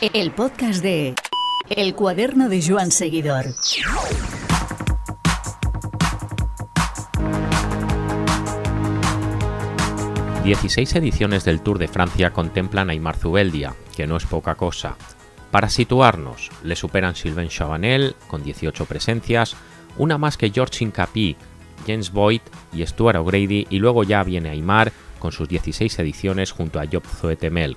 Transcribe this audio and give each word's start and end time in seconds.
El 0.00 0.30
podcast 0.30 0.80
de 0.80 1.16
El 1.68 1.96
cuaderno 1.96 2.48
de 2.48 2.62
Joan 2.64 2.92
Seguidor. 2.92 3.46
Dieciséis 10.44 10.94
ediciones 10.94 11.44
del 11.44 11.60
Tour 11.62 11.78
de 11.78 11.88
Francia 11.88 12.30
contemplan 12.32 12.90
a 12.90 12.92
Aymar 12.92 13.16
Zubeldia, 13.16 13.74
que 13.96 14.06
no 14.06 14.16
es 14.16 14.24
poca 14.24 14.54
cosa. 14.54 14.96
Para 15.50 15.68
situarnos, 15.68 16.50
le 16.62 16.76
superan 16.76 17.16
Sylvain 17.16 17.48
Chavanel 17.48 18.14
con 18.28 18.44
18 18.44 18.86
presencias, 18.86 19.56
una 19.96 20.16
más 20.16 20.36
que 20.36 20.50
George 20.50 20.84
Incapi, 20.84 21.36
James 21.88 22.12
Boyd 22.12 22.42
y 22.72 22.86
Stuart 22.86 23.18
O'Grady, 23.18 23.66
y 23.68 23.80
luego 23.80 24.04
ya 24.04 24.22
viene 24.22 24.50
Aymar 24.50 24.92
con 25.18 25.32
sus 25.32 25.48
16 25.48 25.98
ediciones 25.98 26.52
junto 26.52 26.78
a 26.78 26.86
Job 26.86 27.04
Zoetemel. 27.04 27.76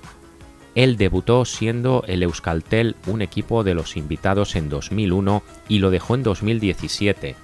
Él 0.74 0.96
debutó 0.96 1.44
siendo 1.44 2.02
el 2.06 2.22
Euskaltel 2.22 2.96
un 3.06 3.20
equipo 3.20 3.62
de 3.62 3.74
los 3.74 3.96
invitados 3.96 4.56
en 4.56 4.68
2001 4.68 5.42
y 5.68 5.78
lo 5.80 5.90
dejó 5.90 6.14
en 6.14 6.22
2017. 6.22 7.36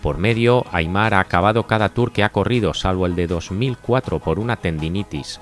Por 0.00 0.18
medio, 0.18 0.64
Aymar 0.72 1.14
ha 1.14 1.20
acabado 1.20 1.66
cada 1.66 1.90
tour 1.90 2.12
que 2.12 2.24
ha 2.24 2.30
corrido, 2.30 2.74
salvo 2.74 3.06
el 3.06 3.14
de 3.14 3.26
2004 3.26 4.18
por 4.18 4.38
una 4.38 4.56
tendinitis, 4.56 5.40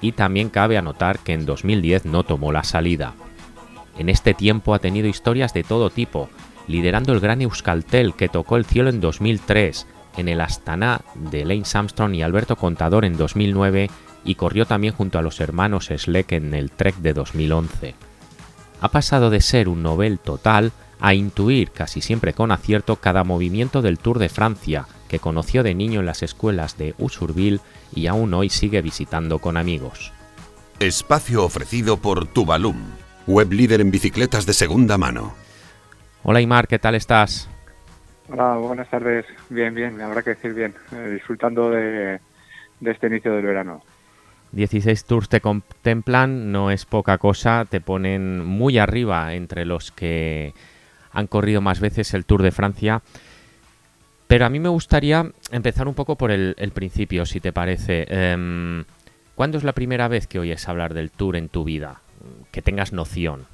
y 0.00 0.12
también 0.12 0.50
cabe 0.50 0.76
anotar 0.76 1.20
que 1.20 1.32
en 1.32 1.46
2010 1.46 2.04
no 2.06 2.24
tomó 2.24 2.52
la 2.52 2.64
salida. 2.64 3.14
En 3.96 4.08
este 4.08 4.34
tiempo 4.34 4.74
ha 4.74 4.80
tenido 4.80 5.08
historias 5.08 5.54
de 5.54 5.62
todo 5.62 5.88
tipo, 5.88 6.28
liderando 6.66 7.12
el 7.12 7.20
gran 7.20 7.40
Euskaltel 7.40 8.14
que 8.14 8.28
tocó 8.28 8.56
el 8.56 8.64
cielo 8.64 8.90
en 8.90 9.00
2003, 9.00 9.86
en 10.16 10.28
el 10.28 10.40
Astana 10.40 11.00
de 11.14 11.44
Lane 11.44 11.62
Armstrong 11.72 12.14
y 12.14 12.22
Alberto 12.22 12.56
Contador 12.56 13.04
en 13.04 13.16
2009 13.16 13.88
y 14.24 14.34
corrió 14.36 14.66
también 14.66 14.94
junto 14.94 15.18
a 15.18 15.22
los 15.22 15.40
hermanos 15.40 15.90
Sleck 15.96 16.32
en 16.32 16.54
el 16.54 16.70
Trek 16.70 16.96
de 16.96 17.12
2011. 17.12 17.94
Ha 18.80 18.88
pasado 18.88 19.30
de 19.30 19.40
ser 19.40 19.68
un 19.68 19.82
novel 19.82 20.18
total 20.18 20.72
a 21.00 21.14
intuir 21.14 21.70
casi 21.70 22.00
siempre 22.00 22.32
con 22.32 22.52
acierto 22.52 22.96
cada 22.96 23.24
movimiento 23.24 23.82
del 23.82 23.98
Tour 23.98 24.18
de 24.18 24.28
Francia 24.28 24.86
que 25.08 25.18
conoció 25.18 25.62
de 25.62 25.74
niño 25.74 26.00
en 26.00 26.06
las 26.06 26.22
escuelas 26.22 26.78
de 26.78 26.94
Usurville 26.98 27.60
y 27.94 28.06
aún 28.06 28.32
hoy 28.34 28.48
sigue 28.48 28.80
visitando 28.82 29.40
con 29.40 29.56
amigos. 29.56 30.12
Espacio 30.78 31.44
ofrecido 31.44 31.98
por 31.98 32.26
Tubalum, 32.26 32.76
web 33.26 33.52
líder 33.52 33.80
en 33.80 33.90
bicicletas 33.90 34.46
de 34.46 34.52
segunda 34.52 34.98
mano. 34.98 35.34
Hola 36.22 36.40
Imar, 36.40 36.68
¿qué 36.68 36.78
tal 36.78 36.94
estás? 36.94 37.48
Hola, 38.28 38.54
buenas 38.54 38.88
tardes. 38.88 39.26
Bien, 39.50 39.74
bien, 39.74 40.00
habrá 40.00 40.22
que 40.22 40.30
decir 40.30 40.54
bien. 40.54 40.74
Eh, 40.92 41.10
disfrutando 41.10 41.70
de, 41.70 42.20
este 42.80 43.08
inicio 43.08 43.34
del 43.34 43.44
verano. 43.44 43.82
16 44.52 45.04
tours 45.04 45.28
te 45.28 45.40
contemplan, 45.40 46.52
no 46.52 46.70
es 46.70 46.84
poca 46.84 47.18
cosa, 47.18 47.64
te 47.68 47.80
ponen 47.80 48.44
muy 48.44 48.78
arriba 48.78 49.34
entre 49.34 49.64
los 49.64 49.90
que 49.92 50.52
han 51.12 51.26
corrido 51.26 51.60
más 51.60 51.80
veces 51.80 52.14
el 52.14 52.24
Tour 52.24 52.42
de 52.42 52.50
Francia. 52.50 53.02
Pero 54.26 54.46
a 54.46 54.48
mí 54.48 54.60
me 54.60 54.68
gustaría 54.68 55.26
empezar 55.50 55.88
un 55.88 55.94
poco 55.94 56.16
por 56.16 56.30
el, 56.30 56.54
principio, 56.74 57.26
si 57.26 57.40
te 57.40 57.52
parece. 57.52 58.06
Em, 58.08 58.84
¿Cuándo 59.34 59.58
es 59.58 59.64
la 59.64 59.72
primera 59.72 60.08
vez 60.08 60.26
que 60.26 60.38
oyes 60.38 60.68
hablar 60.68 60.94
del 60.94 61.10
Tour 61.10 61.36
en 61.36 61.48
tu 61.48 61.64
vida? 61.64 62.00
Que 62.50 62.62
tengas 62.62 62.92
noción. 62.92 63.46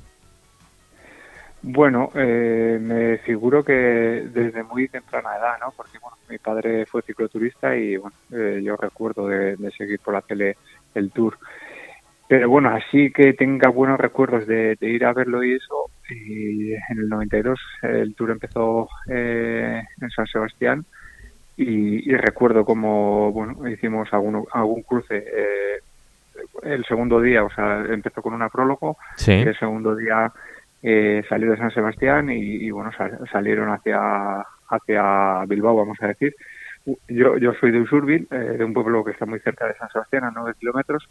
Bueno, 1.62 2.10
eh, 2.14 2.78
me 2.80 3.18
figuro 3.18 3.64
que 3.64 3.72
desde 3.72 4.62
muy 4.62 4.88
temprana 4.88 5.36
edad, 5.36 5.58
¿no? 5.60 5.72
Porque 5.76 5.98
bueno, 5.98 6.16
mi 6.28 6.38
padre 6.38 6.86
fue 6.86 7.02
cicloturista 7.02 7.76
y 7.76 7.96
bueno, 7.96 8.16
eh, 8.30 8.60
yo 8.62 8.76
recuerdo 8.76 9.26
de, 9.26 9.56
seguir 9.76 9.98
por 9.98 10.14
la 10.14 10.22
tele 10.22 10.56
el 10.94 11.10
tour. 11.10 11.38
Pero 12.28 12.48
bueno, 12.48 12.68
así 12.70 13.10
que 13.10 13.32
tenga 13.32 13.70
buenos 13.70 13.98
recuerdos 13.98 14.46
de, 14.46 14.76
ir 14.80 15.04
a 15.04 15.12
verlo 15.12 15.42
y 15.42 15.54
eso. 15.54 15.90
Y 16.10 16.72
en 16.72 16.98
el 16.98 17.08
92 17.08 17.58
el 17.82 18.14
tour 18.14 18.30
empezó 18.30 18.88
eh, 19.08 19.82
en 20.00 20.10
San 20.10 20.26
Sebastián 20.26 20.84
y, 21.56 22.12
recuerdo 22.12 22.64
como 22.64 23.32
bueno 23.32 23.68
hicimos 23.68 24.12
algún, 24.12 24.44
algún 24.52 24.82
cruce. 24.82 25.24
el 26.62 26.84
segundo 26.84 27.20
día, 27.20 27.44
o 27.44 27.50
sea, 27.50 27.84
empezó 27.88 28.22
con 28.22 28.34
una 28.34 28.48
prólogo. 28.48 28.96
¿Sí? 29.16 29.32
Y 29.32 29.42
el 29.42 29.58
segundo 29.58 29.96
día 29.96 30.32
eh, 30.82 31.24
salió 31.28 31.50
de 31.50 31.56
San 31.56 31.72
Sebastián 31.72 32.30
y, 32.30 32.70
bueno, 32.70 32.90
salieron 33.32 33.70
hacia, 33.70 34.44
hacia 34.68 35.44
Bilbao, 35.46 35.76
vamos 35.76 35.98
a 36.00 36.08
decir. 36.08 36.34
Yo, 37.08 37.36
yo 37.36 37.52
soy 37.54 37.70
de 37.70 37.80
Usurbil, 37.80 38.26
eh, 38.30 38.56
de 38.58 38.64
un 38.64 38.72
pueblo 38.72 39.04
que 39.04 39.12
está 39.12 39.26
muy 39.26 39.40
cerca 39.40 39.66
de 39.66 39.74
San 39.74 39.90
Sebastián, 39.90 40.24
a 40.24 40.30
9 40.30 40.54
kilómetros, 40.58 41.08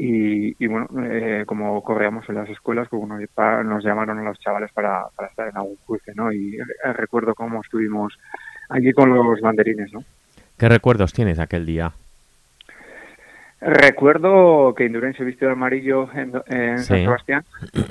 y, 0.00 0.66
bueno, 0.68 0.88
eh, 1.02 1.42
como 1.44 1.82
corríamos 1.82 2.28
en 2.28 2.36
las 2.36 2.48
escuelas, 2.48 2.86
pues 2.88 3.02
nos 3.08 3.84
llamaron 3.84 4.18
a 4.18 4.22
los 4.22 4.38
chavales 4.38 4.70
para, 4.72 5.06
para 5.16 5.28
estar 5.28 5.48
en 5.48 5.56
algún 5.56 5.76
cruce, 5.84 6.12
¿no? 6.14 6.32
Y 6.32 6.56
recuerdo 6.94 7.34
cómo 7.34 7.60
estuvimos 7.60 8.16
allí 8.68 8.92
con 8.92 9.12
los 9.12 9.40
banderines, 9.40 9.92
¿no? 9.92 10.04
¿Qué 10.56 10.68
recuerdos 10.68 11.12
tienes 11.12 11.38
de 11.38 11.42
aquel 11.42 11.66
día? 11.66 11.92
Recuerdo 13.60 14.72
que 14.74 14.84
Indurain 14.84 15.14
se 15.14 15.24
vistió 15.24 15.48
de 15.48 15.54
amarillo 15.54 16.08
en, 16.14 16.78
San 16.78 16.98
Sebastián 16.98 17.44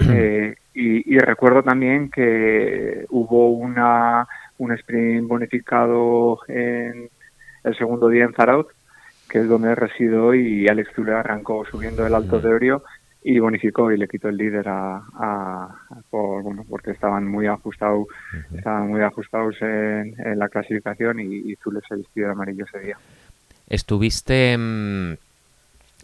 eh, 0.10 0.56
y, 0.74 1.18
recuerdo 1.20 1.62
también 1.62 2.10
que 2.10 3.06
hubo 3.10 3.50
una 3.50 4.28
un 4.60 4.72
sprint 4.74 5.28
bonificado 5.28 6.40
en 6.48 7.10
el 7.68 7.78
segundo 7.78 8.10
día 8.10 8.24
en 8.24 8.34
Zaraut, 8.34 8.68
que 9.30 9.40
es 9.40 9.48
donde 9.48 9.76
resido 9.76 10.34
y 10.34 10.68
Alex 10.68 10.92
Zule 10.96 11.14
arrancó 11.14 11.66
subiendo 11.66 12.06
el 12.06 12.16
Alto 12.16 12.40
de 12.40 12.54
Orio 12.54 12.84
y 13.24 13.40
bonificó 13.40 13.92
y 13.92 13.98
le 13.98 14.08
quitó 14.08 14.30
el 14.30 14.38
líder 14.38 14.68
a, 14.70 15.70
por, 16.10 16.44
bueno, 16.44 16.64
porque 16.70 16.92
estaban 16.92 17.28
muy 17.28 17.48
ajustados 17.48 18.08
estaban 18.56 18.88
muy 18.88 19.02
ajustados 19.02 19.56
en, 19.62 20.16
la 20.38 20.48
clasificación 20.48 21.20
y, 21.20 21.52
y 21.52 21.56
Zule 21.58 21.82
se 21.88 21.96
vistió 21.96 22.26
de 22.26 22.32
amarillo 22.32 22.66
ese 22.66 22.80
día. 22.86 22.98
Estuviste 23.68 24.58
mm, 24.58 25.14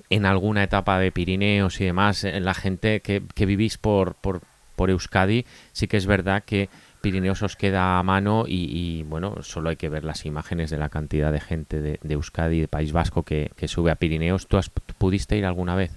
en 0.09 0.25
alguna 0.25 0.63
etapa 0.63 0.99
de 0.99 1.11
Pirineos 1.11 1.79
y 1.79 1.85
demás, 1.85 2.23
en 2.23 2.43
la 2.43 2.53
gente 2.53 2.99
que, 2.99 3.21
vivís 3.45 3.77
por, 3.77 4.15
por, 4.15 4.41
por, 4.75 4.89
Euskadi, 4.89 5.45
sí 5.71 5.87
que 5.87 5.97
es 5.97 6.05
verdad 6.05 6.43
que 6.45 6.69
Pirineos 7.03 7.43
os 7.43 7.57
queda 7.57 7.99
a 7.99 8.03
mano 8.03 8.45
y, 8.47 9.03
bueno, 9.03 9.41
solo 9.41 9.69
hay 9.69 9.75
que 9.75 9.89
ver 9.89 10.05
las 10.05 10.25
imágenes 10.25 10.69
de 10.69 10.77
la 10.77 10.87
cantidad 10.87 11.33
de 11.33 11.41
gente 11.41 11.81
de, 11.81 11.99
Euskadi, 12.01 12.61
de 12.61 12.69
País 12.69 12.93
Vasco, 12.93 13.23
que, 13.23 13.51
sube 13.67 13.91
a 13.91 13.95
Pirineos. 13.95 14.47
¿Tú 14.47 14.57
pudiste 14.97 15.35
ir 15.35 15.45
alguna 15.45 15.75
vez? 15.75 15.91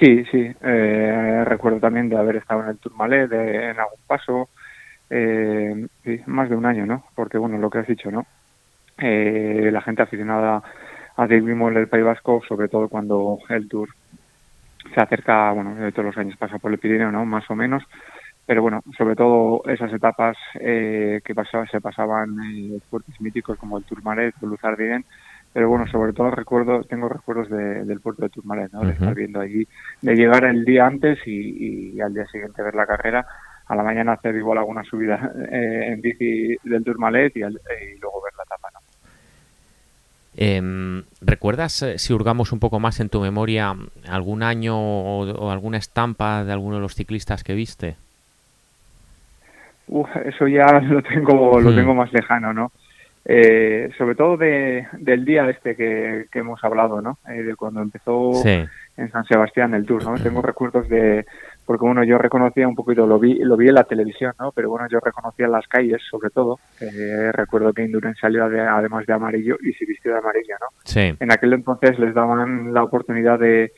Sí, 0.00 0.24
sí. 0.30 0.50
Eh, 0.62 1.44
recuerdo 1.44 1.78
también 1.78 2.08
de 2.08 2.16
haber 2.16 2.36
estado 2.36 2.62
en 2.62 2.70
el 2.70 2.78
Tourmalet, 2.78 3.28
de, 3.28 3.70
en 3.70 3.78
algún 3.78 4.00
paso, 4.06 4.48
eh, 5.10 5.86
más 6.24 6.48
de 6.48 6.56
un 6.56 6.64
año, 6.64 6.86
¿no? 6.86 7.04
Porque, 7.14 7.36
bueno, 7.36 7.58
lo 7.58 7.68
que 7.68 7.78
has 7.78 7.86
dicho, 7.86 8.10
¿no? 8.10 8.26
Eh, 8.96 9.68
la 9.70 9.82
gente 9.82 10.02
aficionada 10.02 10.62
Así 11.18 11.40
vimos 11.40 11.74
el 11.74 11.88
País 11.88 12.04
Vasco, 12.04 12.40
sobre 12.48 12.68
todo 12.68 12.88
cuando 12.88 13.40
el 13.48 13.68
Tour 13.68 13.88
se 14.94 15.00
acerca, 15.00 15.50
bueno, 15.50 15.74
todos 15.92 16.06
los 16.06 16.16
años 16.16 16.36
pasa 16.38 16.58
por 16.58 16.70
el 16.70 16.78
Pirineo, 16.78 17.10
¿no? 17.10 17.24
Más 17.24 17.50
o 17.50 17.56
menos. 17.56 17.82
Pero 18.48 18.62
bueno, 18.62 18.82
sobre 18.96 19.14
todo 19.14 19.60
esas 19.66 19.92
etapas 19.92 20.34
eh, 20.58 21.20
que 21.22 21.34
pasaba, 21.34 21.66
se 21.66 21.82
pasaban 21.82 22.34
eh, 22.50 22.80
puertos 22.88 23.20
míticos 23.20 23.58
como 23.58 23.76
el 23.76 23.84
Tourmalet, 23.84 24.34
el 24.40 24.48
Luzardien, 24.48 25.04
pero 25.52 25.68
bueno, 25.68 25.86
sobre 25.86 26.14
todo 26.14 26.30
recuerdo, 26.30 26.82
tengo 26.84 27.10
recuerdos 27.10 27.50
del 27.50 28.00
puerto 28.00 28.22
de 28.22 28.30
Tourmalet, 28.30 28.72
¿no? 28.72 28.84
De 28.84 28.92
estar 28.92 29.14
viendo 29.14 29.40
allí, 29.40 29.66
de 30.00 30.14
llegar 30.14 30.44
el 30.46 30.64
día 30.64 30.86
antes 30.86 31.18
y, 31.26 32.00
al 32.00 32.14
día 32.14 32.24
siguiente 32.26 32.62
ver 32.62 32.74
la 32.74 32.86
carrera, 32.86 33.26
a 33.66 33.76
la 33.76 33.82
mañana 33.82 34.14
hacer 34.14 34.34
igual 34.36 34.56
alguna 34.56 34.82
subida 34.84 35.30
eh, 35.52 35.92
en 35.92 36.00
bici 36.00 36.56
del 36.64 36.84
Tourmalet 36.84 37.36
y, 37.36 37.40
y 37.40 37.98
luego 38.00 38.22
ver 38.22 38.32
la 38.34 38.44
etapa, 38.44 38.68
¿no? 38.72 38.80
Em, 40.40 41.02
¿Recuerdas, 41.20 41.82
eh, 41.82 41.98
si 41.98 42.12
hurgamos 42.14 42.52
un 42.52 42.60
poco 42.60 42.78
más 42.78 43.00
en 43.00 43.08
tu 43.08 43.20
memoria, 43.20 43.76
algún 44.08 44.44
año 44.44 44.78
o, 44.78 45.50
alguna 45.50 45.78
estampa 45.78 46.44
de 46.44 46.52
alguno 46.52 46.76
de 46.76 46.80
los 46.80 46.94
ciclistas 46.94 47.42
que 47.42 47.54
viste? 47.54 47.96
Uf, 49.88 50.08
eso 50.24 50.46
ya 50.46 50.80
lo 50.80 51.02
tengo, 51.02 51.60
lo 51.60 51.70
hmm. 51.70 51.76
tengo 51.76 51.94
más 51.94 52.12
lejano, 52.12 52.52
¿no? 52.52 52.72
Eh, 53.30 53.90
sobre 53.98 54.14
todo 54.14 54.38
de, 54.38 54.86
del 54.92 55.26
día 55.26 55.50
este 55.50 55.76
que, 55.76 56.26
hemos 56.32 56.64
hablado, 56.64 57.02
¿no? 57.02 57.18
Eh, 57.28 57.42
de 57.42 57.56
cuando 57.56 57.82
empezó 57.82 58.32
en 58.46 59.10
San 59.12 59.24
Sebastián 59.26 59.74
el 59.74 59.84
tour, 59.84 60.02
¿no? 60.02 60.14
Tengo 60.14 60.40
recuerdos 60.40 60.88
de, 60.88 61.26
porque 61.66 61.84
bueno, 61.84 62.02
yo 62.04 62.16
reconocía 62.16 62.66
un 62.66 62.74
poquito, 62.74 63.06
lo 63.06 63.18
vi, 63.18 63.34
lo 63.34 63.58
vi 63.58 63.68
en 63.68 63.74
la 63.74 63.84
televisión, 63.84 64.32
¿no? 64.40 64.52
Pero 64.52 64.70
bueno, 64.70 64.86
yo 64.90 65.00
reconocía 65.00 65.46
las 65.48 65.68
calles, 65.68 66.00
sobre 66.10 66.30
todo. 66.30 66.58
Eh, 66.80 67.30
recuerdo 67.32 67.74
que 67.74 67.84
Induren 67.84 68.14
salió 68.14 68.44
además 68.44 69.04
de 69.04 69.12
amarillo 69.12 69.58
y 69.62 69.74
se 69.74 69.84
vistió 69.84 70.12
de 70.12 70.18
amarillo, 70.18 70.54
¿no? 70.58 70.68
Sí. 70.84 71.14
En 71.20 71.30
aquel 71.30 71.52
entonces 71.52 71.98
les 71.98 72.14
daban 72.14 72.72
la 72.72 72.82
oportunidad 72.82 73.38
de 73.38 73.72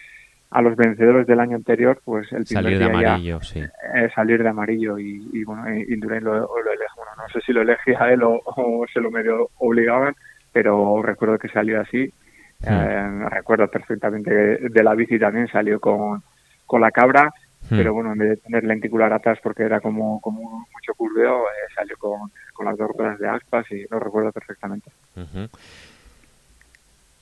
a 0.51 0.63
los 0.63 0.77
vencedores 0.77 1.27
del 1.27 1.41
año 1.41 1.57
anterior, 1.57 2.01
pues 2.05 2.31
el 2.33 2.47
salir 2.47 2.79
de 2.79 2.85
amarillo, 2.85 3.41
sí. 3.41 3.61
Eh, 3.61 4.09
salir 4.15 4.43
de 4.43 4.49
amarillo 4.49 4.99
y, 4.99 5.45
bueno, 5.45 5.69
Indurain 5.73 6.25
lo, 6.25 6.35
lo 6.35 6.73
elegía, 6.73 6.89
bueno, 6.97 7.13
no 7.17 7.29
sé 7.29 7.41
si 7.41 7.53
lo 7.53 7.63
elegía 7.63 8.13
él 8.13 8.23
o, 8.23 8.85
se 8.93 9.01
lo 9.01 9.11
medio 9.11 9.51
obligaban, 9.59 10.15
pero 10.53 11.03
recuerdo 11.03 11.39
que 11.39 11.49
salió 11.49 11.81
así. 11.81 12.13
Hmm. 12.61 12.69
Eh, 12.69 13.29
recuerdo 13.31 13.69
perfectamente 13.69 14.31
de 14.31 14.83
la 14.83 14.95
bici 14.95 15.19
también 15.19 15.49
salió 15.49 15.81
con, 15.81 16.23
con 16.67 16.81
la 16.81 16.91
cabra 16.91 17.33
Hmm. 17.69 17.77
Pero 17.77 17.95
bueno, 17.95 18.13
en 18.13 18.19
vez 18.19 18.31
de 18.31 18.37
tener 18.39 18.65
lenticular 18.65 19.13
atrás 19.13 19.39
porque 19.43 19.63
era 19.63 19.81
como, 19.81 20.21
como 20.21 20.41
mucho 20.73 20.95
curveo, 20.97 21.43
eh, 21.43 21.73
salió 21.75 21.97
con, 21.99 22.31
las 22.65 22.77
dos 22.77 22.91
ruedas 22.97 23.19
de 23.19 23.29
aspas 23.29 23.65
y 23.71 23.87
lo 23.89 23.99
recuerdo 23.99 24.33
perfectamente. 24.33 24.91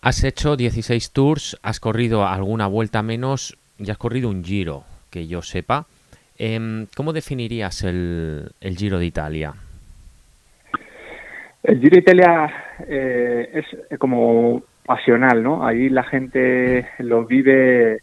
Has 0.09 0.25
hecho 0.25 0.57
16 0.57 1.13
tours, 1.13 1.59
has 1.63 1.81
corrido 1.81 2.27
alguna 2.27 2.67
vuelta 2.67 3.03
menos 3.03 3.59
y 3.77 3.91
has 3.91 3.99
corrido 3.99 4.31
un 4.31 4.43
giro, 4.43 4.85
que 5.11 5.27
yo 5.27 5.43
sepa. 5.43 5.85
Em, 6.39 6.87
¿Cómo 6.97 7.13
definirías 7.13 7.85
el, 7.85 8.51
el 8.63 8.75
Giro 8.79 8.99
de 8.99 9.05
Italia? 9.05 9.53
El 11.63 11.79
Giro 11.79 11.97
de 11.97 12.01
Italia 12.01 12.51
eh, 12.89 13.63
es 13.91 13.99
como 13.99 14.63
pasional, 14.87 15.43
¿no? 15.43 15.67
Ahí 15.67 15.91
la 15.91 16.05
gente 16.05 16.89
lo 17.01 17.27
vive, 17.27 17.99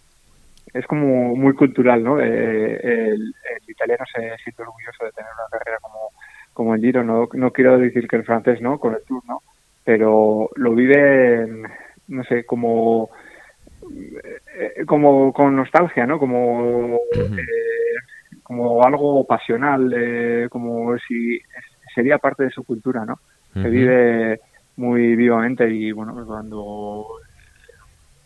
es 0.76 0.86
como 0.86 1.36
muy 1.36 1.54
cultural, 1.54 2.04
¿no? 2.04 2.22
Eh, 2.22 2.82
el, 2.84 3.34
italiano 3.68 4.06
se 4.14 4.22
siente 4.44 4.62
orgulloso 4.62 5.06
de 5.06 5.12
tener 5.12 5.32
una 5.34 5.50
carrera 5.50 5.80
como, 5.82 6.12
como 6.54 6.76
el 6.76 6.82
Giro, 6.82 7.04
no, 7.04 7.28
no 7.34 7.50
quiero 7.50 7.80
decir 7.80 8.08
que 8.08 8.18
el 8.18 8.26
francés, 8.26 8.62
¿no? 8.62 8.78
Con 8.78 8.94
el 8.94 9.02
Tour, 9.08 9.24
¿no? 9.26 9.42
Pero 9.84 10.52
lo 10.56 10.76
vive, 10.76 11.48
no 12.08 12.24
sé, 12.24 12.46
como 12.46 13.10
eh, 13.92 14.86
como 14.86 15.32
con 15.34 15.56
nostalgia, 15.56 16.06
¿no? 16.06 16.20
Como 16.20 17.00
eh, 17.14 17.46
como 18.44 18.84
algo 18.84 19.26
pasional, 19.26 20.48
como 20.50 20.98
si 21.00 21.40
sería 21.94 22.18
parte 22.18 22.44
de 22.44 22.52
su 22.52 22.64
cultura, 22.64 23.06
¿no? 23.06 23.20
Se 23.54 23.70
vive 23.70 24.42
muy 24.78 25.16
vivamente 25.16 25.70
y 25.70 25.92
bueno, 25.92 26.14
pues 26.14 26.26
cuando 26.26 27.06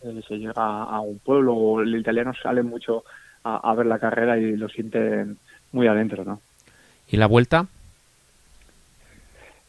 eh, 0.03 0.21
se 0.27 0.37
llega 0.37 0.83
a 0.83 0.99
un 1.01 1.19
pueblo, 1.19 1.81
el 1.81 1.95
italiano 1.95 2.33
sale 2.33 2.63
mucho 2.63 3.03
a, 3.43 3.73
ver 3.73 3.85
la 3.85 3.99
carrera 3.99 4.37
y 4.37 4.55
lo 4.55 4.69
sienten 4.69 5.37
muy 5.71 5.87
adentro, 5.87 6.23
¿no? 6.23 6.41
¿Y 7.07 7.17
la 7.17 7.27
vuelta? 7.27 7.67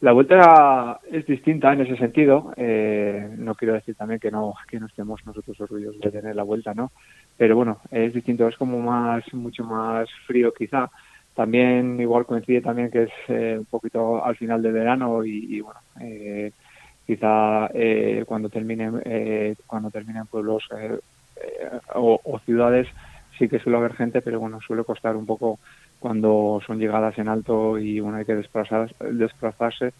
La 0.01 0.13
vuelta 0.13 0.99
es 1.11 1.25
distinta 1.27 1.71
en 1.73 1.81
ese 1.81 1.95
sentido. 1.95 2.53
Eh, 2.57 3.29
no 3.37 3.55
quiero 3.55 3.75
decir 3.75 3.95
también 3.95 4.19
que 4.19 4.31
no 4.31 4.55
que 4.67 4.79
no 4.79 4.87
estemos 4.87 5.23
nosotros 5.25 5.59
orgullosos 5.61 6.01
de 6.01 6.11
tener 6.11 6.35
la 6.35 6.43
vuelta, 6.43 6.73
¿no? 6.73 6.91
Pero 7.37 7.55
bueno, 7.55 7.77
es 7.91 8.13
distinto, 8.13 8.47
es 8.47 8.57
como 8.57 8.79
más 8.79 9.23
mucho 9.33 9.63
más 9.63 10.09
frío 10.25 10.53
quizá. 10.53 10.89
También 11.35 11.99
igual 12.01 12.25
coincide 12.25 12.61
también 12.61 12.91
que 12.91 13.03
es 13.03 13.11
eh, 13.27 13.55
un 13.59 13.65
poquito 13.65 14.23
al 14.25 14.35
final 14.35 14.61
de 14.61 14.71
verano 14.71 15.23
y, 15.23 15.61
bueno, 15.61 15.79
eh, 16.01 16.51
quizá 17.05 17.67
eh, 17.73 18.23
cuando 18.25 18.49
terminen 18.49 19.01
eh, 19.05 19.55
cuando 19.67 19.89
terminen 19.89 20.27
pueblos 20.27 20.63
eh, 20.77 20.99
o, 21.95 22.39
ciudades 22.45 22.87
sí 23.37 23.49
que 23.49 23.59
suele 23.59 23.77
haber 23.77 23.95
gente 23.95 24.21
pero 24.21 24.39
bueno 24.39 24.59
suele 24.61 24.83
costar 24.83 25.15
un 25.15 25.25
poco 25.25 25.59
cuando 26.01 26.59
son 26.67 26.79
llegadas 26.79 27.17
en 27.17 27.29
alto 27.29 27.77
y 27.77 28.01
bueno 28.01 28.17
hay 28.17 28.25
que 28.25 28.35
desplazar, 28.35 28.93
desplazarse 29.11 29.93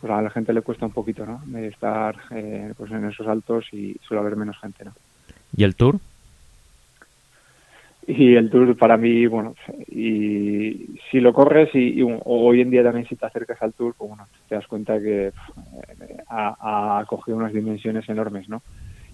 pues 0.00 0.12
a 0.12 0.22
la 0.22 0.30
gente 0.30 0.54
le 0.54 0.62
cuesta 0.62 0.86
un 0.86 0.92
poquito 0.92 1.26
no 1.26 1.42
de 1.44 1.66
estar 1.66 2.16
pues 2.76 2.90
en 2.90 3.04
esos 3.04 3.26
altos 3.26 3.66
y 3.72 3.96
suele 4.00 4.20
haber 4.20 4.36
menos 4.36 4.58
gente 4.58 4.84
no 4.84 4.92
y 5.54 5.64
el 5.64 5.74
tour 5.74 5.98
y 8.08 8.36
el 8.36 8.48
tour 8.48 8.74
para 8.74 8.96
mí, 8.96 9.26
bueno, 9.26 9.54
y 9.86 10.98
si 11.10 11.20
lo 11.20 11.34
corres 11.34 11.68
y, 11.74 12.02
hoy 12.24 12.62
en 12.62 12.70
día 12.70 12.82
también 12.82 13.06
si 13.06 13.16
te 13.16 13.26
acercas 13.26 13.60
al 13.60 13.74
tour, 13.74 13.94
pues 13.98 14.08
bueno, 14.08 14.26
te 14.48 14.54
das 14.54 14.66
cuenta 14.66 14.98
que 14.98 15.26
eh, 15.26 15.32
ha, 16.30 17.04
cogido 17.06 17.36
unas 17.36 17.52
dimensiones 17.52 18.08
enormes, 18.08 18.48
¿no? 18.48 18.62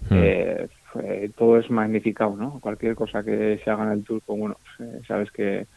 Hmm. 0.09 0.13
Eh, 0.13 0.67
todo 1.35 1.59
es 1.59 1.69
magnificado, 1.69 2.37
¿no? 2.37 2.61
Cualquier 2.61 2.95
cosa 2.95 3.21
que 3.21 3.59
se 3.61 3.69
haga 3.69 3.83
en 3.83 3.91
el 3.91 4.05
tour, 4.05 4.21
pues 4.25 4.39
bueno, 4.39 4.55
eh, 4.79 5.01
sabes 5.05 5.29
que, 5.29 5.67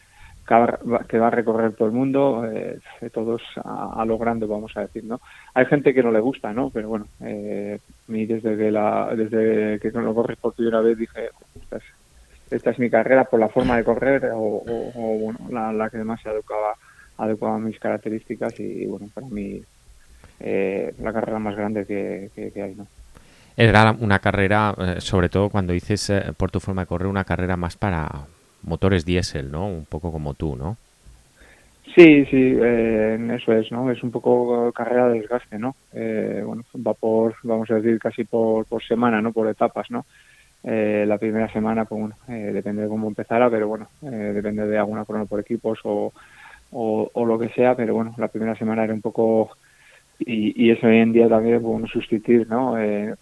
que 1.08 1.18
va 1.18 1.26
a 1.26 1.30
recorrer 1.30 1.74
todo 1.74 1.88
el 1.88 1.94
mundo, 1.94 2.44
eh, 2.50 2.78
todos 3.12 3.42
a, 3.64 4.04
lo 4.06 4.16
grande, 4.18 4.46
vamos 4.46 4.76
a 4.76 4.80
decir, 4.80 5.04
¿no? 5.04 5.20
Hay 5.54 5.66
gente 5.66 5.92
que 5.92 6.02
no 6.02 6.10
le 6.10 6.20
gusta, 6.20 6.52
¿no? 6.52 6.70
Pero 6.70 6.88
bueno, 6.88 7.06
a 7.20 8.10
mí 8.10 8.26
desde 8.26 8.56
que, 8.56 8.70
la, 8.70 9.12
desde 9.14 9.78
que 9.78 9.90
lo 9.90 10.14
corres 10.14 10.38
por 10.38 10.54
primera 10.54 10.80
vez 10.80 10.96
dije, 10.96 11.28
esta 12.50 12.70
es 12.70 12.78
mi 12.78 12.88
carrera 12.88 13.24
por 13.24 13.40
la 13.40 13.48
forma 13.48 13.76
de 13.76 13.84
correr 13.84 14.30
o, 14.34 14.62
bueno, 15.20 15.72
la, 15.72 15.90
que 15.90 15.98
más 15.98 16.20
se 16.22 16.30
adecuaba, 16.30 16.74
adecuaba 17.18 17.56
a 17.56 17.60
mis 17.60 17.78
características 17.78 18.58
y, 18.60 18.86
bueno, 18.86 19.08
para 19.12 19.26
mí 19.28 19.60
eh, 20.40 20.94
la 21.02 21.12
carrera 21.12 21.38
más 21.38 21.56
grande 21.56 21.84
que, 21.84 22.62
hay, 22.62 22.74
¿no? 22.74 22.86
Era 23.56 23.94
una 23.98 24.20
carrera, 24.20 24.74
eh, 24.78 25.00
sobre 25.00 25.28
todo 25.28 25.50
cuando 25.50 25.72
dices 25.72 26.10
eh, 26.10 26.32
por 26.36 26.50
tu 26.50 26.60
forma 26.60 26.82
de 26.82 26.86
correr, 26.86 27.08
una 27.08 27.24
carrera 27.24 27.56
más 27.56 27.76
para 27.76 28.08
motores 28.62 29.04
diésel, 29.04 29.50
¿no? 29.50 29.66
Un 29.66 29.84
poco 29.84 30.12
como 30.12 30.34
tú, 30.34 30.56
¿no? 30.56 30.76
Sí, 31.94 32.26
sí, 32.26 32.56
eso 32.60 33.52
es, 33.54 33.72
¿no? 33.72 33.90
Es 33.90 34.02
un 34.02 34.10
poco 34.10 34.70
carrera 34.72 35.08
de 35.08 35.20
desgaste, 35.20 35.58
¿no? 35.58 35.74
bueno, 35.92 36.62
va 36.86 36.94
por, 36.94 37.34
vamos 37.42 37.70
a 37.70 37.76
decir, 37.76 37.98
casi 37.98 38.24
por, 38.24 38.66
por 38.66 38.84
semana, 38.84 39.20
¿no? 39.22 39.32
Por 39.32 39.48
etapas, 39.48 39.90
¿no? 39.90 40.04
Eh, 40.64 41.04
la 41.06 41.18
primera 41.18 41.50
semana, 41.52 41.84
pues 41.84 42.00
bueno, 42.00 42.16
eh, 42.28 42.52
depende 42.52 42.82
de 42.82 42.88
cómo 42.88 43.08
empezara, 43.08 43.48
pero 43.48 43.68
bueno, 43.68 43.88
eh, 44.02 44.32
depende 44.34 44.66
de 44.66 44.78
alguna 44.78 45.04
crono 45.04 45.26
por 45.26 45.40
equipos 45.40 45.78
o, 45.84 46.12
o, 46.72 47.26
lo 47.26 47.38
que 47.38 47.48
sea, 47.50 47.74
pero 47.76 47.94
bueno, 47.94 48.14
la 48.18 48.28
primera 48.28 48.56
semana 48.56 48.84
era 48.84 48.92
un 48.92 49.00
poco, 49.00 49.50
y, 50.18 50.66
y 50.66 50.70
eso 50.70 50.88
hoy 50.88 50.98
en 50.98 51.12
día 51.12 51.28
también, 51.28 51.62
pues 51.62 51.72
bueno, 51.72 51.86
sustituir, 51.86 52.48
¿no? 52.48 52.74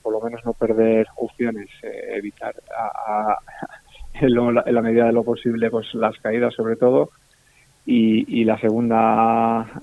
por 0.02 0.12
lo 0.12 0.20
menos 0.22 0.44
no 0.44 0.54
perder 0.54 1.06
opciones, 1.16 1.68
evitar 1.82 2.54
a, 2.76 3.36
en, 4.20 4.74
la, 4.74 4.82
medida 4.82 5.06
de 5.06 5.12
lo 5.12 5.24
posible, 5.24 5.70
pues 5.70 5.94
las 5.94 6.16
caídas 6.18 6.54
sobre 6.54 6.76
todo, 6.76 7.10
y, 7.84 8.40
y 8.40 8.44
la 8.44 8.58
segunda 8.58 9.82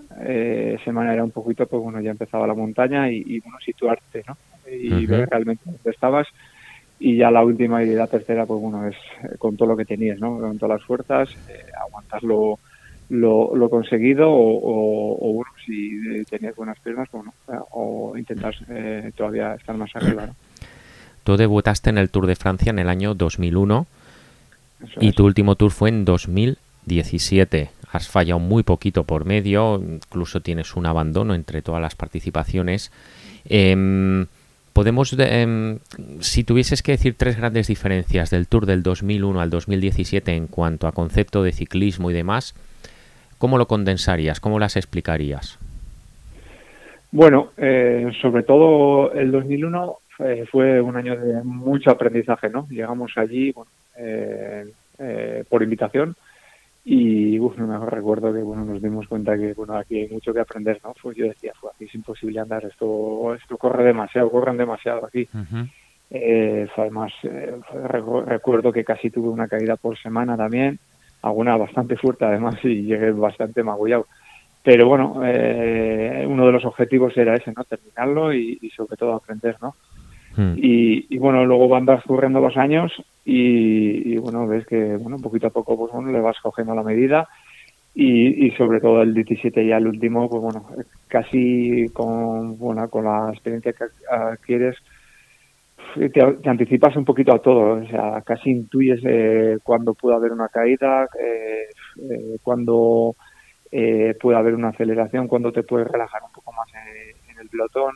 semana 0.84 1.14
era 1.14 1.24
un 1.24 1.32
poquito, 1.32 1.66
pues 1.66 1.82
bueno, 1.82 2.02
ya 2.02 2.12
empezaba 2.12 2.48
la 2.48 2.54
montaña 2.54 3.10
y, 3.10 3.40
bueno, 3.40 3.58
situarte, 3.64 4.24
¿no? 4.28 4.38
Y 4.70 5.06
ver 5.06 5.30
realmente 5.30 5.64
dónde 5.66 5.92
estabas 5.92 6.28
y 7.04 7.18
ya 7.18 7.30
la 7.30 7.44
última 7.44 7.84
y 7.84 7.94
la 7.94 8.08
tercera, 8.08 8.46
pues 8.46 8.62
bueno, 8.62 8.88
es 8.88 8.96
eh, 9.24 9.36
con 9.38 9.58
todo 9.58 9.68
lo 9.68 9.78
que 9.78 9.84
tenías, 9.84 10.20
¿no? 10.20 10.40
Con 10.40 10.58
todas 10.58 10.80
las 10.80 10.88
fuerzas, 10.88 11.30
eh, 11.50 11.66
aguantar 11.86 12.24
lo, 12.24 12.60
lo, 13.10 13.70
conseguido 13.70 14.32
o, 14.32 15.18
o, 15.20 15.34
bueno, 15.34 15.52
si 15.66 16.24
tenías 16.30 16.56
buenas 16.56 16.80
piernas, 16.80 17.10
bueno, 17.12 17.34
eh, 17.50 17.58
o 17.72 18.18
intentar 18.18 18.56
todavía 19.18 19.56
estar 19.56 19.76
más 19.76 19.94
arriba, 19.96 20.28
¿no? 20.28 20.36
Tú 21.26 21.36
debutaste 21.36 21.90
en 21.90 21.98
el 21.98 22.10
Tour 22.10 22.26
de 22.26 22.36
Francia 22.36 22.70
en 22.70 22.80
el 22.80 22.88
año 22.88 23.16
2001 23.16 23.86
y 25.00 25.12
tu 25.14 25.26
último 25.26 25.56
tour 25.56 25.72
fue 25.72 25.90
en 25.90 26.06
2017. 26.06 27.70
Has 27.92 28.08
fallado 28.08 28.40
muy 28.40 28.64
poquito 28.64 29.04
por 29.04 29.26
medio, 29.26 29.76
incluso 29.76 30.42
tienes 30.42 30.76
un 30.76 30.86
abandono 30.86 31.36
entre 31.36 31.62
todas 31.62 31.82
las 31.82 31.96
participaciones. 31.96 32.92
Eh, 33.46 34.26
podemos, 34.74 35.16
em, 35.18 35.78
si 36.20 36.44
tuvieses 36.44 36.82
que 36.82 36.94
decir 36.94 37.16
tres 37.16 37.38
grandes 37.38 37.68
diferencias 37.68 38.32
del 38.32 38.48
Tour 38.48 38.66
del 38.66 38.84
2001 38.84 39.40
al 39.40 39.50
2017 39.50 40.36
en 40.36 40.48
cuanto 40.48 40.88
a 40.88 40.92
concepto 40.92 41.44
de 41.44 41.52
ciclismo 41.52 42.10
y 42.10 42.14
demás, 42.14 42.56
¿cómo 43.38 43.58
lo 43.58 43.68
condensarías? 43.68 44.40
¿Cómo 44.40 44.60
las 44.60 44.76
explicarías? 44.76 45.60
Bueno, 47.12 47.52
eh, 47.58 48.12
sobre 48.22 48.42
todo 48.42 49.14
el 49.14 49.32
2001 49.32 49.98
eh, 50.20 50.46
fue 50.52 50.82
un 50.82 50.96
año 50.96 51.16
de 51.16 51.44
mucho 51.44 51.92
aprendizaje, 51.92 52.50
¿no? 52.50 52.68
Llegamos 52.70 53.12
allí 53.18 53.50
eh, 53.50 53.54
por 55.50 55.64
invitación. 55.64 56.16
Y 56.86 57.40
uf, 57.40 57.58
no 57.58 57.66
me 57.68 57.86
recuerdo 57.90 58.34
que 58.34 58.42
bueno 58.42 58.66
nos 58.66 58.82
dimos 58.82 59.08
cuenta 59.08 59.38
que 59.38 59.54
bueno 59.54 59.76
aquí 59.76 60.02
hay 60.02 60.10
mucho 60.10 60.34
que 60.34 60.42
aprender 60.42 60.82
no 60.84 60.94
pues 61.02 61.16
yo 61.16 61.28
decía 61.28 61.54
fue 61.58 61.72
aquí 61.74 61.86
es 61.86 61.96
imposible 61.96 62.42
andar 62.42 62.66
esto 62.66 63.34
esto 63.36 63.58
corre 63.58 63.86
demasiado 63.86 64.30
corren 64.30 64.58
demasiado 64.58 65.06
aquí 65.06 65.26
eh, 66.12 66.68
además 66.76 67.14
eh, 67.24 67.56
recuerdo 68.26 68.74
que 68.74 68.84
casi 68.84 69.10
tuve 69.10 69.30
una 69.30 69.48
caída 69.48 69.78
por 69.78 69.98
semana 69.98 70.36
también 70.36 70.78
alguna 71.22 71.56
bastante 71.56 71.96
fuerte 71.96 72.26
además 72.26 72.56
y 72.64 72.84
llegué 72.84 73.12
bastante 73.12 73.64
magullado. 73.64 74.06
Pero 74.62 74.86
bueno 74.86 75.22
eh, 75.24 76.26
uno 76.28 76.46
de 76.46 76.52
los 76.52 76.66
objetivos 76.66 77.16
era 77.16 77.36
ese 77.36 77.54
no 77.54 77.64
terminarlo 77.64 78.34
y, 78.34 78.60
y 78.62 78.70
sobre 78.72 78.98
todo 78.98 79.14
aprender 79.14 79.56
no 79.62 79.74
Hmm. 80.36 80.54
Y, 80.58 81.18
bueno, 81.18 81.46
luego 81.46 81.68
van 81.68 81.86
transcurriendo 81.86 82.40
los 82.40 82.58
años 82.58 82.92
y, 83.26 84.18
bueno, 84.18 84.48
ves 84.48 84.66
que 84.66 84.98
bueno, 84.98 85.18
poquito 85.20 85.48
a 85.48 85.52
poco 85.52 85.78
pues 85.78 85.92
bueno, 85.92 86.12
le 86.12 86.22
vas 86.22 86.40
cogiendo 86.42 86.76
la 86.76 86.84
medida. 86.84 87.28
Y, 87.96 88.48
y 88.48 88.52
sobre 88.52 88.80
todo 88.80 89.04
el 89.04 89.14
17 89.14 89.68
ya 89.68 89.78
el 89.78 89.86
último, 89.86 90.28
pues 90.28 90.42
bueno, 90.42 90.66
casi 91.08 91.86
con, 91.94 92.58
bueno, 92.58 92.90
con 92.90 93.06
la 93.06 93.30
experiencia 93.32 93.72
que 93.72 93.86
adquieres 94.10 94.78
te, 96.12 96.50
anticipas 96.50 96.96
un 96.96 97.06
poquito 97.06 97.34
a 97.34 97.40
todo, 97.40 97.84
o 97.84 97.88
sea, 97.88 98.22
casi 98.22 98.50
intuyes 98.50 99.02
eh, 99.04 99.58
cuándo 99.64 99.94
puede 99.94 100.16
haber 100.16 100.32
una 100.32 100.48
caída, 100.48 101.08
eh, 101.20 101.68
eh, 102.10 102.38
cuándo 102.42 103.16
eh, 103.72 104.16
puede 104.20 104.38
haber 104.38 104.56
una 104.56 104.70
aceleración, 104.70 105.28
cuándo 105.28 105.52
te 105.52 105.64
puedes 105.64 105.88
relajar 105.88 106.22
un 106.24 106.32
poco 106.32 106.52
más 106.54 106.68
en, 106.74 107.32
en 107.32 107.42
el 107.42 107.50
pelotón, 107.50 107.96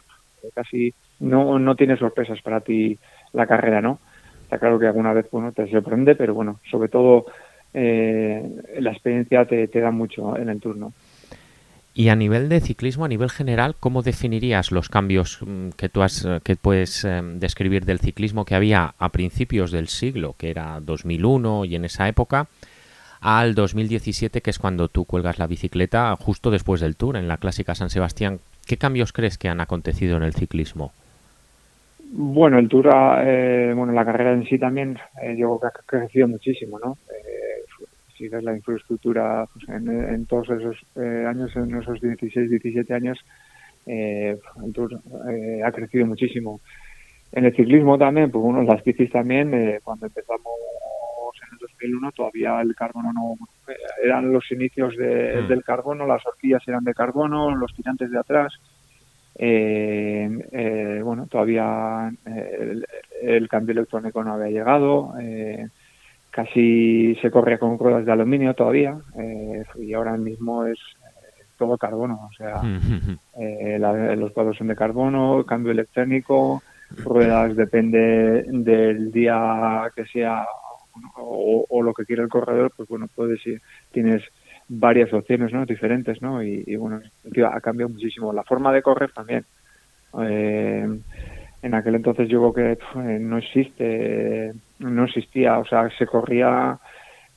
casi 0.53 0.94
no, 1.19 1.59
no 1.59 1.75
tiene 1.75 1.97
sorpresas 1.97 2.41
para 2.41 2.62
ti 2.62 2.97
la 3.33 3.47
carrera, 3.47 3.81
¿no? 3.81 4.00
Está 4.43 4.59
claro 4.59 4.79
que 4.79 4.88
alguna 4.88 5.13
vez 5.13 5.29
bueno, 5.31 5.51
te 5.51 5.69
sorprende, 5.69 6.15
pero 6.15 6.33
bueno, 6.33 6.59
sobre 6.69 6.89
todo 6.89 7.25
la 7.74 8.91
experiencia 8.91 9.45
te, 9.45 9.67
te 9.67 9.79
da 9.79 9.91
mucho 9.91 10.36
en 10.36 10.50
el 10.50 10.59
turno. 10.59 10.93
Y 11.97 12.09
a 12.09 12.15
nivel 12.15 12.47
de 12.47 12.62
ciclismo, 12.62 13.05
a 13.05 13.07
nivel 13.07 13.31
general, 13.31 13.75
¿cómo 13.79 14.03
definirías 14.03 14.71
los 14.71 14.88
cambios 14.88 15.39
mm, 15.41 15.69
que 15.69 15.89
tú 15.89 16.03
has, 16.03 16.27
que 16.43 16.55
puedes 16.55 17.03
em, 17.03 17.39
describir 17.39 17.86
del 17.86 18.00
ciclismo 18.00 18.45
que 18.45 18.53
había 18.53 18.93
a 19.00 19.09
principios 19.09 19.71
del 19.71 19.88
siglo, 19.88 20.36
que 20.38 20.51
era 20.51 20.79
2001 20.79 21.65
y 21.65 21.74
en 21.74 21.86
esa 21.86 22.07
época, 22.07 22.50
al 23.19 23.55
2017, 23.55 24.41
que 24.41 24.50
es 24.51 24.59
cuando 24.59 24.89
tú 24.89 25.05
cuelgas 25.05 25.39
la 25.39 25.47
bicicleta 25.47 26.15
justo 26.17 26.51
después 26.51 26.81
del 26.81 26.95
Tour 26.95 27.17
en 27.17 27.27
la 27.27 27.38
clásica 27.38 27.74
San 27.74 27.89
Sebastián? 27.89 28.41
¿Qué 28.67 28.77
cambios 28.77 29.12
crees 29.12 29.39
que 29.39 29.50
han 29.50 29.59
acontecido 29.59 30.17
en 30.17 30.24
el 30.24 30.36
ciclismo? 30.36 30.93
Bueno, 32.09 32.57
el 32.57 32.69
Tour, 32.69 32.89
eh, 33.21 33.73
bueno, 33.75 33.91
la 33.91 34.05
carrera 34.05 34.33
en 34.33 34.45
sí 34.45 34.57
también, 34.57 34.97
eh, 35.21 35.35
yo 35.37 35.59
creo 35.59 35.71
que 35.71 35.97
ha 35.97 35.99
crecido 35.99 36.27
muchísimo, 36.27 36.79
¿no? 36.79 36.97
Eh, 37.09 37.47
si 38.17 38.27
ves 38.27 38.43
la 38.43 38.55
infraestructura 38.55 39.45
pues, 39.53 39.69
en, 39.69 40.25
todos 40.25 40.49
esos 40.49 40.77
eh, 40.95 41.25
años, 41.27 41.55
en 41.55 41.75
esos 41.75 42.01
16, 42.01 42.49
17 42.49 42.93
años, 42.93 43.19
eh, 43.85 44.37
el 44.65 44.73
Tour 44.73 44.99
eh, 45.29 45.61
ha 45.63 45.71
crecido 45.71 46.05
muchísimo. 46.05 46.59
En 47.31 47.45
el 47.45 47.55
ciclismo 47.55 47.97
también, 47.97 48.31
pues 48.31 48.41
bueno, 48.41 48.63
las 48.63 48.83
bicis 48.83 49.11
también, 49.11 49.79
cuando 49.83 50.07
empezamos 50.07 50.53
en 51.41 51.53
el 51.53 51.57
2001 51.59 52.11
todavía 52.13 52.61
el 52.61 52.73
carbono 52.73 53.11
no, 53.13 53.35
eran 54.03 54.31
los 54.31 54.49
inicios 54.51 54.95
mm. 54.97 55.47
del 55.47 55.63
carbono, 55.63 56.07
las 56.07 56.25
horquillas 56.25 56.65
eran 56.67 56.85
de 56.85 56.93
carbono, 56.93 57.53
los 57.55 57.73
tirantes 57.75 58.09
de 58.09 58.19
atrás, 58.19 58.53
bueno, 61.03 61.27
todavía 61.27 62.12
el, 63.22 63.48
cambio 63.48 63.74
electrónico 63.74 64.24
no 64.24 64.34
había 64.34 64.50
llegado, 64.50 65.13
casi 66.38 67.15
se 67.15 67.32
corría 67.32 67.58
con 67.58 67.79
ruedas 67.79 68.06
de 68.06 68.12
aluminio 68.12 68.53
todavía 68.53 68.96
eh, 69.17 69.63
y 69.79 69.94
ahora 69.94 70.15
mismo 70.17 70.67
es 70.67 70.77
eh, 70.77 71.44
todo 71.58 71.79
carbono, 71.79 72.29
o 72.29 72.34
sea, 72.38 72.62
eh, 73.39 73.79
los 74.15 74.32
cuadros 74.34 74.56
son 74.56 74.67
de 74.67 74.75
carbono, 74.75 75.44
cambio 75.48 75.72
electrónico, 75.72 76.62
ruedas 77.03 77.56
depende 77.56 78.44
del 78.50 79.12
día 79.12 79.91
que 79.96 80.06
sea 80.06 80.46
o, 81.15 81.82
lo 81.82 81.91
que 81.96 82.06
quiera 82.06 82.22
el 82.22 82.29
corredor, 82.29 82.72
pues 82.77 82.88
bueno, 82.88 83.08
puedes 83.15 83.46
ir, 83.48 83.60
tienes 83.91 84.22
varias 84.69 85.12
opciones, 85.13 85.53
¿no? 85.53 85.65
Diferentes, 85.65 86.21
¿no? 86.21 86.43
Y, 86.43 86.75
bueno, 86.75 87.01
ha 87.51 87.62
cambiado 87.62 87.89
muchísimo. 87.89 88.33
La 88.33 88.43
forma 88.43 88.74
de 88.74 88.81
correr 88.81 89.12
también. 89.12 89.45
en 90.13 91.74
aquel 91.74 91.95
entonces 91.95 92.29
yo 92.29 92.51
creo 92.51 92.77
que 92.77 93.19
no 93.19 93.38
existe 93.38 94.53
no 94.79 95.05
existía, 95.05 95.59
o 95.59 95.65
sea, 95.65 95.89
se 95.97 96.05
corría 96.05 96.77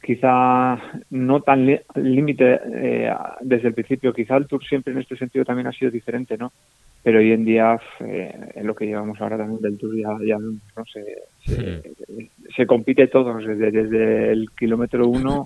quizá 0.02 0.78
no 1.10 1.40
tan 1.42 1.66
límite 1.94 2.60
eh, 2.72 3.12
desde 3.42 3.68
el 3.68 3.74
principio, 3.74 4.14
quizá 4.14 4.36
el 4.36 4.46
Tour 4.46 4.64
siempre 4.64 4.92
en 4.92 5.00
este 5.00 5.16
sentido 5.16 5.44
también 5.44 5.66
ha 5.66 5.72
sido 5.72 5.90
diferente, 5.90 6.38
¿no? 6.38 6.52
Pero 7.02 7.18
hoy 7.18 7.32
en 7.32 7.44
día, 7.44 7.78
eh, 8.00 8.34
en 8.54 8.66
lo 8.66 8.74
que 8.74 8.86
llevamos 8.86 9.20
ahora 9.20 9.36
también 9.36 9.60
del 9.60 9.78
Tour, 9.78 9.96
ya, 9.96 10.08
ya 10.26 10.38
no 10.38 10.84
se, 10.86 11.82
se, 12.56 12.66
compite 12.66 13.08
todo, 13.08 13.36
desde, 13.36 13.70
desde 13.70 14.32
el 14.32 14.50
kilómetro 14.58 15.06
uno 15.06 15.44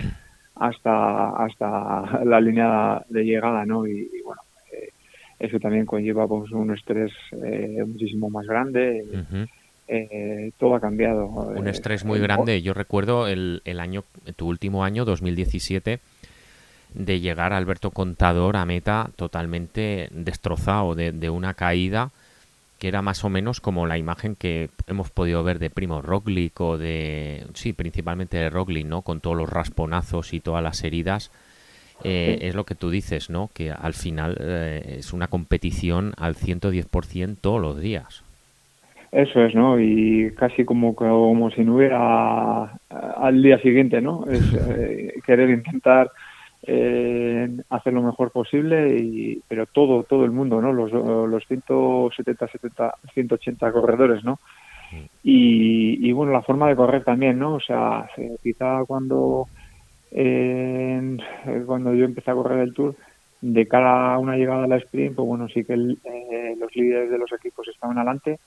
hasta, 0.56 1.30
hasta 1.30 2.25
la 2.25 2.40
línea 2.40 3.02
de 3.08 3.25
llegada, 3.25 3.64
¿no? 3.64 3.87
Y, 3.87 4.08
bueno, 4.25 4.42
eh, 4.73 4.90
eso 5.38 5.58
también 5.58 5.87
conlleva 5.87 6.26
pues, 6.26 6.50
un 6.52 6.73
estrés 6.73 7.12
muchísimo 7.87 8.30
más 8.30 8.46
grande. 8.46 9.04
Eh, 9.87 10.52
todo 10.58 10.76
ha 10.76 10.80
cambiado. 10.80 11.26
Un 11.26 11.68
estrés 11.68 12.04
muy 12.04 12.18
grande. 12.18 12.62
Yo 12.62 12.73
recuerdo 12.73 13.26
el, 13.26 13.61
el 13.64 13.80
año, 13.80 14.04
tu 14.37 14.49
último 14.49 14.84
año, 14.84 15.04
2017, 15.04 16.00
de 16.94 17.20
llegar 17.20 17.52
Alberto 17.52 17.90
Contador 17.90 18.56
a 18.56 18.64
meta 18.64 19.11
totalmente 19.16 20.08
destrozado 20.11 20.94
de, 20.94 21.12
de, 21.12 21.28
una 21.28 21.54
caída 21.54 22.11
que 22.78 22.88
era 22.88 23.02
más 23.02 23.24
o 23.24 23.30
menos 23.30 23.60
como 23.60 23.86
la 23.86 23.98
imagen 23.98 24.34
que 24.34 24.68
hemos 24.86 25.10
podido 25.10 25.42
ver 25.42 25.58
de 25.58 25.70
Primo 25.70 26.02
Roglic 26.02 26.60
o 26.60 26.78
de, 26.78 27.44
sí, 27.54 27.72
principalmente 27.72 28.36
de 28.36 28.50
Roglic, 28.50 28.86
¿no? 28.86 29.02
Con 29.02 29.20
todos 29.20 29.36
los 29.36 29.48
rasponazos 29.48 30.32
y 30.34 30.40
todas 30.40 30.62
las 30.62 30.82
heridas. 30.84 31.30
Eh, 32.02 32.38
es 32.42 32.54
lo 32.54 32.64
que 32.64 32.74
tú 32.74 32.90
dices, 32.90 33.30
¿no? 33.30 33.48
Que 33.54 33.70
al 33.70 33.94
final 33.94 34.36
eh, 34.40 34.96
es 34.98 35.12
una 35.12 35.28
competición 35.28 36.12
al 36.18 36.34
110% 36.34 37.36
todos 37.40 37.60
los 37.60 37.80
días. 37.80 38.22
Eso 39.12 39.44
es, 39.44 39.54
¿no? 39.54 39.78
Y 39.78 40.32
casi 40.36 40.64
como, 40.64 40.96
como 40.96 41.50
si 41.52 41.62
no 41.62 41.76
hubiera 41.76 42.64
al 42.90 43.42
día 43.42 43.58
siguiente, 43.60 44.00
¿no? 44.00 44.24
Es 44.28 44.42
eh, 44.68 45.14
querer 45.24 45.50
intentar 45.50 46.10
eh, 46.66 47.49
hacer 47.71 47.92
lo 47.92 48.02
mejor 48.02 48.30
posible, 48.30 48.97
y, 48.99 49.42
pero 49.49 49.66
todo, 49.66 50.02
todo 50.04 50.25
el 50.25 50.30
mundo, 50.30 50.61
¿no? 50.61 50.73
Los, 50.73 50.92
los 50.92 51.47
170, 51.47 52.49
70, 52.49 52.94
180 53.12 53.73
corredores, 53.73 54.25
¿no? 54.25 54.38
Y, 55.23 56.09
y 56.09 56.12
bueno, 56.12 56.33
la 56.33 56.42
forma 56.42 56.68
de 56.68 56.76
correr 56.76 57.04
también, 57.04 57.38
¿no? 57.38 57.54
O 57.54 57.61
sea, 57.61 58.09
quizá 58.42 58.85
cuando, 58.87 59.47
eh, 60.12 61.16
cuando 61.66 61.94
yo 61.94 62.04
empecé 62.04 62.30
a 62.30 62.35
correr 62.35 62.61
el 62.61 62.75
Tour, 62.75 62.94
de 63.40 63.68
cara 63.68 64.14
a 64.14 64.18
una 64.18 64.37
llegada 64.37 64.64
a 64.64 64.68
la 64.68 64.76
sprint, 64.76 65.16
pues 65.16 65.26
bueno, 65.26 65.49
sí 65.49 65.64
que 65.64 65.76
los 65.76 66.75
líderes 66.75 67.11
de 67.11 67.18
los 67.18 67.30
equipos 67.33 67.68
estaban 67.68 67.99
adelante, 67.99 68.38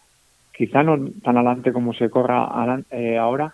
quizá 0.57 0.81
no 0.81 0.97
tan 1.23 1.37
adelante 1.37 1.71
como 1.71 1.93
se 1.93 2.09
corra 2.09 2.47
eh, 2.89 3.17
ahora, 3.17 3.53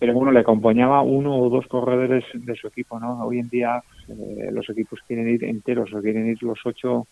pero 0.00 0.14
bueno, 0.14 0.32
le 0.32 0.40
acompañaba 0.40 1.02
uno 1.02 1.36
o 1.36 1.50
dos 1.50 1.66
corredores 1.66 2.24
de 2.32 2.56
su 2.56 2.68
equipo, 2.68 2.98
¿no? 2.98 3.22
Hoy 3.22 3.38
en 3.38 3.50
día 3.50 3.82
eh, 4.08 4.48
los 4.50 4.68
equipos 4.70 4.98
quieren 5.06 5.28
ir 5.28 5.44
enteros 5.44 5.92
o 5.92 6.00
quieren 6.00 6.26
ir 6.26 6.42
los 6.42 6.58
ocho 6.64 7.06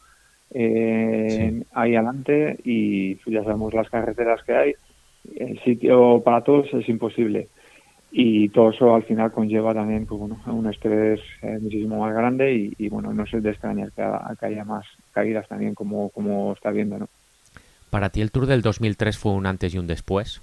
eh, 0.51 1.63
ahí 1.75 1.95
adelante 1.95 2.59
y 2.65 3.17
ya 3.31 3.45
sabemos 3.45 3.75
las 3.75 3.91
carreteras 3.91 4.43
que 4.43 4.55
hay, 4.55 4.75
el 5.37 5.61
sitio 5.61 6.23
para 6.25 6.43
todos 6.43 6.73
es 6.73 6.89
imposible. 6.89 7.49
Y 8.11 8.49
todo 8.49 8.71
eso 8.71 8.95
al 8.95 9.03
final 9.03 9.33
conlleva 9.33 9.75
también 9.75 10.07
pues, 10.07 10.19
bueno, 10.19 10.41
un 10.47 10.67
estrés 10.67 11.21
muchísimo 11.61 12.01
más 12.01 12.15
grande 12.15 12.73
y, 12.79 12.89
bueno, 12.89 13.13
no 13.13 13.25
es 13.25 13.43
de 13.43 13.51
extrañar 13.51 13.93
que, 13.93 14.03
que, 14.41 14.47
haya 14.47 14.65
más 14.65 14.87
caídas 15.13 15.47
también 15.47 15.75
como, 15.75 16.09
como 16.09 16.55
está 16.55 16.71
viendo, 16.71 16.99
¿no? 16.99 17.09
¿Para 17.91 18.09
ti 18.09 18.23
el 18.23 18.31
Tour 18.31 18.47
del 18.47 18.63
2003 18.63 19.19
fue 19.19 19.33
un 19.33 19.45
antes 19.45 19.75
y 19.75 19.79
un 19.79 19.87
después? 19.87 20.41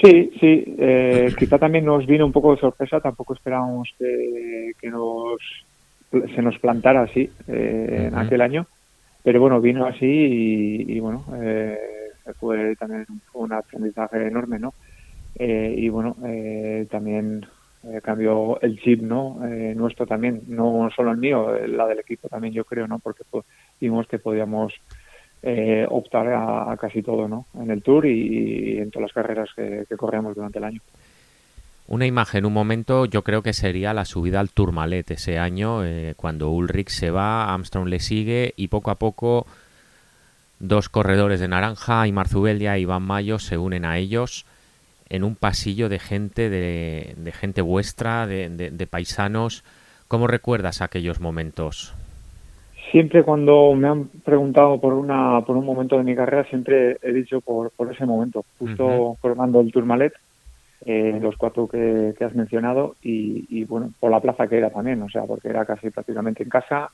Sí, 0.00 0.30
sí. 0.40 0.74
Eh, 0.78 1.32
quizá 1.38 1.58
también 1.58 1.84
nos 1.84 2.06
vino 2.06 2.26
un 2.26 2.32
poco 2.32 2.54
de 2.54 2.60
sorpresa. 2.60 3.00
Tampoco 3.00 3.34
esperábamos 3.34 3.94
que, 3.98 4.90
nos, 4.90 5.40
se 6.10 6.42
nos 6.42 6.58
plantara 6.58 7.02
así 7.02 7.30
eh, 7.46 8.08
en 8.08 8.18
aquel 8.18 8.40
año. 8.40 8.66
Pero 9.22 9.40
bueno, 9.40 9.60
vino 9.60 9.86
así 9.86 10.06
y, 10.06 11.00
bueno, 11.00 11.24
eh, 11.40 11.78
fue 12.38 12.76
también 12.76 13.06
un 13.32 13.52
aprendizaje 13.52 14.26
enorme, 14.26 14.58
¿no? 14.58 14.74
Eh, 15.36 15.74
y 15.78 15.88
bueno, 15.88 16.16
también 16.90 17.46
cambió 18.02 18.60
el 18.60 18.78
chip, 18.80 19.00
¿no? 19.00 19.40
nuestro 19.74 20.06
también, 20.06 20.42
no 20.46 20.90
solo 20.94 21.12
el 21.12 21.16
mío, 21.16 21.56
la 21.66 21.86
del 21.86 22.00
equipo 22.00 22.28
también, 22.28 22.52
yo 22.52 22.64
creo, 22.64 22.86
¿no? 22.86 22.98
Porque 22.98 23.22
vimos 23.80 24.06
que 24.08 24.18
podíamos 24.18 24.74
eh, 25.46 25.86
optar 25.90 26.26
a, 26.32 26.74
casi 26.80 27.02
todo 27.02 27.28
¿no? 27.28 27.44
en 27.60 27.70
el 27.70 27.82
Tour 27.82 28.06
y, 28.06 28.78
en 28.78 28.90
todas 28.90 29.08
las 29.08 29.12
carreras 29.12 29.50
que, 29.54 29.84
corremos 29.94 30.34
durante 30.34 30.58
el 30.58 30.64
año. 30.64 30.80
Una 31.86 32.06
imagen, 32.06 32.46
un 32.46 32.54
momento, 32.54 33.04
yo 33.04 33.20
creo 33.20 33.42
que 33.42 33.52
sería 33.52 33.92
la 33.92 34.06
subida 34.06 34.40
al 34.40 34.48
Tourmalet 34.48 35.10
ese 35.10 35.38
año, 35.38 35.84
eh, 35.84 36.14
cuando 36.16 36.50
Ulrich 36.50 36.88
se 36.88 37.10
va, 37.10 37.52
Armstrong 37.52 37.88
le 37.88 38.00
sigue 38.00 38.54
y 38.56 38.68
poco 38.68 38.90
a 38.90 38.94
poco 38.94 39.46
dos 40.60 40.88
corredores 40.88 41.40
de 41.40 41.48
naranja, 41.48 42.08
y 42.08 42.14
Zubeldia 42.26 42.78
y 42.78 42.82
Iván 42.82 43.02
Mayo 43.02 43.38
se 43.38 43.58
unen 43.58 43.84
a 43.84 43.98
ellos 43.98 44.46
en 45.10 45.24
un 45.24 45.36
pasillo 45.36 45.90
de 45.90 45.98
gente, 45.98 46.48
de, 46.48 47.32
gente 47.38 47.60
vuestra, 47.60 48.26
de 48.26 48.88
paisanos. 48.90 49.62
¿Cómo 50.08 50.26
recuerdas 50.26 50.80
aquellos 50.80 51.20
momentos? 51.20 51.92
Siempre 52.94 53.24
cuando 53.24 53.74
me 53.74 53.88
han 53.88 54.06
preguntado 54.24 54.80
por 54.80 54.94
una 54.94 55.40
por 55.40 55.56
un 55.56 55.66
momento 55.66 55.98
de 55.98 56.04
mi 56.04 56.14
carrera 56.14 56.44
siempre 56.44 56.96
he 57.02 57.12
dicho 57.12 57.40
por, 57.40 57.72
por 57.72 57.92
ese 57.92 58.06
momento. 58.06 58.44
Justo 58.56 59.16
formando 59.20 59.58
el 59.58 59.72
Tourmalet 59.72 60.12
eh, 60.86 61.18
los 61.20 61.36
cuatro 61.36 61.66
que, 61.66 62.14
has 62.20 62.34
mencionado 62.36 62.94
y, 63.02 63.64
bueno 63.64 63.90
por 63.98 64.12
la 64.12 64.20
plaza 64.20 64.46
que 64.46 64.58
era 64.58 64.70
también 64.70 65.02
o 65.02 65.08
sea 65.08 65.24
porque 65.24 65.48
era 65.48 65.64
casi 65.64 65.90
prácticamente 65.90 66.44
en 66.44 66.48
casa. 66.48 66.88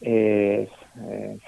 Eh, 0.00 0.68
eh, 1.08 1.38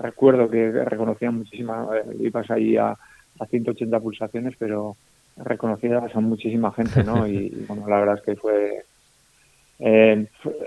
recuerdo 0.00 0.50
que 0.50 0.72
reconocían 0.72 1.38
muchísimas 1.38 1.86
ibas 2.18 2.50
ahí 2.50 2.76
a, 2.76 2.90
a 3.38 3.46
180 3.46 4.00
pulsaciones 4.00 4.54
pero 4.58 4.96
reconocías 5.36 6.12
a 6.12 6.20
muchísima 6.20 6.72
gente 6.72 7.04
no 7.04 7.24
y 7.28 7.50
bueno 7.68 7.86
la 7.86 8.00
verdad 8.00 8.16
es 8.16 8.22
que 8.22 8.34
fue 8.34 8.82
eh, 9.78 10.26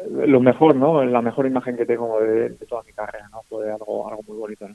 lo 0.10 0.40
mejor, 0.40 0.76
¿no? 0.76 1.04
La 1.04 1.22
mejor 1.22 1.46
imagen 1.46 1.76
que 1.76 1.86
tengo 1.86 2.20
de, 2.22 2.52
toda 2.68 2.84
mi 2.84 2.94
carrera, 2.94 3.28
¿no? 3.32 3.42
Fue 3.50 3.70
algo, 3.72 4.10
algo 4.10 4.24
muy 4.28 4.38
bonito, 4.38 4.68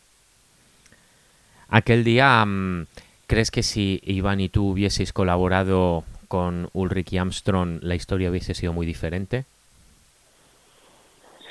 Aquel 1.69 2.05
día, 2.05 2.45
mm, 2.45 2.87
¿crees 3.27 3.51
que 3.51 3.63
si 3.63 4.01
Iván 4.05 4.41
y 4.41 4.49
tú 4.49 4.71
hubieseis 4.71 5.13
colaborado 5.13 6.05
con 6.29 6.69
Ulrich 6.73 7.13
y 7.13 7.19
Armstrong 7.19 7.79
la 7.83 7.95
historia 7.95 8.31
hubiese 8.31 8.55
sido 8.55 8.73
muy 8.73 8.87
diferente? 8.87 9.45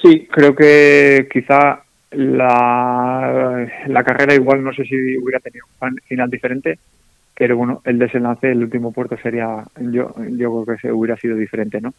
Sí, 0.02 0.28
creo 0.32 0.56
que 0.56 1.28
quizá 1.32 1.84
la, 2.12 3.68
la 3.88 4.04
carrera 4.04 4.36
igual 4.36 4.64
no 4.64 4.74
sé 4.74 4.84
si 4.86 5.18
hubiera 5.18 5.40
tenido 5.40 5.66
un 5.82 5.98
final 6.08 6.30
diferente, 6.30 6.78
pero 7.38 7.58
bueno, 7.58 7.82
el 7.84 8.00
desenlace, 8.00 8.52
el 8.52 8.64
último 8.64 8.94
puerto 8.94 9.18
sería, 9.18 9.62
yo, 9.78 10.14
yo 10.38 10.64
creo 10.64 10.66
que 10.66 10.82
se 10.82 10.92
hubiera 10.92 11.18
sido 11.18 11.36
diferente, 11.36 11.82
¿no? 11.82 11.94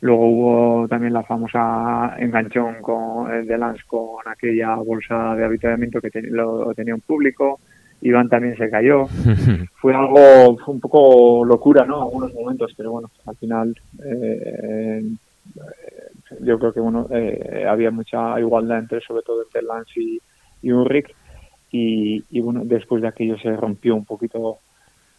Luego 0.00 0.26
hubo 0.26 0.88
también 0.88 1.12
la 1.12 1.22
famosa 1.22 2.16
enganchón 2.18 2.76
con 2.80 3.30
el 3.30 3.46
de 3.46 3.58
Lance 3.58 3.82
con 3.86 4.26
aquella 4.26 4.76
bolsa 4.76 5.34
de 5.36 5.44
habitamiento 5.44 6.00
que 6.00 6.10
lo, 6.22 6.72
tenía 6.74 6.94
un 6.94 7.02
público, 7.02 7.60
Iván 8.00 8.30
también 8.30 8.56
se 8.56 8.70
cayó, 8.70 9.06
fue 9.80 9.94
algo, 9.94 10.56
fue 10.64 10.74
un 10.74 10.80
poco 10.80 11.44
locura, 11.44 11.84
¿no? 11.84 12.00
Algunos 12.00 12.32
momentos, 12.32 12.72
pero 12.74 12.92
bueno, 12.92 13.10
al 13.26 13.36
final 13.36 13.76
eh, 14.02 15.02
yo 16.40 16.58
creo 16.58 16.72
que 16.72 16.80
bueno, 16.80 17.06
eh, 17.10 17.66
había 17.68 17.90
mucha 17.90 18.40
igualdad 18.40 18.78
entre, 18.78 19.02
sobre 19.02 19.22
todo 19.24 19.42
entre 19.42 19.60
Lance 19.60 20.00
y, 20.00 20.18
y 20.62 20.72
Ulrich, 20.72 21.14
y, 21.70 22.24
y 22.30 22.40
bueno, 22.40 22.62
después 22.64 23.02
de 23.02 23.08
aquello 23.08 23.38
se 23.38 23.54
rompió 23.54 23.94
un 23.94 24.06
poquito 24.06 24.58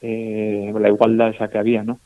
eh, 0.01 0.74
la 0.77 0.89
igualdad 0.89 1.29
esa 1.29 1.48
que 1.48 1.58
había, 1.58 1.84
¿no? 1.84 2.00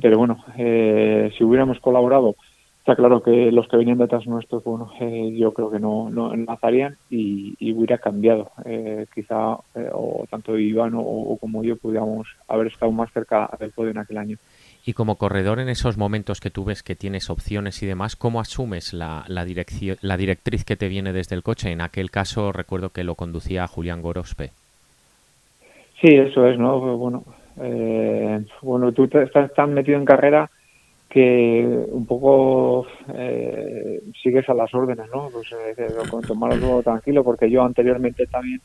Pero 0.00 0.18
bueno, 0.18 0.44
eh, 0.58 1.30
si 1.36 1.44
hubiéramos 1.44 1.80
colaborado, 1.80 2.36
está 2.78 2.96
claro 2.96 3.22
que 3.22 3.50
los 3.50 3.66
que 3.66 3.78
venían 3.78 3.96
detrás 3.96 4.26
nuestros, 4.26 4.62
bueno, 4.62 4.90
eh, 5.00 5.34
yo 5.34 5.54
creo 5.54 5.70
que 5.70 5.78
no, 5.78 6.10
no 6.10 6.34
enlazarían 6.34 6.96
y, 7.08 7.72
hubiera 7.72 7.96
cambiado. 7.96 8.50
Eh, 8.66 9.06
quizá 9.14 9.56
o 9.92 10.26
tanto 10.30 10.58
Iván 10.58 10.92
o, 10.94 11.38
como 11.40 11.64
yo 11.64 11.76
pudiéramos 11.76 12.28
haber 12.46 12.66
estado 12.66 12.92
más 12.92 13.10
cerca 13.12 13.48
del 13.58 13.70
podio 13.70 13.90
en 13.90 13.98
aquel 13.98 14.18
año. 14.18 14.36
Y 14.84 14.92
como 14.92 15.16
corredor 15.16 15.60
en 15.60 15.70
esos 15.70 15.96
momentos 15.96 16.40
que 16.40 16.50
tú 16.50 16.64
ves 16.64 16.82
que 16.82 16.94
tienes 16.94 17.30
opciones 17.30 17.82
y 17.82 17.86
demás, 17.86 18.16
¿cómo 18.16 18.38
asumes 18.38 18.92
la, 18.92 19.24
la, 19.28 19.46
dirección, 19.46 19.96
la 20.02 20.18
directriz 20.18 20.64
que 20.64 20.76
te 20.76 20.88
viene 20.88 21.14
desde 21.14 21.36
el 21.36 21.42
coche? 21.42 21.72
En 21.72 21.80
aquel 21.80 22.10
caso 22.10 22.52
recuerdo 22.52 22.90
que 22.90 23.02
lo 23.02 23.14
conducía 23.14 23.66
Julián 23.66 24.02
Gorospe. 24.02 24.52
Sí, 26.00 26.08
eso 26.08 26.46
es, 26.46 26.58
¿no? 26.58 26.96
Bueno, 26.96 27.24
eh, 27.60 28.44
bueno 28.62 28.92
tú 28.92 29.04
estás 29.04 29.52
tan 29.54 29.72
metido 29.74 29.98
en 29.98 30.04
carrera 30.04 30.50
que 31.14 31.64
un 31.92 32.06
poco 32.06 32.86
eh, 33.14 34.02
sigues 34.20 34.48
a 34.48 34.54
las 34.54 34.74
órdenes, 34.74 35.06
¿no? 35.14 35.28
Pues 35.32 35.48
eh, 35.52 35.86
tomarlo 36.26 36.82
tranquilo, 36.82 37.22
porque 37.22 37.48
yo 37.48 37.62
anteriormente 37.62 38.26
también 38.26 38.60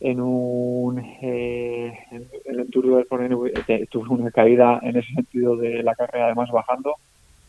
en 0.00 0.20
un 0.20 0.98
eh, 1.22 1.92
en, 2.10 2.26
el 2.44 2.70
Tour 2.70 3.04
de 3.06 3.86
tuve 3.86 4.08
una 4.10 4.30
caída 4.30 4.80
en 4.82 4.98
ese 4.98 5.14
sentido 5.14 5.56
de 5.56 5.82
la 5.82 5.94
carrera, 5.94 6.26
además 6.26 6.50
bajando, 6.50 6.92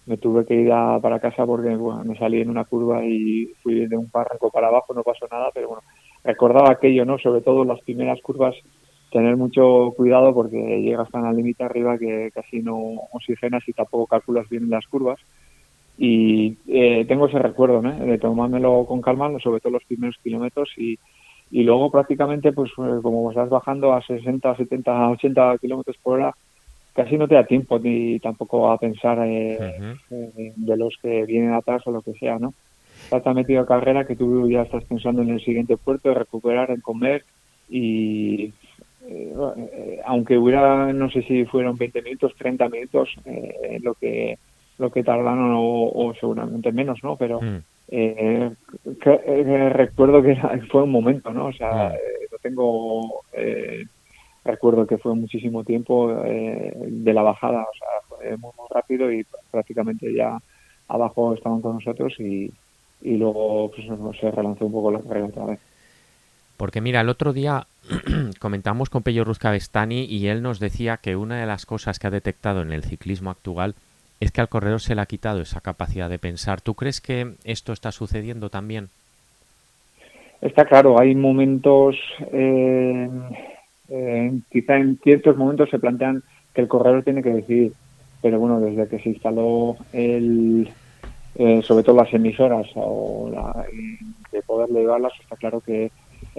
me 0.06 0.16
tuve 0.16 0.46
que 0.46 0.56
ir 0.56 0.70
para 0.70 1.20
casa 1.20 1.46
porque 1.46 1.76
bueno, 1.76 2.06
me 2.06 2.18
salí 2.18 2.40
en 2.40 2.50
una 2.50 2.64
curva 2.64 3.04
y 3.04 3.54
fui 3.62 3.88
de 3.88 3.98
un 3.98 4.10
párraco 4.10 4.50
para 4.50 4.68
abajo, 4.68 4.94
no 4.94 5.04
pasó 5.04 5.28
nada, 5.30 5.50
pero 5.54 5.68
bueno, 5.68 5.84
recordaba 6.24 6.72
aquello, 6.72 7.04
¿no? 7.04 7.20
Sobre 7.20 7.42
todo 7.42 7.66
las 7.66 7.82
primeras 7.82 8.22
curvas 8.22 8.56
tener 9.12 9.36
mucho 9.38 9.94
cuidado 9.96 10.34
porque 10.34 10.82
llegas 10.82 11.10
tan 11.10 11.26
al 11.26 11.36
límite 11.36 11.64
arriba 11.64 11.98
que 11.98 12.32
casi 12.34 12.62
no 12.62 12.78
oxigenas 13.12 13.68
y 13.68 13.74
tampoco 13.74 14.08
calculas 14.08 14.48
bien 14.50 14.70
las 14.70 14.86
curvas. 14.88 15.20
Y 15.98 16.58
eh, 16.68 17.06
tengo 17.08 17.28
ese 17.28 17.40
recuerdo 17.40 17.82
¿no? 17.82 17.94
de 17.94 18.18
tomármelo 18.18 18.86
con 18.86 19.02
calma, 19.02 19.30
sobre 19.40 19.60
todo 19.60 19.74
los 19.74 19.84
primeros 19.84 20.18
kilómetros 20.24 20.70
y, 20.78 20.98
y 21.52 21.64
luego 21.64 21.92
prácticamente 21.92 22.54
pues 22.54 22.72
eh, 22.72 23.00
como 23.02 23.30
estás 23.30 23.50
bajando 23.50 23.94
a 23.94 24.02
60, 24.02 24.56
70, 24.56 25.10
80 25.10 25.58
kilómetros 25.58 25.98
por 25.98 26.20
hora, 26.20 26.34
casi 26.94 27.18
no 27.18 27.28
te 27.28 27.36
da 27.36 27.44
tiempo 27.44 27.80
ni 27.80 28.20
tampoco 28.20 28.72
a 28.72 28.78
pensar 28.78 29.20
eh, 29.26 29.96
de 30.10 30.78
los 30.78 30.96
que 31.02 31.26
vienen 31.26 31.54
atrás 31.54 31.82
o 31.86 31.92
lo 31.92 32.02
que 32.02 32.14
sea, 32.14 32.40
¿no? 32.40 32.54
Estás 33.04 33.24
tan 33.24 33.36
metido 33.36 33.62
a 33.62 33.68
carrera 33.68 34.06
que 34.06 34.16
tú 34.16 34.50
ya 34.50 34.62
estás 34.62 34.84
pensando 34.84 35.22
en 35.22 35.30
el 35.30 35.42
siguiente 35.42 35.78
puerto, 35.78 36.10
en 36.10 36.16
recuperar, 36.16 36.72
en 36.72 36.82
comer 36.82 37.24
y 37.70 38.54
eh, 39.12 40.00
aunque 40.06 40.38
hubiera, 40.38 40.92
no 40.94 41.10
sé 41.10 41.22
si 41.24 41.46
fueron 41.46 41.78
20 41.78 42.02
minutos, 42.02 42.36
30 42.38 42.70
minutos, 42.70 43.10
eh, 43.26 43.80
lo 43.82 43.94
que 43.96 44.38
lo 44.78 44.92
que 44.92 45.04
tardaron 45.04 45.54
o, 45.58 46.14
seguramente 46.18 46.72
menos, 46.72 47.04
¿no? 47.04 47.18
Pero 47.18 47.42
mm. 47.42 47.58
eh, 47.90 48.50
recuerdo 49.74 50.24
que 50.24 50.38
fue 50.72 50.84
un 50.84 50.92
momento, 50.92 51.34
¿no? 51.34 51.48
O 51.48 51.54
sea, 51.54 51.90
no 52.32 52.38
tengo 52.42 53.22
recuerdo 54.46 54.88
que 54.88 54.98
fue 54.98 55.14
muchísimo 55.16 55.66
tiempo 55.66 56.14
de 56.14 57.14
la 57.14 57.22
bajada, 57.22 57.62
o 57.62 57.78
sea, 57.78 57.88
fue 58.08 58.38
muy, 58.38 58.52
muy 58.58 58.68
rápido 58.70 59.12
y 59.12 59.26
prácticamente 59.52 60.14
ya 60.14 60.38
abajo 60.88 61.34
estaban 61.34 61.62
con 61.62 61.76
nosotros 61.76 62.18
y, 62.20 62.50
y 63.02 63.18
luego 63.18 63.72
pues, 63.72 64.18
se 64.18 64.32
relanzó 64.32 64.66
un 64.66 64.72
poco 64.72 64.92
la 64.92 65.02
carrera 65.02 65.26
otra 65.26 65.46
vez. 65.46 65.60
Porque 66.60 66.82
mira, 66.82 67.00
el 67.00 67.08
otro 67.08 67.32
día 67.32 67.68
comentamos 68.42 68.90
con 68.90 69.02
Pello 69.02 69.24
Ruscavestani 69.24 70.04
y 70.04 70.28
él 70.28 70.42
nos 70.42 70.60
decía 70.60 70.98
que 70.98 71.16
una 71.16 71.40
de 71.40 71.46
las 71.46 71.66
cosas 71.66 72.00
que 72.00 72.08
ha 72.08 72.12
detectado 72.12 72.62
en 72.62 72.74
el 72.74 72.84
ciclismo 72.84 73.30
actual 73.30 73.76
es 74.20 74.34
que 74.34 74.42
al 74.42 74.50
corredor 74.50 74.82
se 74.82 74.94
le 74.94 75.00
ha 75.00 75.06
quitado 75.06 75.40
esa 75.40 75.62
capacidad 75.62 76.10
de 76.10 76.20
pensar. 76.20 76.60
¿Tú 76.60 76.74
crees 76.74 77.00
que 77.00 77.36
esto 77.46 77.72
está 77.72 77.94
sucediendo 77.94 78.50
también? 78.50 78.90
Está 80.42 80.66
claro, 80.66 81.00
hay 81.00 81.16
momentos, 81.16 81.96
eh, 82.34 83.10
eh, 83.88 84.40
quizá 84.52 84.76
en 84.76 84.98
ciertos 84.98 85.38
momentos 85.38 85.70
se 85.70 85.80
plantean 85.80 86.24
que 86.54 86.60
el 86.60 86.68
corredor 86.68 87.04
tiene 87.04 87.24
que 87.24 87.36
decidir, 87.36 87.72
pero 88.22 88.38
bueno, 88.38 88.60
desde 88.60 88.90
que 88.90 89.00
se 89.00 89.12
instaló 89.12 89.78
el, 89.94 90.70
eh, 91.36 91.62
sobre 91.64 91.86
todo 91.86 91.96
las 91.96 92.14
emisoras 92.14 92.68
o 92.76 93.32
la, 93.34 93.66
de 94.34 94.42
poder 94.42 94.68
llevarlas, 94.72 95.14
está 95.22 95.38
claro 95.38 95.62
que 95.62 95.90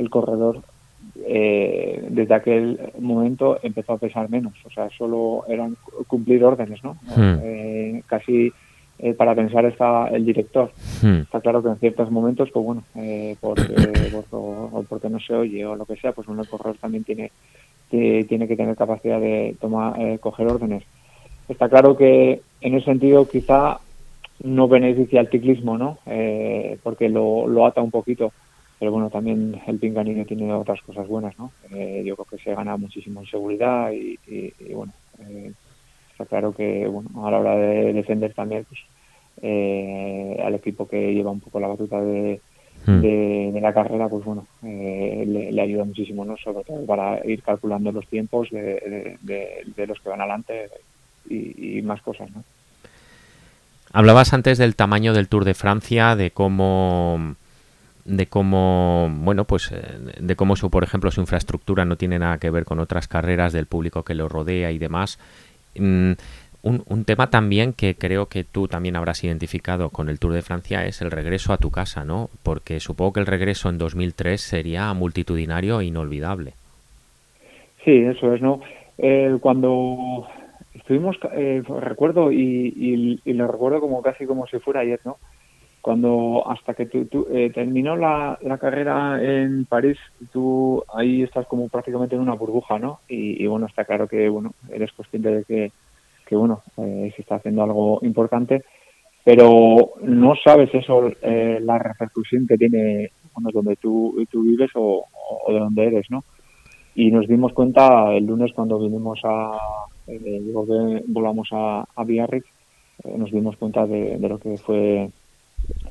el 0.00 0.08
corredor 0.08 0.62
eh, 1.26 2.06
desde 2.08 2.34
aquel 2.34 2.78
momento 2.98 3.58
empezó 3.62 3.92
a 3.92 3.98
pesar 3.98 4.30
menos, 4.30 4.54
o 4.64 4.70
sea, 4.70 4.88
solo 4.96 5.44
eran 5.48 5.76
cumplir 6.06 6.42
órdenes, 6.42 6.82
¿no? 6.82 6.96
Hmm. 7.14 7.38
Eh, 7.42 8.02
casi 8.06 8.52
eh, 8.98 9.14
para 9.14 9.34
pensar 9.34 9.64
está 9.66 10.08
el 10.08 10.24
director. 10.24 10.72
Hmm. 11.02 11.20
Está 11.20 11.40
claro 11.40 11.62
que 11.62 11.68
en 11.68 11.78
ciertos 11.78 12.10
momentos, 12.10 12.50
pues 12.50 12.64
bueno, 12.64 12.82
porque, 13.40 14.14
o 14.30 14.84
porque 14.88 15.10
no 15.10 15.20
se 15.20 15.34
oye 15.34 15.64
o 15.66 15.76
lo 15.76 15.84
que 15.84 15.96
sea, 15.96 16.12
pues 16.12 16.26
uno 16.28 16.42
el 16.42 16.48
corredor 16.48 16.76
también 16.78 17.04
tiene 17.04 17.30
que, 17.90 18.24
tiene 18.28 18.48
que 18.48 18.56
tener 18.56 18.76
capacidad 18.76 19.20
de 19.20 19.56
tomar, 19.60 20.18
coger 20.20 20.46
órdenes. 20.46 20.84
Está 21.48 21.68
claro 21.68 21.96
que 21.96 22.40
en 22.60 22.74
ese 22.74 22.86
sentido 22.86 23.28
quizá 23.28 23.80
no 24.42 24.68
beneficia 24.68 25.20
al 25.20 25.28
ciclismo, 25.28 25.76
¿no? 25.76 25.98
porque 26.82 27.08
lo, 27.08 27.46
lo 27.46 27.66
ata 27.66 27.82
un 27.82 27.90
poquito 27.90 28.32
pero 28.81 28.93
bueno, 28.93 29.11
también 29.11 29.61
el 29.66 29.79
Pinganillo 29.79 30.25
tiene 30.25 30.51
otras 30.55 30.81
cosas 30.81 31.07
buenas, 31.07 31.38
¿no? 31.38 31.53
Eh, 31.71 32.03
yo 32.03 32.16
creo 32.16 32.25
que 32.25 32.43
se 32.43 32.55
gana 32.55 32.79
muchísimo 32.79 33.21
en 33.21 33.27
seguridad 33.27 33.93
y, 33.93 34.19
bueno, 34.73 34.95
eh, 35.19 35.53
está 36.11 36.25
claro 36.25 36.55
que 36.55 36.87
bueno, 36.87 37.27
a 37.27 37.31
la 37.31 37.40
hora 37.40 37.57
de 37.57 37.93
defender 37.93 38.33
también, 38.33 38.64
pues 38.64 38.81
eh, 39.43 40.43
al 40.43 40.55
equipo 40.55 40.88
que 40.88 41.12
lleva 41.12 41.31
un 41.31 41.40
poco 41.40 41.61
la 41.61 41.69
batuta 41.69 42.01
de, 42.01 42.40
hmm. 42.87 43.59
la 43.59 43.75
carrera, 43.75 44.09
pues 44.09 44.25
bueno, 44.25 44.47
le, 44.62 45.61
ayuda 45.61 45.85
muchísimo, 45.85 46.25
¿no? 46.25 46.38
Sobre 46.38 46.64
todo 46.64 46.87
para 46.87 47.21
ir 47.27 47.43
calculando 47.43 47.93
los 47.93 48.07
tiempos 48.07 48.49
de, 48.49 49.19
los 49.77 50.01
que 50.01 50.09
van 50.09 50.23
adelante 50.23 50.71
y, 51.29 51.79
y 51.79 51.83
más 51.83 52.01
cosas, 52.01 52.31
¿no? 52.31 52.43
Hablabas 53.93 54.33
antes 54.33 54.57
del 54.57 54.75
tamaño 54.75 55.12
del 55.12 55.29
Tour 55.29 55.45
de 55.45 55.53
Francia, 55.53 56.16
de 56.16 56.31
cómo 56.31 57.37
de 58.04 58.26
cómo, 58.26 59.10
bueno, 59.10 59.44
pues 59.44 59.72
eh, 59.72 59.82
de 60.18 60.36
cómo 60.36 60.56
su, 60.56 60.70
por 60.70 60.84
ejemplo, 60.84 61.10
su 61.10 61.20
infraestructura 61.20 61.84
no 61.84 61.96
tiene 61.96 62.18
nada 62.18 62.38
que 62.38 62.50
ver 62.50 62.64
con 62.64 62.80
otras 62.80 63.08
carreras, 63.08 63.52
del 63.52 63.66
público 63.66 64.02
que 64.02 64.14
lo 64.14 64.28
rodea 64.28 64.70
y 64.70 64.78
demás. 64.78 65.18
Mm, 65.76 66.12
un, 66.62 66.82
un, 66.86 67.04
tema 67.04 67.30
también 67.30 67.72
que 67.72 67.94
creo 67.94 68.26
que 68.26 68.44
tú 68.44 68.68
también 68.68 68.96
habrás 68.96 69.24
identificado 69.24 69.88
con 69.88 70.08
el 70.10 70.18
Tour 70.18 70.34
de 70.34 70.42
Francia 70.42 70.84
es 70.84 71.00
el 71.00 71.10
regreso 71.10 71.52
a 71.52 71.58
tu 71.58 71.70
casa, 71.70 72.04
¿no? 72.04 72.28
Porque 72.42 72.80
supongo 72.80 73.14
que 73.14 73.20
el 73.20 73.26
regreso 73.26 73.70
en 73.70 73.78
2003 73.78 74.40
sería 74.40 74.92
multitudinario 74.92 75.80
e 75.80 75.86
inolvidable. 75.86 76.52
Sí, 77.84 77.92
eso 77.92 78.34
es, 78.34 78.42
¿no? 78.42 78.60
Eh, 78.98 79.38
cuando 79.40 80.26
estuvimos, 80.74 81.16
eh, 81.32 81.62
recuerdo 81.80 82.30
y, 82.30 83.20
y, 83.24 83.32
lo 83.32 83.46
recuerdo 83.46 83.80
como 83.80 84.02
casi 84.02 84.26
como 84.26 84.46
si 84.46 84.58
fuera 84.58 84.80
ayer, 84.80 85.00
¿no? 85.04 85.16
Cuando 85.81 86.43
hasta 86.47 86.75
que 86.75 86.87
tú, 86.87 87.27
eh, 87.33 87.51
terminó 87.55 87.97
la, 87.97 88.38
la, 88.43 88.59
carrera 88.59 89.23
en 89.23 89.64
París, 89.64 89.99
tú 90.33 90.83
ahí 90.95 91.23
estás 91.23 91.47
como 91.47 91.69
prácticamente 91.69 92.14
en 92.14 92.21
una 92.21 92.35
burbuja, 92.35 92.79
¿no? 92.79 93.01
Y, 93.09 93.47
bueno, 93.47 93.66
está 93.66 93.85
claro 93.85 94.07
que 94.07 94.29
bueno 94.29 94.53
eres 94.71 94.93
consciente 94.93 95.31
de 95.31 95.45
que, 95.45 95.73
que 96.27 96.37
bueno 96.37 96.62
eh, 96.77 97.12
se 97.14 97.23
está 97.23 97.37
haciendo 97.37 97.62
algo 97.62 97.99
importante, 98.03 98.64
pero 99.25 99.93
no 100.03 100.35
sabes 100.43 100.75
eso 100.75 101.11
eh, 101.23 101.59
la 101.62 101.79
repercusión 101.79 102.47
que 102.47 102.59
tiene 102.59 103.11
bueno, 103.35 103.51
donde 103.53 103.77
tú, 103.77 104.16
tú 104.31 104.43
vives 104.43 104.71
o, 104.75 105.07
de 105.49 105.59
donde 105.59 105.87
eres, 105.87 106.11
¿no? 106.11 106.25
Y 106.95 107.11
nos 107.11 107.27
dimos 107.29 107.53
cuenta 107.53 108.12
el 108.12 108.27
lunes 108.27 108.53
cuando 108.53 108.79
vinimos 108.79 109.21
a 109.25 109.53
eh, 110.07 111.03
volvamos 111.07 111.49
a, 111.53 111.85
a 111.95 112.05
Biarritz, 112.05 112.47
eh, 113.05 113.14
nos 113.16 113.31
dimos 113.31 113.57
cuenta 113.57 113.87
de, 113.87 114.19
lo 114.19 114.38
que 114.38 114.57
fue 114.59 115.11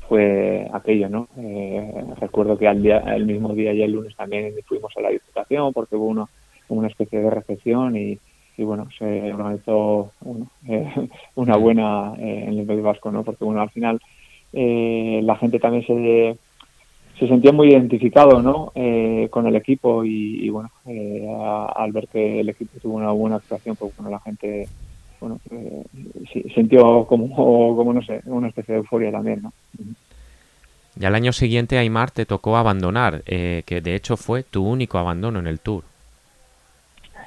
fue 0.08 0.68
aquello, 0.72 1.08
¿no? 1.08 1.28
Eh, 1.38 2.04
recuerdo 2.20 2.58
que 2.58 2.66
al 2.66 2.82
día, 2.82 2.98
el 3.14 3.26
mismo 3.26 3.54
día 3.54 3.72
y 3.72 3.82
el 3.82 3.92
lunes 3.92 4.16
también 4.16 4.54
fuimos 4.66 4.92
a 4.96 5.00
la 5.00 5.10
diputación 5.10 5.72
porque 5.72 5.96
hubo 5.96 6.26
una, 6.68 6.88
especie 6.88 7.20
de 7.20 7.30
recepción 7.30 7.96
y, 7.96 8.18
y 8.56 8.64
bueno, 8.64 8.88
se 8.98 9.32
organizó 9.32 10.12
una 11.34 11.56
buena 11.56 12.14
en 12.18 12.58
el 12.58 12.66
País 12.66 12.82
Vasco, 12.82 13.10
¿no? 13.10 13.22
Porque 13.22 13.44
bueno, 13.44 13.60
al 13.60 13.70
final 13.70 14.00
la 14.52 15.36
gente 15.36 15.58
también 15.60 15.86
se 15.86 16.36
se 17.20 17.28
sentía 17.28 17.52
muy 17.52 17.68
identificado 17.68 18.40
¿no? 18.40 18.72
Eh, 18.74 19.28
con 19.30 19.46
el 19.46 19.54
equipo 19.54 20.02
y, 20.04 20.48
bueno, 20.48 20.70
eh, 20.86 21.28
al 21.76 21.92
ver 21.92 22.08
que 22.08 22.40
el 22.40 22.48
equipo 22.48 22.80
tuvo 22.80 22.96
una 22.96 23.10
buena 23.10 23.36
actuación, 23.36 23.76
pues 23.76 23.94
bueno, 23.94 24.10
la 24.10 24.20
gente 24.20 24.66
bueno, 25.20 25.38
eh, 25.50 25.84
sintió 26.54 27.04
como, 27.06 27.76
como, 27.76 27.92
no 27.92 28.02
sé, 28.02 28.20
una 28.24 28.48
especie 28.48 28.74
de 28.74 28.80
euforia 28.80 29.12
también, 29.12 29.42
¿no? 29.42 29.52
Y 30.98 31.04
al 31.04 31.14
año 31.14 31.32
siguiente, 31.32 31.78
Aymar, 31.78 32.10
te 32.10 32.26
tocó 32.26 32.56
abandonar, 32.56 33.22
que 33.22 33.80
de 33.82 33.94
hecho 33.94 34.16
fue 34.16 34.42
tu 34.42 34.66
único 34.66 34.98
abandono 34.98 35.38
en 35.38 35.46
el 35.46 35.60
Tour. 35.60 35.84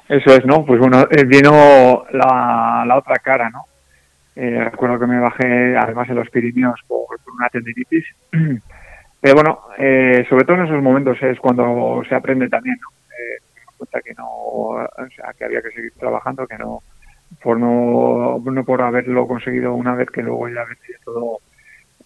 Eso 0.08 0.30
es, 0.36 0.44
¿no? 0.44 0.64
Pues 0.66 0.78
bueno, 0.78 1.06
vino 1.26 2.04
la, 2.12 2.84
la 2.86 2.98
otra 2.98 3.16
cara, 3.16 3.48
¿no? 3.50 3.64
recuerdo 4.36 4.98
que 4.98 5.06
me 5.06 5.20
bajé, 5.20 5.76
además, 5.76 6.08
en 6.08 6.16
los 6.16 6.28
Pirineos 6.28 6.80
por, 6.86 7.06
por 7.06 7.34
una 7.34 7.48
tendinitis 7.48 8.04
Pero 9.24 9.36
bueno, 9.36 9.60
eh, 9.78 10.26
sobre 10.28 10.44
todo 10.44 10.58
en 10.58 10.66
esos 10.66 10.82
momentos 10.82 11.16
es 11.22 11.40
cuando 11.40 12.02
se 12.06 12.14
aprende 12.14 12.46
también, 12.46 12.76
¿no? 12.78 12.90
Eh, 13.08 13.40
cuenta 13.78 14.02
que 14.02 14.12
no, 14.12 14.26
o 14.28 14.86
sea, 15.16 15.32
que 15.32 15.46
había 15.46 15.62
que 15.62 15.70
seguir 15.70 15.92
trabajando, 15.98 16.46
que 16.46 16.58
no, 16.58 16.82
por 17.42 17.58
no, 17.58 18.38
no 18.38 18.64
por 18.64 18.82
haberlo 18.82 19.26
conseguido 19.26 19.74
una 19.74 19.94
vez 19.94 20.10
que 20.10 20.22
luego 20.22 20.48
ya 20.48 20.62
había 20.62 20.76
todo, 21.04 21.38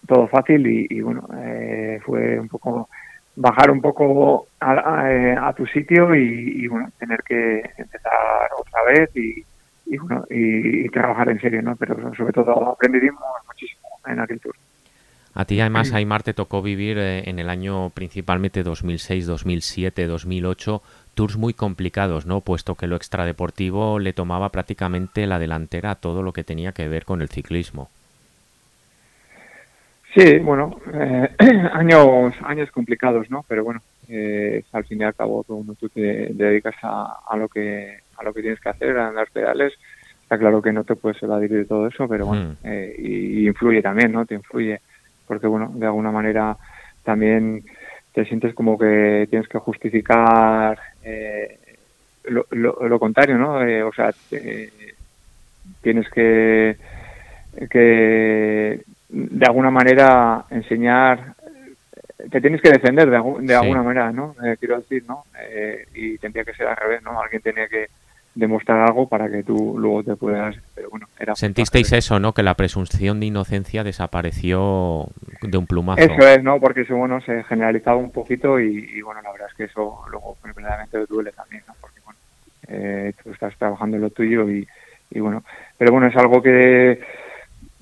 todo 0.07 0.27
fácil 0.27 0.65
y, 0.67 1.01
bueno, 1.01 1.27
eh, 1.37 1.99
fue 2.05 2.39
un 2.39 2.47
poco 2.47 2.89
bajar 3.35 3.71
un 3.71 3.81
poco 3.81 4.47
a, 4.59 5.47
a, 5.47 5.53
tu 5.53 5.65
sitio 5.65 6.13
y, 6.13 6.67
bueno, 6.67 6.91
tener 6.99 7.23
que 7.23 7.59
empezar 7.77 8.49
otra 8.57 8.83
vez 8.83 9.15
y, 9.15 9.45
y 9.85 9.97
bueno, 9.97 10.25
y, 10.29 10.89
trabajar 10.89 11.29
en 11.29 11.39
serio, 11.39 11.61
¿no? 11.61 11.75
Pero 11.75 12.13
sobre 12.15 12.33
todo 12.33 12.71
aprendimos 12.71 13.23
muchísimo 13.47 13.87
en 14.07 14.19
aquel 14.19 14.39
tour. 14.39 14.55
A 15.33 15.45
ti 15.45 15.61
además, 15.61 15.93
Aymar, 15.93 16.23
te 16.23 16.33
tocó 16.33 16.61
vivir 16.61 16.97
eh, 16.97 17.29
en 17.29 17.39
el 17.39 17.49
año 17.49 17.91
principalmente 17.91 18.63
2006, 18.63 19.25
2007, 19.25 20.05
2008 20.07 20.81
tours 21.19 21.35
muy 21.35 21.53
complicados, 21.53 22.25
¿no? 22.25 22.39
Puesto 22.39 22.75
que 22.75 22.87
lo 22.87 22.95
extradeportivo 22.95 23.99
le 23.99 24.13
tomaba 24.13 24.53
prácticamente 24.53 25.27
la 25.27 25.37
delantera 25.37 25.91
a 25.91 25.95
todo 25.95 26.23
lo 26.23 26.31
que 26.31 26.45
tenía 26.45 26.71
que 26.71 26.87
ver 26.87 27.03
con 27.03 27.21
el 27.21 27.27
ciclismo. 27.27 27.89
Sí, 30.13 30.39
bueno, 30.39 30.79
eh, 30.93 31.29
años 31.73 32.33
años 32.41 32.71
complicados, 32.71 33.29
¿no? 33.29 33.43
Pero 33.49 33.65
bueno, 33.65 33.81
eh, 34.07 34.63
al 34.71 34.85
fin 34.85 35.01
y 35.01 35.03
al 35.03 35.13
cabo 35.13 35.43
tú, 35.43 35.75
tú 35.77 35.89
te, 35.89 36.29
dedicas 36.31 36.75
a, 36.83 37.19
a, 37.27 37.35
lo 37.35 37.49
que 37.49 37.97
a 38.15 38.23
lo 38.23 38.33
que 38.33 38.39
tienes 38.39 38.61
que 38.61 38.69
hacer, 38.69 38.97
a 38.97 39.09
andar 39.09 39.27
pedales. 39.29 39.73
Está 40.23 40.37
claro 40.37 40.61
que 40.61 40.71
no 40.71 40.85
te 40.85 40.95
puedes 40.95 41.21
evadir 41.21 41.51
de 41.51 41.65
todo 41.65 41.87
eso, 41.87 42.07
pero 42.07 42.27
bueno, 42.27 42.55
mm. 42.63 42.67
y, 42.97 43.41
y, 43.41 43.47
influye 43.49 43.81
también, 43.81 44.13
¿no? 44.13 44.25
Te 44.25 44.35
influye 44.35 44.79
porque 45.27 45.47
bueno, 45.47 45.69
de 45.75 45.85
alguna 45.85 46.11
manera 46.11 46.55
también 47.03 47.65
te 48.13 48.25
sientes 48.25 48.53
como 48.53 48.77
que 48.77 49.27
tienes 49.29 49.47
que 49.47 49.59
justificar 49.59 50.79
eh, 51.03 51.57
lo, 52.25 52.99
contrario, 52.99 53.37
¿no? 53.37 53.65
Eh, 53.65 53.83
o 53.83 53.91
sea, 53.93 54.11
tienes 55.81 56.09
que, 56.09 56.75
que 57.69 58.81
de 59.09 59.45
alguna 59.45 59.71
manera 59.71 60.45
enseñar, 60.49 61.33
te 62.29 62.41
tienes 62.41 62.61
que 62.61 62.71
defender 62.71 63.09
de, 63.09 63.21
de 63.41 63.55
alguna 63.55 63.83
manera, 63.83 64.11
¿no? 64.11 64.35
Eh, 64.43 64.57
quiero 64.59 64.77
decir, 64.77 65.03
¿no? 65.07 65.25
y 65.95 66.17
tendría 66.17 66.43
que 66.43 66.53
ser 66.53 66.67
al 66.67 66.77
revés, 66.77 67.01
¿no? 67.01 67.19
Alguien 67.19 67.41
tenía 67.41 67.67
que 67.67 67.87
demostrar 68.35 68.87
algo 68.87 69.07
para 69.07 69.29
que 69.29 69.43
tú 69.43 69.75
luego 69.77 70.03
te 70.03 70.15
puedas 70.15 70.55
pero 70.75 70.89
bueno 70.89 71.07
era 71.19 71.35
sentisteis 71.35 71.91
eso 71.93 72.19
no 72.19 72.33
que 72.33 72.43
la 72.43 72.53
presunción 72.53 73.19
de 73.19 73.25
inocencia 73.25 73.83
desapareció 73.83 75.07
de 75.41 75.57
un 75.57 75.65
plumazo. 75.65 76.01
Eso 76.01 76.27
es 76.27 76.43
no 76.43 76.59
porque 76.59 76.81
eso 76.81 76.95
bueno 76.95 77.21
se 77.21 77.43
generalizaba 77.43 77.97
un 77.97 78.11
poquito 78.11 78.59
y, 78.59 79.01
bueno 79.01 79.21
la 79.21 79.31
verdad 79.31 79.47
es 79.49 79.55
que 79.55 79.63
eso 79.65 80.03
luego 80.09 80.37
verdaderamente 80.43 81.05
duele 81.07 81.31
también 81.31 81.63
no 81.67 81.73
porque 81.81 81.99
bueno 82.05 82.19
eh, 82.67 83.13
tú 83.23 83.31
estás 83.31 83.57
trabajando 83.57 83.97
en 83.97 84.03
lo 84.03 84.09
tuyo 84.11 84.49
y, 84.49 84.67
y 85.09 85.19
bueno 85.19 85.43
pero 85.77 85.91
bueno 85.91 86.07
es 86.07 86.15
algo 86.15 86.41
que 86.41 87.01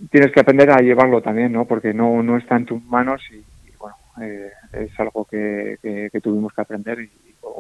tienes 0.10 0.31
que 0.31 0.39
aprender 0.39 0.71
a 0.71 0.77
llevarlo 0.77 1.21
también 1.21 1.51
no 1.51 1.65
porque 1.65 1.93
no 1.93 2.23
no 2.23 2.38
está 2.38 2.55
en 2.55 2.65
tus 2.65 2.83
manos 2.86 3.21
y, 3.31 3.43
bueno 3.77 3.97
eh, 4.21 4.51
es 4.73 4.99
algo 4.99 5.25
que, 5.25 5.77
que, 5.81 6.21
tuvimos 6.21 6.53
que 6.53 6.62
aprender 6.62 7.01
y, 7.01 7.12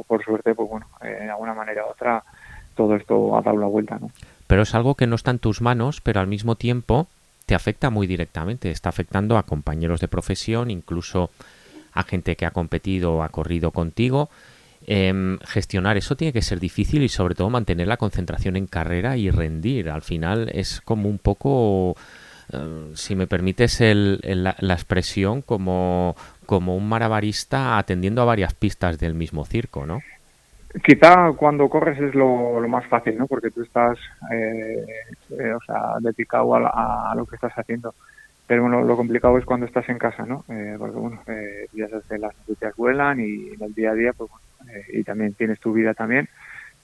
por 0.07 0.23
suerte 0.23 0.55
pues 0.55 0.69
bueno 0.69 0.87
eh, 1.01 1.17
de 1.21 1.29
alguna 1.29 1.53
manera 1.53 1.85
u 1.85 1.89
otra 1.89 2.23
todo 2.77 2.95
esto 2.95 3.35
ha 3.35 3.41
dado 3.41 3.57
la 3.57 3.67
vuelta, 3.67 3.97
¿no? 3.99 4.09
Pero 4.47 4.61
es 4.61 4.73
algo 4.73 4.95
que 4.95 5.07
no 5.07 5.15
está 5.15 5.31
en 5.31 5.39
tus 5.39 5.61
manos, 5.61 5.99
pero 5.99 6.21
al 6.21 6.27
mismo 6.27 6.55
tiempo 6.55 7.07
te 7.45 7.55
afecta 7.55 7.89
muy 7.89 8.07
directamente. 8.07 8.71
Está 8.71 8.89
afectando 8.89 9.37
a 9.37 9.43
compañeros 9.43 9.99
de 9.99 10.07
profesión, 10.07 10.71
incluso 10.71 11.29
a 11.93 12.03
gente 12.03 12.35
que 12.35 12.45
ha 12.45 12.51
competido 12.51 13.15
o 13.15 13.23
ha 13.23 13.29
corrido 13.29 13.71
contigo. 13.71 14.29
Em, 14.85 15.37
gestionar 15.39 15.97
eso 15.97 16.15
tiene 16.15 16.31
que 16.31 16.41
ser 16.41 16.59
difícil 16.59 17.03
y 17.03 17.09
sobre 17.09 17.35
todo 17.35 17.49
mantener 17.49 17.87
la 17.87 17.97
concentración 17.97 18.55
en 18.55 18.67
carrera 18.67 19.17
y 19.17 19.29
rendir. 19.29 19.89
Al 19.89 20.01
final 20.01 20.49
es 20.53 20.81
como 20.81 21.09
un 21.09 21.17
poco, 21.17 21.97
eh, 22.53 22.91
si 22.93 23.15
me 23.15 23.27
permites 23.27 23.79
la, 23.81 24.55
la, 24.59 24.73
expresión, 24.73 25.41
como, 25.41 26.15
como 26.45 26.77
un 26.77 26.87
marabarista 26.87 27.77
atendiendo 27.77 28.21
a 28.21 28.25
varias 28.25 28.53
pistas 28.53 28.97
del 28.99 29.13
mismo 29.13 29.45
circo, 29.45 29.85
¿no? 29.85 30.01
Quizá 30.83 31.31
cuando 31.33 31.69
corres 31.69 31.99
es 31.99 32.13
lo, 32.13 32.59
más 32.67 32.85
fácil, 32.87 33.17
¿no? 33.17 33.27
Porque 33.27 33.51
tú 33.51 33.61
estás, 33.61 33.97
eh, 34.31 34.85
eh, 35.31 35.53
o 35.53 35.61
sea, 35.61 35.95
dedicado 36.01 36.55
a, 36.55 37.13
lo 37.15 37.25
que 37.25 37.35
estás 37.35 37.53
haciendo. 37.53 37.93
Pero 38.45 38.63
bueno, 38.63 38.83
lo 38.83 38.95
complicado 38.95 39.37
es 39.37 39.45
cuando 39.45 39.65
estás 39.65 39.87
en 39.89 39.97
casa, 39.97 40.25
¿no? 40.25 40.43
Eh, 40.49 40.75
porque 40.77 40.97
bueno, 40.97 41.21
ya 41.73 41.89
sabes 41.89 42.05
que 42.05 42.17
las 42.17 42.35
noticias 42.37 42.75
vuelan 42.75 43.19
y 43.19 43.49
en 43.53 43.61
el 43.61 43.73
día 43.73 43.91
a 43.91 43.95
día, 43.95 44.13
pues 44.13 44.29
bueno, 44.29 44.81
y 44.91 45.03
también 45.03 45.33
tienes 45.33 45.59
tu 45.59 45.73
vida 45.73 45.93
también. 45.93 46.27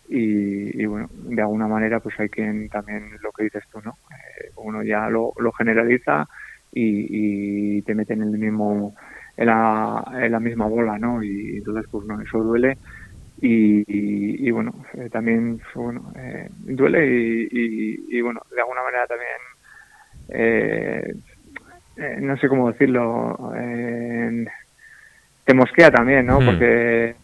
Y, 0.09 0.85
bueno, 0.85 1.09
de 1.11 1.41
alguna 1.41 1.67
manera, 1.67 1.99
pues 1.99 2.19
hay 2.19 2.29
quien 2.29 2.69
también 2.69 3.09
lo 3.21 3.31
que 3.31 3.45
dices 3.45 3.63
tú, 3.71 3.81
¿no? 3.81 3.95
uno 4.57 4.83
ya 4.83 5.09
lo, 5.09 5.33
lo 5.37 5.51
generaliza 5.53 6.27
y, 6.71 7.81
te 7.83 7.95
mete 7.95 8.13
en 8.13 8.23
el 8.23 8.37
mismo, 8.37 8.93
en 9.37 9.47
la, 9.47 10.03
en 10.13 10.31
la 10.31 10.39
misma 10.39 10.65
bola, 10.67 10.97
¿no? 10.99 11.23
Y 11.23 11.57
entonces, 11.57 11.85
pues 11.89 12.05
no, 12.05 12.21
eso 12.21 12.39
duele 12.39 12.77
y, 13.45 14.51
bueno, 14.51 14.73
eh, 14.93 15.09
también 15.11 15.59
bueno, 15.75 16.13
eh, 16.15 16.47
duele 16.59 17.05
y, 17.51 18.21
bueno, 18.21 18.41
de 18.55 18.61
alguna 18.61 18.83
manera 18.83 19.05
también, 19.05 19.37
eh, 20.29 21.13
no 22.21 22.37
sé 22.37 22.47
cómo 22.47 22.71
decirlo, 22.71 23.51
te 25.43 25.53
mosquea 25.53 25.91
también, 25.91 26.25
¿no? 26.25 26.39
Hmm. 26.39 26.45
Porque 26.45 27.15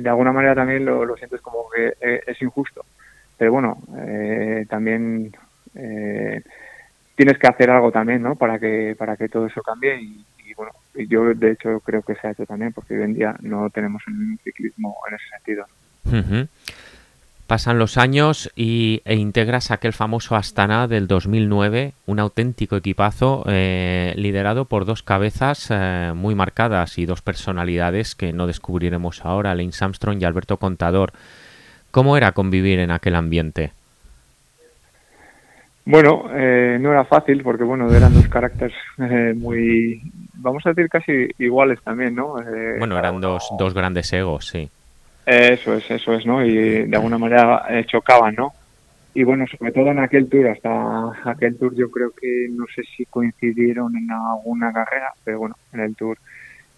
de 0.00 0.08
alguna 0.08 0.32
manera 0.32 0.54
también 0.54 0.86
lo, 0.86 1.04
lo 1.04 1.16
sientes 1.16 1.42
como 1.42 1.68
que 1.68 1.92
es 2.26 2.40
injusto. 2.40 2.86
Pero 3.36 3.52
bueno, 3.52 3.76
también 4.70 5.32
tienes 7.18 7.36
que 7.36 7.48
hacer 7.48 7.68
algo 7.68 7.90
también, 7.90 8.22
¿no? 8.22 8.36
Para 8.36 8.60
que, 8.60 8.94
para 8.96 9.16
que 9.16 9.28
todo 9.28 9.46
eso 9.46 9.60
cambie 9.60 10.00
y, 10.00 10.24
bueno, 10.56 10.70
yo 10.94 11.34
de 11.34 11.50
hecho 11.50 11.80
creo 11.80 12.00
que 12.02 12.14
se 12.14 12.28
ha 12.28 12.30
hecho 12.30 12.46
también, 12.46 12.72
porque 12.72 12.94
hoy 12.94 13.02
en 13.02 13.14
día 13.14 13.34
no 13.42 13.68
tenemos 13.70 14.06
un 14.06 14.38
ciclismo 14.44 14.96
en 15.08 15.16
ese 15.16 15.24
sentido. 15.28 15.66
Pasan 17.48 17.78
los 17.80 17.98
años 17.98 18.52
y, 18.54 19.02
e 19.04 19.16
integras 19.16 19.72
aquel 19.72 19.92
famoso 19.92 20.36
Astana 20.36 20.86
del 20.86 21.08
2009, 21.08 21.92
un 22.06 22.20
auténtico 22.20 22.76
equipazo 22.76 23.44
eh, 23.48 24.14
liderado 24.16 24.66
por 24.66 24.84
dos 24.84 25.02
cabezas 25.02 25.68
eh, 25.70 26.12
muy 26.14 26.36
marcadas 26.36 26.98
y 26.98 27.06
dos 27.06 27.20
personalidades 27.20 28.14
que 28.14 28.32
no 28.32 28.46
descubriremos 28.46 29.24
ahora, 29.24 29.56
Lance 29.56 29.84
Armstrong 29.84 30.22
y 30.22 30.24
Alberto 30.24 30.58
Contador. 30.58 31.12
¿Cómo 31.90 32.16
era 32.16 32.30
convivir 32.30 32.78
en 32.78 32.92
aquel 32.92 33.16
ambiente? 33.16 33.72
Bueno, 35.88 36.24
eh, 36.34 36.76
no 36.78 36.90
era 36.90 37.02
fácil 37.04 37.42
porque, 37.42 37.64
bueno, 37.64 37.90
eran 37.90 38.12
dos 38.12 38.28
caracteres 38.28 38.76
eh, 38.98 39.32
muy, 39.34 40.02
vamos 40.34 40.62
a 40.66 40.68
decir, 40.74 40.90
casi 40.90 41.30
iguales 41.38 41.80
también, 41.82 42.14
¿no? 42.14 42.38
Eh, 42.42 42.76
bueno, 42.78 42.98
eran 42.98 43.22
dos, 43.22 43.48
dos 43.58 43.72
grandes 43.72 44.12
egos, 44.12 44.48
sí. 44.48 44.68
Eso 45.24 45.72
es, 45.72 45.90
eso 45.90 46.12
es, 46.12 46.26
¿no? 46.26 46.44
Y 46.44 46.84
de 46.86 46.94
alguna 46.94 47.16
manera 47.16 47.66
chocaban, 47.86 48.34
¿no? 48.34 48.52
Y 49.14 49.24
bueno, 49.24 49.46
sobre 49.46 49.72
todo 49.72 49.90
en 49.90 50.00
aquel 50.00 50.28
tour, 50.28 50.48
hasta 50.48 51.30
aquel 51.30 51.56
tour 51.56 51.74
yo 51.74 51.90
creo 51.90 52.10
que 52.10 52.48
no 52.50 52.66
sé 52.66 52.82
si 52.94 53.06
coincidieron 53.06 53.96
en 53.96 54.10
alguna 54.10 54.70
carrera, 54.70 55.08
pero 55.24 55.38
bueno, 55.38 55.56
en 55.72 55.80
el 55.80 55.96
tour. 55.96 56.18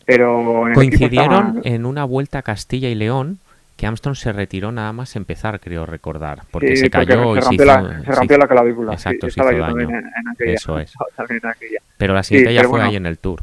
Pero 0.07 0.66
coincidieron 0.73 1.62
en 1.64 1.85
una 1.85 2.05
vuelta 2.05 2.38
a 2.38 2.42
Castilla 2.42 2.88
y 2.88 2.94
León 2.94 3.40
que 3.81 3.87
Armstrong 3.87 4.16
se 4.16 4.33
retiró 4.33 4.73
nada 4.73 4.93
más 4.93 5.16
empezar, 5.16 5.61
creo 5.61 5.87
recordar, 5.87 6.43
porque 6.51 6.77
Sí, 6.77 6.77
se 6.77 6.90
porque 6.90 7.07
cayó 7.07 7.37
y 7.37 7.43
se 7.43 7.43
se 7.43 7.49
rompió, 7.49 7.66
hizo, 7.66 7.66
la, 7.66 8.03
se 8.05 8.12
rompió 8.12 8.37
sí, 8.37 8.40
la 8.40 8.49
clavícula. 8.49 8.93
Exacto, 8.93 9.29
sí, 9.31 9.40
se 9.40 9.40
hizo 9.59 9.59
daño. 9.59 9.88
en, 9.90 9.97
en 9.97 10.29
aquella. 10.33 10.55
Eso 10.55 10.79
es. 10.79 11.01
en 11.29 11.47
aquella. 11.47 11.81
Pero 11.97 12.14
la 12.14 12.23
siguiente 12.23 12.55
ya 12.55 12.64
fue 12.64 12.69
bueno. 12.69 12.85
ahí 12.85 12.97
en 12.97 13.07
el 13.07 13.19
Tour. 13.19 13.43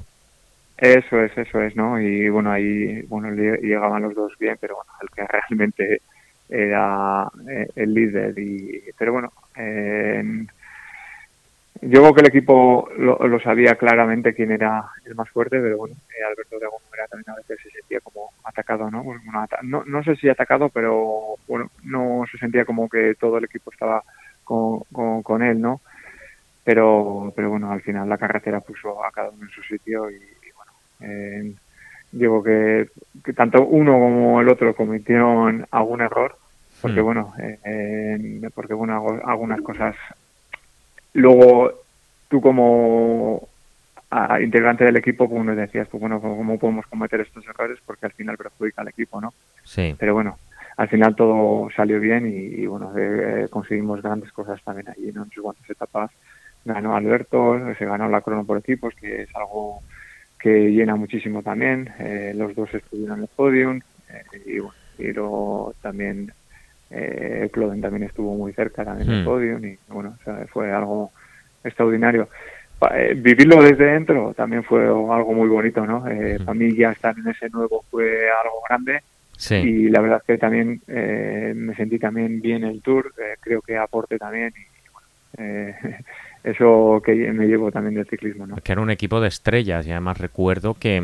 Eso 0.77 1.21
es, 1.23 1.35
eso 1.37 1.61
es, 1.61 1.75
¿no? 1.75 1.99
Y 1.99 2.29
bueno, 2.29 2.51
ahí 2.51 3.01
bueno 3.03 3.29
lle- 3.29 3.59
llegaban 3.61 4.03
los 4.03 4.13
dos 4.13 4.33
bien, 4.39 4.57
pero 4.61 4.75
bueno, 4.75 4.91
el 5.01 5.09
que 5.09 5.25
realmente 5.27 6.01
era 6.49 7.27
eh, 7.49 7.67
el 7.75 7.93
líder. 7.93 8.37
y 8.37 8.83
Pero 8.97 9.13
bueno, 9.13 9.31
eh, 9.55 10.23
yo 11.81 12.01
creo 12.01 12.13
que 12.13 12.21
el 12.21 12.27
equipo 12.27 12.89
lo, 12.97 13.17
lo 13.27 13.39
sabía 13.39 13.75
claramente 13.75 14.33
quién 14.33 14.51
era 14.51 14.85
el 15.05 15.15
más 15.15 15.29
fuerte, 15.29 15.59
pero 15.59 15.77
bueno, 15.77 15.95
eh, 16.09 16.23
Alberto 16.23 16.59
de 16.59 16.65
alguna 16.65 16.85
manera 16.91 17.07
también 17.07 17.29
a 17.31 17.35
veces 17.35 17.59
se 17.61 17.69
sentía 17.71 17.99
como 18.01 18.31
atacado, 18.43 18.89
¿no? 18.91 19.03
Bueno, 19.03 19.21
no, 19.63 19.83
no 19.85 20.03
sé 20.03 20.15
si 20.15 20.29
atacado, 20.29 20.69
pero 20.69 21.35
bueno, 21.47 21.69
no 21.83 22.23
se 22.31 22.37
sentía 22.37 22.65
como 22.65 22.89
que 22.89 23.15
todo 23.19 23.37
el 23.37 23.45
equipo 23.45 23.71
estaba 23.71 24.03
con, 24.43 24.79
con, 24.91 25.23
con 25.23 25.41
él, 25.43 25.61
¿no? 25.61 25.81
Pero, 26.63 27.31
pero 27.35 27.49
bueno, 27.49 27.71
al 27.71 27.81
final 27.81 28.09
la 28.09 28.17
carretera 28.17 28.59
puso 28.59 29.03
a 29.03 29.11
cada 29.11 29.29
uno 29.29 29.43
en 29.43 29.49
su 29.49 29.63
sitio 29.63 30.09
y, 30.09 30.15
y 30.15 30.51
bueno, 30.55 30.71
eh, 31.01 31.53
digo 32.11 32.43
que, 32.43 32.89
que 33.23 33.33
tanto 33.33 33.65
uno 33.65 33.93
como 33.93 34.41
el 34.41 34.49
otro 34.49 34.75
cometieron 34.75 35.65
algún 35.71 36.01
error, 36.01 36.35
porque 36.81 37.01
Hmm. 37.01 37.05
bueno, 37.05 37.33
eh, 37.39 37.59
eh, 37.65 38.49
porque 38.53 38.73
bueno, 38.73 39.19
algunas 39.25 39.61
cosas 39.61 39.95
luego 41.19 41.71
tú 42.29 42.41
como 42.41 43.47
integrante 44.41 44.85
del 44.85 44.95
equipo, 44.95 45.29
pues 45.29 45.43
nos 45.43 45.57
decías, 45.57 45.87
pues 45.89 45.99
bueno, 45.99 46.21
¿cómo 46.21 46.57
podemos 46.57 46.87
cometer 46.87 47.21
estos 47.21 47.45
errores? 47.45 47.77
Porque 47.85 48.05
al 48.05 48.13
final 48.13 48.37
perjudica 48.37 48.81
al 48.81 48.87
equipo, 48.87 49.19
¿no? 49.19 49.33
Sí. 49.63 49.95
Pero 49.99 50.13
bueno, 50.13 50.37
al 50.77 50.87
final 50.87 51.15
todo 51.15 51.69
salió 51.75 51.99
bien 51.99 52.25
y, 52.25 52.61
y, 52.61 52.65
bueno, 52.67 52.93
eh, 52.97 53.47
conseguimos 53.49 54.01
grandes 54.01 54.31
cosas 54.31 54.61
también 54.63 54.89
allí, 54.89 55.11
¿no? 55.11 55.23
En 55.23 55.31
sus 55.31 55.43
cuantas 55.43 55.69
etapas 55.69 56.11
ganó 56.67 56.95
Alberto, 56.95 57.59
se 57.77 57.85
ganó 57.85 58.09
la 58.09 58.21
crono 58.21 58.43
por 58.43 58.57
equipos, 58.57 58.93
que 58.95 59.23
es 59.23 59.35
algo 59.35 59.81
que 60.39 60.69
llena 60.69 60.95
muchísimo 60.95 61.41
también. 61.41 61.89
Eh, 61.99 62.33
los 62.35 62.53
dos 62.55 62.73
estuvieron 62.73 63.17
en 63.17 63.23
el 63.23 63.29
podium 63.29 63.81
eh, 64.09 64.41
y 64.45 64.59
bueno, 64.59 64.75
y 64.97 65.13
luego 65.13 65.73
también 65.81 66.31
eh, 66.91 67.49
Cloden 67.51 67.81
también 67.81 68.03
estuvo 68.03 68.35
muy 68.35 68.53
cerca 68.53 68.83
también 68.85 69.07
del 69.09 69.21
Hmm. 69.21 69.25
podium 69.25 69.65
y 69.65 69.77
bueno, 69.89 70.15
o 70.19 70.23
sea, 70.23 70.45
fue 70.47 70.71
algo 70.71 71.11
extraordinario. 71.63 72.29
Pa- 72.79 72.91
eh, 72.99 73.13
vivirlo 73.15 73.61
desde 73.63 73.85
dentro 73.85 74.33
también 74.35 74.63
fue 74.63 74.83
algo 74.85 75.33
muy 75.33 75.47
bonito, 75.49 75.85
¿no? 75.85 76.07
Eh. 76.07 76.37
Para 76.39 76.53
mí 76.53 76.75
ya 76.75 76.91
estar 76.91 77.15
en 77.17 77.27
ese 77.27 77.49
nuevo 77.49 77.83
fue 77.89 78.29
algo 78.43 78.61
grande 78.69 79.01
Sí. 79.35 79.55
y 79.55 79.89
la 79.89 80.01
verdad 80.01 80.17
es 80.19 80.23
que 80.25 80.37
también 80.37 80.81
eh, 80.87 81.53
me 81.55 81.75
sentí 81.75 81.99
también 81.99 82.41
bien 82.41 82.63
el 82.63 82.81
tour, 82.81 83.13
eh, 83.19 83.35
creo 83.39 83.61
que 83.61 83.77
aporte 83.77 84.17
también 84.17 84.53
y 84.55 84.91
bueno, 84.91 85.07
eh, 85.37 85.75
eso 86.43 87.01
que 87.05 87.13
me 87.33 87.45
llevo 87.47 87.71
también 87.71 87.95
del 87.95 88.07
ciclismo, 88.07 88.47
¿no? 88.47 88.55
que 88.57 88.71
era 88.71 88.81
un 88.81 88.89
equipo 88.91 89.19
de 89.21 89.27
estrellas 89.27 89.85
y 89.85 89.91
además 89.91 90.17
recuerdo 90.19 90.73
que 90.75 91.03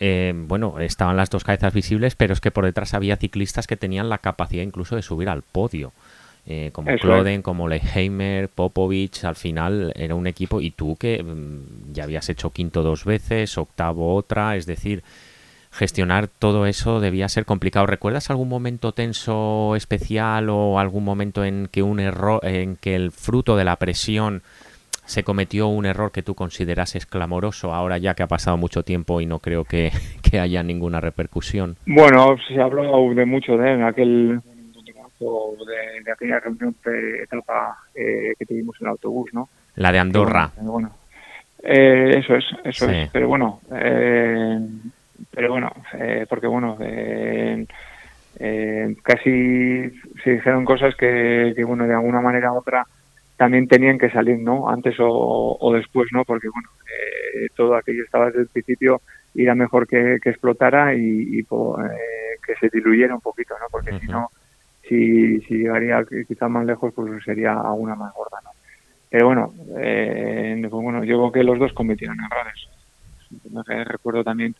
eh, 0.00 0.32
bueno 0.34 0.80
estaban 0.80 1.16
las 1.16 1.30
dos 1.30 1.44
cabezas 1.44 1.72
visibles 1.72 2.16
pero 2.16 2.32
es 2.32 2.40
que 2.40 2.50
por 2.50 2.64
detrás 2.64 2.94
había 2.94 3.16
ciclistas 3.16 3.66
que 3.66 3.76
tenían 3.76 4.08
la 4.08 4.18
capacidad 4.18 4.62
incluso 4.62 4.96
de 4.96 5.02
subir 5.02 5.28
al 5.28 5.42
podio 5.42 5.92
eh, 6.46 6.70
como 6.72 6.90
Eso 6.90 7.02
Cloden, 7.02 7.42
como 7.42 7.68
Leigheimer, 7.68 8.48
Popovic, 8.48 9.24
al 9.24 9.36
final 9.36 9.92
era 9.94 10.14
un 10.14 10.26
equipo 10.26 10.60
y 10.60 10.70
tú 10.70 10.96
que 10.96 11.22
mm, 11.22 11.92
ya 11.92 12.04
habías 12.04 12.28
hecho 12.28 12.50
quinto 12.50 12.82
dos 12.82 13.04
veces, 13.04 13.58
octavo 13.58 14.14
otra, 14.14 14.56
es 14.56 14.66
decir, 14.66 15.02
gestionar 15.70 16.28
todo 16.28 16.66
eso 16.66 17.00
debía 17.00 17.28
ser 17.28 17.44
complicado. 17.44 17.86
¿Recuerdas 17.86 18.30
algún 18.30 18.48
momento 18.48 18.92
tenso 18.92 19.76
especial 19.76 20.48
o 20.50 20.78
algún 20.78 21.04
momento 21.04 21.44
en 21.44 21.68
que 21.70 21.82
un 21.82 22.00
error, 22.00 22.40
en 22.44 22.76
que 22.76 22.96
el 22.96 23.12
fruto 23.12 23.56
de 23.56 23.64
la 23.64 23.76
presión 23.76 24.42
se 25.10 25.24
cometió 25.24 25.66
un 25.66 25.86
error 25.86 26.12
que 26.12 26.22
tú 26.22 26.34
considerases 26.34 27.04
clamoroso 27.04 27.74
ahora 27.74 27.98
ya 27.98 28.14
que 28.14 28.22
ha 28.22 28.28
pasado 28.28 28.56
mucho 28.56 28.84
tiempo 28.84 29.20
y 29.20 29.26
no 29.26 29.40
creo 29.40 29.64
que, 29.64 29.90
que 30.22 30.38
haya 30.38 30.62
ninguna 30.62 31.00
repercusión? 31.00 31.76
Bueno, 31.86 32.36
se 32.46 32.60
habló 32.60 33.12
de 33.14 33.26
mucho 33.26 33.56
de 33.56 33.72
en 33.72 33.82
aquel 33.82 34.40
de, 35.18 36.02
de 36.04 36.12
aquella 36.12 36.40
reunión 36.40 36.74
de 36.84 37.22
etapa 37.24 37.76
eh, 37.94 38.32
que 38.38 38.46
tuvimos 38.46 38.76
en 38.80 38.86
el 38.86 38.90
autobús, 38.92 39.30
¿no? 39.34 39.48
La 39.76 39.92
de 39.92 39.98
Andorra. 39.98 40.50
Bueno, 40.60 40.90
eh, 41.62 42.14
eso 42.18 42.36
es, 42.36 42.44
eso 42.64 42.86
Sí. 42.88 42.94
es. 42.94 43.10
Pero 43.10 43.28
bueno, 43.28 43.60
eh, 43.74 44.58
pero 45.34 45.50
bueno, 45.50 45.70
eh, 45.98 46.24
porque 46.28 46.46
bueno, 46.46 46.76
eh, 46.80 47.66
eh, 48.38 48.94
casi 49.02 49.90
se 50.24 50.30
dijeron 50.30 50.64
cosas 50.64 50.94
que, 50.96 51.52
que, 51.54 51.64
bueno, 51.64 51.86
de 51.86 51.94
alguna 51.94 52.20
manera 52.20 52.52
u 52.52 52.58
otra 52.58 52.86
también 53.40 53.66
tenían 53.68 53.96
que 53.96 54.10
salir, 54.10 54.38
¿no? 54.38 54.68
Antes 54.68 55.00
o, 55.00 55.56
o 55.58 55.72
después, 55.72 56.10
¿no? 56.12 56.26
Porque 56.26 56.48
bueno, 56.52 56.68
eh, 56.84 57.46
todo 57.56 57.74
aquello 57.74 58.04
estaba 58.04 58.26
desde 58.26 58.42
el 58.42 58.48
principio 58.48 59.00
y 59.32 59.44
era 59.44 59.54
mejor 59.54 59.86
que, 59.86 60.18
que 60.22 60.28
explotara 60.28 60.94
y, 60.94 61.38
y 61.38 61.42
po- 61.44 61.82
eh, 61.82 61.88
que 62.46 62.54
se 62.56 62.68
diluyera 62.70 63.14
un 63.14 63.22
poquito, 63.22 63.54
¿no? 63.58 63.64
Porque 63.70 63.98
si 63.98 64.06
no, 64.08 64.28
si, 64.86 65.40
si 65.46 65.54
llegaría 65.54 66.04
quizás 66.28 66.50
más 66.50 66.66
lejos, 66.66 66.92
pues 66.94 67.24
sería 67.24 67.54
alguna 67.54 67.94
más 67.94 68.12
gorda, 68.12 68.40
¿no? 68.44 68.50
Pero 69.08 69.26
bueno, 69.28 69.54
eh, 69.78 70.58
pues 70.60 70.70
bueno, 70.82 71.02
yo 71.04 71.16
creo 71.16 71.32
que 71.32 71.42
los 71.42 71.58
dos 71.58 71.72
cometieron 71.72 72.18
errores. 72.20 72.68
No 73.50 73.62
sé, 73.64 73.84
Recuerdo 73.84 74.22
también 74.22 74.54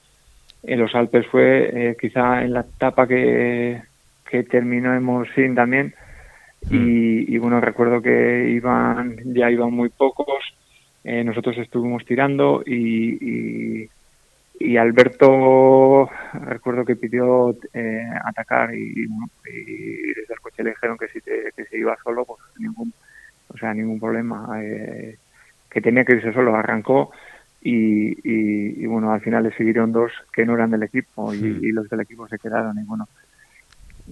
en 0.63 0.81
los 0.81 0.95
Alpes 0.95 1.27
fue 1.27 1.91
eh, 1.91 1.97
quizá 2.01 2.43
en 2.43 2.55
la 2.55 2.61
etapa 2.61 3.07
que, 3.07 3.83
que 4.25 4.43
terminó 4.45 4.95
en 4.95 5.03
Morsin 5.03 5.55
también 5.55 5.93
y, 6.69 7.35
y 7.35 7.39
bueno, 7.39 7.61
recuerdo 7.61 8.03
que 8.03 8.51
iban 8.51 9.17
ya 9.35 9.51
iban 9.51 9.73
muy 9.73 9.89
pocos, 9.89 10.39
eh, 11.05 11.25
nosotros 11.25 11.57
estuvimos 11.59 12.05
tirando 12.05 12.63
y, 12.67 13.83
y, 13.85 13.91
y 14.59 14.77
Alberto 14.77 16.11
recuerdo 16.35 16.85
que 16.85 16.97
pidió 16.97 17.57
eh, 17.73 18.05
atacar 18.25 18.75
y, 18.75 18.93
y, 18.95 19.07
bueno, 19.07 19.29
y 19.47 20.09
desde 20.21 20.35
el 20.35 20.41
coche 20.41 20.63
le 20.63 20.71
dijeron 20.71 20.99
que 20.99 21.09
si 21.09 21.21
te- 21.21 21.51
que 21.57 21.65
se 21.65 21.79
iba 21.79 21.97
solo 22.05 22.25
pues 22.27 22.41
ningún 22.59 22.93
o 23.49 23.57
sea 23.57 23.73
ningún 23.73 23.99
problema 23.99 24.63
eh, 24.63 25.17
que 25.71 25.81
tenía 25.81 26.05
que 26.05 26.17
irse 26.17 26.33
solo 26.33 26.55
arrancó 26.55 27.11
y, 27.63 28.85
bueno 28.87 29.13
al 29.13 29.21
final 29.23 29.45
le 29.45 29.53
siguieron 29.57 29.93
dos 29.93 30.13
que 30.33 30.45
no 30.45 30.55
eran 30.55 30.71
del 30.71 30.83
equipo 30.83 31.33
y, 31.35 31.39
Hmm. 31.39 31.65
y 31.65 31.73
los 31.73 31.89
del 31.89 32.01
equipo 32.01 32.29
se 32.29 32.39
quedaron 32.39 32.79
y 32.79 32.85
bueno 32.85 33.07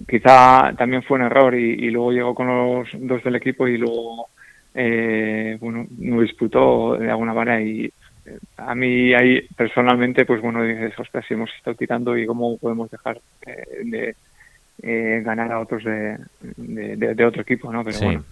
quizá 0.07 0.73
también 0.77 1.03
fue 1.03 1.17
un 1.19 1.25
error 1.25 1.55
y, 1.55 1.71
y 1.73 1.89
luego 1.91 2.11
llegó 2.11 2.35
con 2.35 2.47
los 2.47 2.87
dos 2.93 3.23
del 3.23 3.35
equipo 3.35 3.67
y 3.67 3.77
luego 3.77 4.27
eh, 4.73 5.57
bueno 5.59 5.85
no 5.97 6.21
disputó 6.21 6.95
de 6.97 7.09
alguna 7.09 7.33
manera 7.33 7.61
y 7.61 7.85
eh, 7.85 8.37
a 8.57 8.75
mí 8.75 9.13
ahí 9.13 9.41
personalmente 9.57 10.25
pues 10.25 10.41
bueno 10.41 10.63
dices 10.63 10.97
ostras 10.99 11.25
si 11.27 11.33
hemos 11.33 11.49
estado 11.55 11.75
tirando 11.75 12.17
y 12.17 12.25
cómo 12.25 12.57
podemos 12.57 12.89
dejar 12.91 13.19
eh, 13.45 13.63
de 13.83 14.15
eh, 14.81 15.21
ganar 15.25 15.51
a 15.51 15.59
otros 15.59 15.83
de, 15.83 16.17
de, 16.39 16.95
de- 16.95 17.15
de 17.15 17.25
otro 17.25 17.41
equipo 17.41 17.71
no 17.73 17.83
pero 17.83 17.97
Sí. 17.97 18.05
bueno 18.05 18.23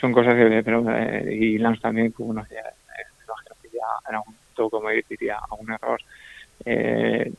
son 0.00 0.12
cosas 0.12 0.34
que 0.34 0.62
pero 0.64 0.84
eh, 0.90 1.28
y 1.32 1.58
Lance 1.58 1.80
también 1.80 2.12
pues 2.12 2.26
bueno 2.26 2.44
ya, 2.50 2.56
me 2.62 3.24
imagino 3.24 3.54
que 3.62 3.68
ya 3.68 4.10
en 4.10 4.14
algún 4.16 4.34
momento 4.34 4.70
como 4.70 4.88
diría 5.08 5.38
algún 5.50 5.70
error 5.72 6.00
eh, 6.64 7.32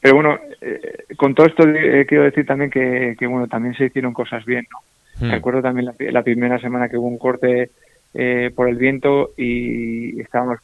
pero 0.00 0.14
bueno, 0.14 0.38
eh, 0.60 1.04
con 1.16 1.34
todo 1.34 1.46
esto 1.46 1.68
eh, 1.68 2.06
quiero 2.06 2.24
decir 2.24 2.46
también 2.46 2.70
que, 2.70 3.16
que, 3.18 3.26
bueno, 3.26 3.46
también 3.48 3.74
se 3.74 3.86
hicieron 3.86 4.12
cosas 4.12 4.44
bien, 4.44 4.66
¿no? 4.70 4.78
Hmm. 5.26 5.30
Recuerdo 5.30 5.62
también 5.62 5.86
la, 5.86 5.94
la 5.98 6.22
primera 6.22 6.58
semana 6.58 6.88
que 6.88 6.96
hubo 6.96 7.08
un 7.08 7.18
corte 7.18 7.70
eh, 8.14 8.50
por 8.54 8.68
el 8.68 8.76
viento 8.76 9.30
y 9.36 10.20
estábamos 10.20 10.58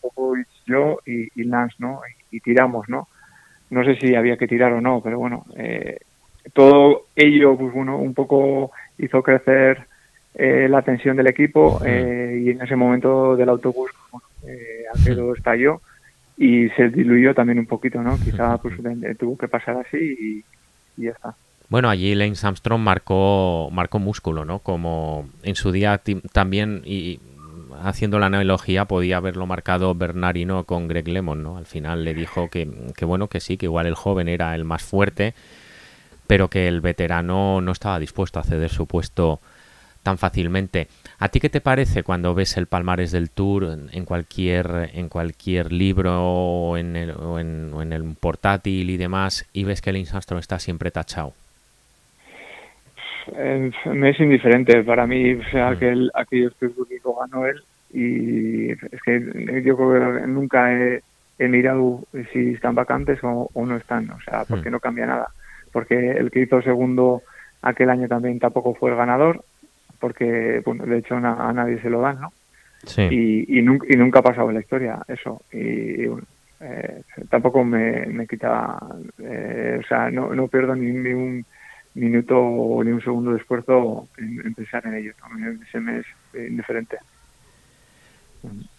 yo 0.67 0.99
y, 1.07 1.29
y 1.41 1.45
Lance, 1.45 1.77
¿no? 1.79 2.01
Y, 2.31 2.39
y 2.39 2.41
tiramos, 2.41 2.89
¿no? 2.89 3.09
No 3.71 3.85
sé 3.85 3.97
si 3.97 4.15
había 4.15 4.37
que 4.37 4.49
tirar 4.49 4.73
o 4.73 4.81
no, 4.81 5.01
pero 5.03 5.19
bueno, 5.19 5.45
eh, 5.57 5.99
todo 6.53 7.07
ello, 7.15 7.57
pues 7.57 7.73
bueno, 7.73 7.99
un 7.99 8.15
poco 8.15 8.73
hizo 8.99 9.23
crecer 9.23 9.87
eh, 10.35 10.67
la 10.69 10.83
tensión 10.83 11.17
del 11.17 11.29
equipo 11.29 11.81
eh, 11.85 12.41
y 12.45 12.51
en 12.51 12.61
ese 12.61 12.77
momento 12.77 13.37
del 13.37 13.49
autobús, 13.49 13.91
bueno, 14.11 14.27
eh, 14.47 14.85
Alfredo 14.95 15.35
estalló 15.35 15.81
y 16.37 16.69
se 16.71 16.89
diluyó 16.91 17.35
también 17.35 17.59
un 17.59 17.67
poquito, 17.67 18.03
¿no? 18.03 18.19
Quizá 18.19 18.59
pues 18.59 18.75
tuvo 19.19 19.39
que 19.39 19.49
pasar 19.49 19.77
así 19.77 19.97
y, 19.97 20.45
y 21.01 21.05
ya 21.07 21.11
está. 21.13 21.35
Bueno, 21.69 21.89
allí 21.89 22.15
Lance 22.15 22.47
Armstrong 22.47 22.81
marcó, 22.81 23.69
marcó 23.73 23.99
músculo, 23.99 24.45
¿no? 24.45 24.61
Como 24.61 25.29
en 25.43 25.57
su 25.57 25.73
día 25.73 26.01
también, 26.33 26.83
y 26.85 27.19
haciendo 27.83 28.19
la 28.19 28.27
analogía, 28.27 28.85
podía 28.85 29.17
haberlo 29.17 29.47
marcado 29.47 29.95
Bernardino 29.95 30.65
con 30.65 30.87
Greg 30.87 31.09
Lemon, 31.09 31.43
¿no? 31.43 31.57
Al 31.57 31.67
final 31.67 32.05
le 32.05 32.15
dijo 32.15 32.49
que, 32.51 32.69
que 32.97 33.05
bueno, 33.05 33.29
que 33.29 33.41
sí, 33.41 33.57
que 33.57 33.67
igual 33.67 33.87
el 33.87 33.95
joven 33.95 34.29
era 34.29 34.55
el 34.55 34.65
más 34.65 34.85
fuerte, 34.85 35.35
pero 36.27 36.49
que 36.49 36.69
el 36.69 36.81
veterano 36.81 37.61
no 37.61 37.73
estaba 37.73 37.99
dispuesto 37.99 38.39
a 38.39 38.45
ceder 38.45 38.71
su 38.71 38.87
puesto 38.87 39.41
tan 40.07 40.19
fácilmente. 40.19 40.87
¿A 41.19 41.31
ti 41.31 41.41
qué 41.41 41.51
te 41.51 41.61
parece 41.61 42.05
cuando 42.05 42.33
ves 42.33 42.57
el 42.57 42.69
palmarés 42.69 43.11
del 43.11 43.29
Tour 43.29 43.77
en 43.91 44.05
cualquier, 44.05 44.91
en 44.95 45.09
cualquier 45.09 45.73
libro 45.73 46.23
o 46.23 46.77
en, 46.77 46.95
el, 46.95 47.11
o 47.11 47.41
en, 47.41 47.75
o 47.75 47.83
en 47.83 47.93
el 47.93 48.15
portátil 48.15 48.89
y 48.89 48.97
demás 48.99 49.49
y 49.53 49.65
ves 49.65 49.83
que 49.83 49.91
el 49.91 49.97
Armstrong 49.97 50.39
está 50.39 50.61
siempre 50.61 50.93
tachado? 50.93 51.33
Eh, 53.37 53.73
me 53.87 54.11
es 54.11 54.21
indiferente 54.21 54.85
para 54.85 55.09
mí, 55.09 55.35
o 55.35 55.51
sea, 55.51 55.73
mm. 55.73 55.79
que 55.81 55.89
el, 55.89 56.13
aquellos 56.15 56.55
que 56.55 56.71
ganó 57.21 57.45
él 57.45 57.61
y 57.93 58.71
es 58.71 59.03
que 59.05 59.63
yo 59.65 59.77
creo 59.77 60.21
que 60.21 60.27
nunca 60.29 60.73
he, 60.73 61.03
mirado 61.49 62.05
si 62.33 62.53
están 62.55 62.77
vacantes 62.77 63.19
o, 63.25 63.51
no 63.57 63.77
están, 63.77 64.09
o 64.11 64.21
sea, 64.21 64.45
porque 64.45 64.69
mm. 64.69 64.73
no 64.73 64.79
cambia 64.79 65.07
nada, 65.07 65.27
porque 65.73 66.13
el 66.13 66.31
que 66.31 66.43
hizo 66.43 66.63
segundo 66.63 67.23
aquel 67.63 67.91
año 67.91 68.07
también 68.07 68.39
tampoco 68.39 68.75
fue 68.75 68.91
el 68.91 68.97
ganador, 68.97 69.43
porque 69.99 70.63
bueno, 70.65 70.85
de 70.87 70.99
hecho 70.99 71.17
a 71.17 71.53
nadie 71.53 71.81
se 71.81 71.91
lo 71.91 72.01
dan, 72.01 72.21
¿no? 72.21 72.33
Sí. 72.85 73.03
Y, 73.03 73.59
y, 73.59 73.63
nunca, 73.63 73.87
y 73.89 73.97
nunca 73.97 74.21
ha 74.21 74.23
pasado 74.23 74.49
en 74.49 74.55
la 74.55 74.61
historia 74.61 74.99
eso, 75.09 75.43
y, 75.53 76.07
eh, 76.61 77.03
tampoco 77.29 77.65
me, 77.65 78.07
me 78.07 78.27
quita, 78.27 78.79
eh, 79.19 79.81
o 79.83 79.87
sea, 79.87 80.11
no, 80.11 80.35
no 80.35 80.49
pierdo 80.49 80.75
ni, 80.75 80.91
ni 80.91 81.13
un 81.13 81.45
minuto 81.95 82.39
o 82.39 82.83
ni 82.83 82.93
un 82.93 83.01
segundo 83.03 83.33
de 83.33 83.39
esfuerzo 83.39 84.09
en, 84.17 84.55
pensar 84.55 84.87
en 84.87 84.95
ello. 84.95 85.13
Se 85.71 85.81
me 85.81 85.99
es 85.99 86.07
indiferente. 86.35 86.99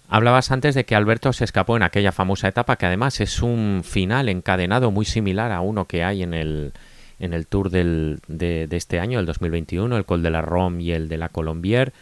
Hablabas 0.09 0.51
antes 0.51 0.73
de 0.75 0.85
que 0.85 0.95
Alberto 0.95 1.33
se 1.33 1.43
escapó 1.43 1.75
en 1.75 1.83
aquella 1.83 2.11
famosa 2.11 2.47
etapa, 2.47 2.77
que 2.77 2.85
además 2.85 3.19
es 3.19 3.41
un 3.41 3.81
final 3.83 4.29
encadenado 4.29 4.91
muy 4.91 5.05
similar 5.05 5.51
a 5.51 5.61
uno 5.61 5.85
que 5.85 6.03
hay 6.03 6.23
en 6.23 6.33
el, 6.33 6.73
en 7.19 7.33
el 7.33 7.47
Tour 7.47 7.69
del, 7.69 8.19
de, 8.27 8.67
este 8.71 8.99
año, 8.99 9.19
el 9.19 9.25
2021, 9.25 9.97
el 9.97 10.05
Col 10.05 10.23
de 10.23 10.29
la 10.29 10.41
Rom 10.41 10.79
y 10.79 10.91
el 10.91 11.09
de 11.09 11.17
la 11.17 11.29
Colombier, 11.29 11.93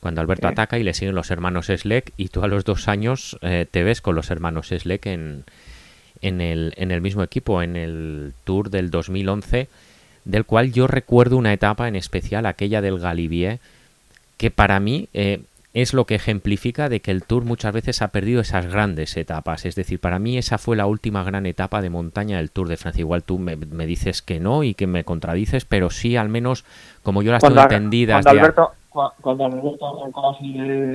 cuando 0.00 0.20
Alberto 0.20 0.48
ataca 0.48 0.78
y 0.78 0.82
le 0.82 0.94
siguen 0.94 1.14
los 1.14 1.30
hermanos 1.30 1.66
Sleck 1.66 2.12
y 2.16 2.28
tú 2.28 2.42
a 2.42 2.48
los 2.48 2.64
dos 2.64 2.88
años 2.88 3.38
eh, 3.42 3.66
te 3.70 3.82
ves 3.84 4.00
con 4.00 4.14
los 4.14 4.30
hermanos 4.30 4.68
Sleck 4.68 5.06
en, 5.06 5.44
en, 6.22 6.40
el, 6.40 6.72
en 6.76 6.90
el 6.90 7.02
mismo 7.02 7.22
equipo, 7.22 7.62
en 7.62 7.76
el 7.76 8.32
Tour 8.44 8.70
del 8.70 8.90
2011 8.90 9.68
del 10.24 10.44
cual 10.44 10.72
yo 10.72 10.86
recuerdo 10.86 11.36
una 11.36 11.52
etapa 11.52 11.88
en 11.88 11.96
especial, 11.96 12.46
aquella 12.46 12.80
del 12.80 12.98
Galibier, 12.98 13.58
que 14.36 14.50
para 14.50 14.80
mí 14.80 15.08
eh, 15.12 15.42
es 15.72 15.94
lo 15.94 16.04
que 16.04 16.16
ejemplifica 16.16 16.88
de 16.88 17.00
que 17.00 17.12
el 17.12 17.22
Tour 17.22 17.44
muchas 17.44 17.72
veces 17.72 18.02
ha 18.02 18.08
perdido 18.08 18.40
esas 18.40 18.66
grandes 18.66 19.16
etapas. 19.16 19.64
Es 19.64 19.76
decir, 19.76 20.00
para 20.00 20.18
mí 20.18 20.36
esa 20.36 20.58
fue 20.58 20.76
la 20.76 20.86
última 20.86 21.22
gran 21.22 21.46
etapa 21.46 21.80
de 21.80 21.90
montaña 21.90 22.38
del 22.38 22.50
Tour 22.50 22.68
de 22.68 22.76
Francia. 22.76 23.00
Igual 23.00 23.22
tú 23.22 23.38
me, 23.38 23.56
dices 23.86 24.22
que 24.22 24.40
no 24.40 24.64
y 24.64 24.74
que 24.74 24.88
me 24.88 25.04
contradices, 25.04 25.64
pero 25.64 25.90
sí, 25.90 26.16
al 26.16 26.28
menos 26.28 26.64
como 27.02 27.22
yo 27.22 27.30
las 27.30 27.42
tengo 27.42 27.60
entendidas. 27.60 28.24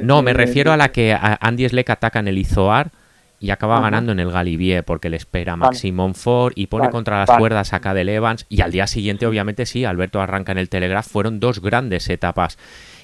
no, 0.03 0.21
me 0.21 0.33
refiero 0.33 0.73
a 0.73 0.77
la 0.77 0.89
que 0.89 1.17
Andy 1.17 1.69
Sleck 1.69 1.89
ataca 1.91 2.19
en 2.19 2.27
el 2.27 2.37
Izoar 2.37 2.91
y 3.39 3.51
acaba 3.51 3.79
ganando 3.79 4.11
en 4.11 4.19
el 4.19 4.31
Galibier 4.31 4.83
porque 4.83 5.09
le 5.09 5.17
espera 5.17 5.55
Maximum 5.55 6.13
Ford 6.13 6.53
y 6.55 6.67
pone 6.67 6.89
contra 6.89 7.19
las 7.19 7.37
cuerdas 7.37 7.73
a 7.73 7.79
Cadel 7.79 8.09
Evans 8.09 8.45
y 8.49 8.61
al 8.61 8.71
día 8.71 8.87
siguiente 8.87 9.27
obviamente 9.27 9.65
sí, 9.65 9.85
Alberto 9.85 10.19
arranca 10.19 10.51
en 10.51 10.57
el 10.57 10.69
Telegraph, 10.69 11.07
fueron 11.07 11.39
dos 11.39 11.61
grandes 11.61 12.09
etapas 12.09 12.57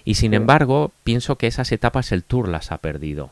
y 0.03 0.15
sin 0.15 0.33
embargo 0.33 0.91
pienso 1.03 1.37
que 1.37 1.47
esas 1.47 1.71
etapas 1.71 2.11
el 2.11 2.23
Tour 2.23 2.47
las 2.47 2.71
ha 2.71 2.77
perdido. 2.77 3.31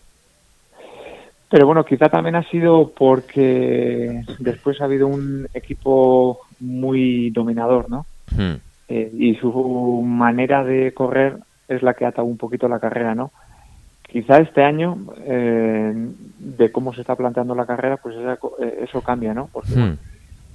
Pero 1.49 1.65
bueno, 1.65 1.84
quizá 1.84 2.10
también 2.10 2.36
ha 2.36 2.43
sido 2.43 2.91
porque 2.95 4.21
después 4.38 4.79
ha 4.82 4.86
habido 4.86 5.08
un 5.08 5.47
equipo 5.53 6.41
muy 6.60 7.32
dominador, 7.32 7.89
¿no? 7.89 8.05
Hmm. 8.32 8.58
Eh, 8.88 9.12
y 9.13 9.36
su 9.36 10.03
manera 10.05 10.63
de 10.63 10.93
correr 10.93 11.38
es 11.67 11.82
la 11.82 11.95
que 11.95 12.05
ha 12.05 12.10
atado 12.10 12.27
un 12.27 12.38
poquito 12.38 12.67
la 12.67 12.79
carrera, 12.79 13.15
¿no? 13.15 13.32
Quizá 14.03 14.39
este 14.39 14.63
año, 14.63 14.97
eh, 15.25 15.93
de 16.39 16.71
cómo 16.71 16.93
se 16.93 17.01
está 17.01 17.15
planteando 17.15 17.55
la 17.55 17.65
carrera, 17.65 17.97
pues 17.97 18.15
eh, 18.15 18.84
eso 18.84 19.01
cambia, 19.01 19.34
¿no? 19.34 19.49
Porque 19.51 19.75
hmm. 19.75 19.97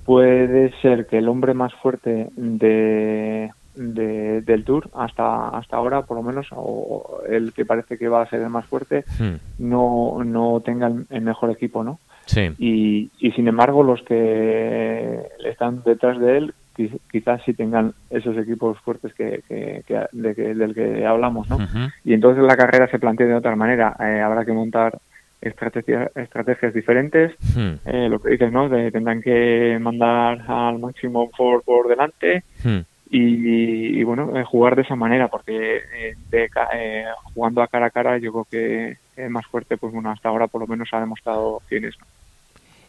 puede 0.05 0.73
ser 0.81 1.07
que 1.07 1.19
el 1.19 1.29
hombre 1.29 1.55
más 1.55 1.75
fuerte 1.75 2.29
de, 2.37 3.51
del 3.75 4.65
Tour 4.65 4.89
hasta 4.95 5.49
hasta 5.49 5.77
ahora, 5.77 6.03
por 6.03 6.17
lo 6.17 6.23
menos, 6.23 6.47
o 6.53 7.21
el 7.29 7.53
que 7.53 7.65
parece 7.65 7.99
que 7.99 8.09
va 8.09 8.23
a 8.23 8.29
ser 8.31 8.41
el 8.41 8.51
más 8.51 8.67
fuerte, 8.67 9.05
hmm. 9.19 9.35
no, 9.59 10.23
no 10.25 10.63
tenga 10.65 10.87
el, 10.87 11.23
mejor 11.23 11.51
equipo, 11.51 11.83
¿no? 11.83 11.99
Sí. 12.27 12.51
Y, 12.59 13.11
y 13.19 13.33
sin 13.33 13.49
embargo, 13.49 13.83
los 13.83 14.03
que 14.03 15.21
están 15.45 15.83
detrás 15.85 16.19
de 16.19 16.39
él 16.39 16.55
quizás 17.11 17.41
sí 17.45 17.55
tengan 17.55 17.93
esos 18.11 18.37
equipos 18.37 18.79
fuertes 18.81 19.15
que, 19.15 19.43
del 20.13 20.75
que 20.75 21.07
hablamos, 21.07 21.49
¿no? 21.49 21.59
Y 22.05 22.15
entonces 22.15 22.43
la 22.45 22.57
carrera 22.57 22.89
se 22.89 22.99
plantea 22.99 23.27
de 23.27 23.35
otra 23.35 23.57
manera. 23.57 23.97
Eh, 24.01 24.21
habrá 24.21 24.45
que 24.45 24.53
montar 24.53 24.99
estrategias, 25.41 26.11
estrategias 26.17 26.75
diferentes. 26.75 27.33
Eh, 27.85 28.09
lo 28.09 28.19
que 28.19 28.31
dices, 28.31 28.51
¿no? 28.53 28.69
tendrán 28.69 29.21
que 29.23 29.79
mandar 29.81 30.43
al 30.49 30.79
máximo 30.79 31.31
por, 31.37 31.63
por 31.63 31.89
delante. 31.89 32.43
Y, 33.17 34.03
bueno, 34.03 34.37
eh, 34.37 34.43
jugar 34.43 34.75
de 34.75 34.83
esa 34.83 34.97
manera, 34.97 35.29
porque 35.29 35.83
jugando 37.33 37.63
a 37.63 37.69
cara 37.69 37.87
a 37.87 37.91
cara 37.91 38.19
yo 38.19 38.33
creo 38.33 38.47
que 38.51 38.97
es 39.17 39.31
más 39.31 39.47
fuerte, 39.47 39.77
pues 39.77 39.93
bueno, 39.93 40.11
hasta 40.11 40.29
ahora 40.29 40.49
por 40.49 40.61
lo 40.61 40.67
menos 40.67 40.89
ha 40.93 40.99
demostrado 40.99 41.63
quién 41.69 41.85
es. 41.85 41.97
¿no? 42.01 42.07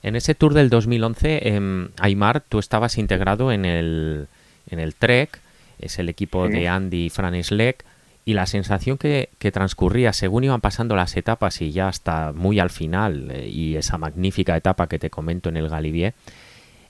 En 0.01 0.15
ese 0.15 0.33
tour 0.33 0.55
del 0.55 0.69
2011, 0.69 1.39
eh, 1.43 1.87
Aymar, 1.99 2.41
tú 2.41 2.57
estabas 2.57 2.97
integrado 2.97 3.51
en 3.51 3.65
el, 3.65 4.27
en 4.69 4.79
el 4.79 4.95
Trek, 4.95 5.39
es 5.77 5.99
el 5.99 6.09
equipo 6.09 6.47
de 6.47 6.67
Andy 6.67 7.05
y 7.05 7.09
Fran 7.11 7.43
Sleck, 7.43 7.83
y 8.23 8.33
la 8.33 8.47
sensación 8.47 8.97
que, 8.97 9.29
transcurría 9.53 10.11
según 10.11 10.43
iban 10.43 10.61
pasando 10.61 10.95
las 10.95 11.15
etapas 11.15 11.61
y 11.61 11.71
ya 11.71 11.87
hasta 11.87 12.31
muy 12.33 12.59
al 12.59 12.71
final, 12.71 13.29
eh, 13.31 13.47
y 13.47 13.75
esa 13.75 13.99
magnífica 13.99 14.57
etapa 14.57 14.87
que 14.87 14.97
te 14.97 15.11
comento 15.11 15.49
en 15.49 15.57
el 15.57 15.69
Galibier, 15.69 16.15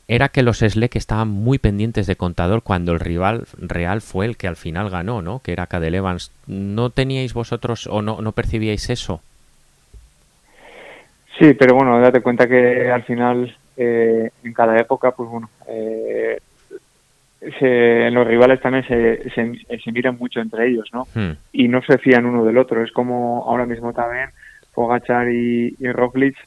era 0.08 0.30
que 0.30 0.44
los 0.44 0.60
Sleck 0.60 0.96
estaban 0.96 1.30
muy 1.30 1.58
pendientes 1.58 2.06
de 2.08 2.16
contador 2.16 2.62
cuando 2.62 2.92
el 2.92 3.00
rival 3.00 3.46
real 3.58 4.02
fue 4.02 4.26
el 4.26 4.38
que 4.38 4.48
al 4.48 4.56
final 4.56 4.90
ganó, 4.90 5.22
¿no? 5.22 5.40
Que 5.40 5.52
era 5.52 5.68
Cadel 5.68 5.96
Evans. 5.96 6.32
¿No 6.48 6.92
teníais 6.92 7.34
vosotros 7.34 7.88
o 7.88 8.02
no, 8.02 8.22
no 8.22 8.32
percibíais 8.32 8.90
eso? 8.90 9.22
Sí, 11.40 11.54
pero 11.54 11.76
bueno, 11.76 12.00
date 12.00 12.22
cuenta 12.22 12.48
que 12.48 12.90
al 12.92 13.04
final 13.04 13.56
eh, 13.78 14.30
en 14.44 14.54
cada 14.54 14.78
época, 14.80 15.12
pues 15.12 15.30
bueno, 15.30 15.50
eh, 15.68 16.40
los 18.12 18.28
rivales 18.28 18.62
también 18.62 18.88
se, 18.88 19.30
se, 19.32 19.92
miran 19.92 20.18
mucho 20.18 20.40
entre 20.40 20.68
ellos, 20.68 20.90
¿no? 20.94 21.08
Hmm. 21.14 21.34
Y 21.52 21.68
no 21.68 21.82
se 21.82 21.98
fían 21.98 22.26
uno 22.26 22.46
del 22.46 22.58
otro. 22.58 22.84
Es 22.84 22.92
como 22.92 23.44
ahora 23.48 23.66
mismo 23.66 23.92
también 23.92 24.30
Fogachar 24.72 25.30
y, 25.30 25.76
y 25.80 25.92
Roglic, 25.92 26.38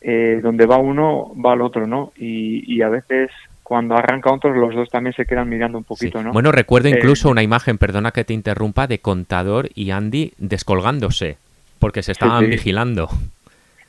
eh, 0.00 0.40
donde 0.42 0.66
va 0.66 0.78
uno, 0.78 1.32
va 1.34 1.54
el 1.54 1.60
otro, 1.60 1.86
¿no? 1.86 2.12
Y, 2.16 2.80
a 2.82 2.88
veces 2.88 3.30
cuando 3.62 3.94
arranca 3.94 4.32
otro, 4.32 4.52
los 4.52 4.74
dos 4.74 4.88
también 4.88 5.14
se 5.14 5.26
quedan 5.26 5.48
mirando 5.48 5.78
un 5.78 5.84
poquito, 5.84 6.22
¿no? 6.22 6.32
Bueno, 6.32 6.50
recuerdo 6.50 6.88
incluso 6.88 7.28
una 7.28 7.42
imagen, 7.42 7.78
perdona 7.78 8.10
que 8.10 8.24
te 8.24 8.34
interrumpa, 8.34 8.86
de 8.86 8.98
Contador 8.98 9.68
y 9.74 9.90
Andy 9.90 10.32
descolgándose, 10.38 11.36
porque 11.78 12.02
se 12.02 12.12
estaban 12.12 12.48
vigilando. 12.48 13.08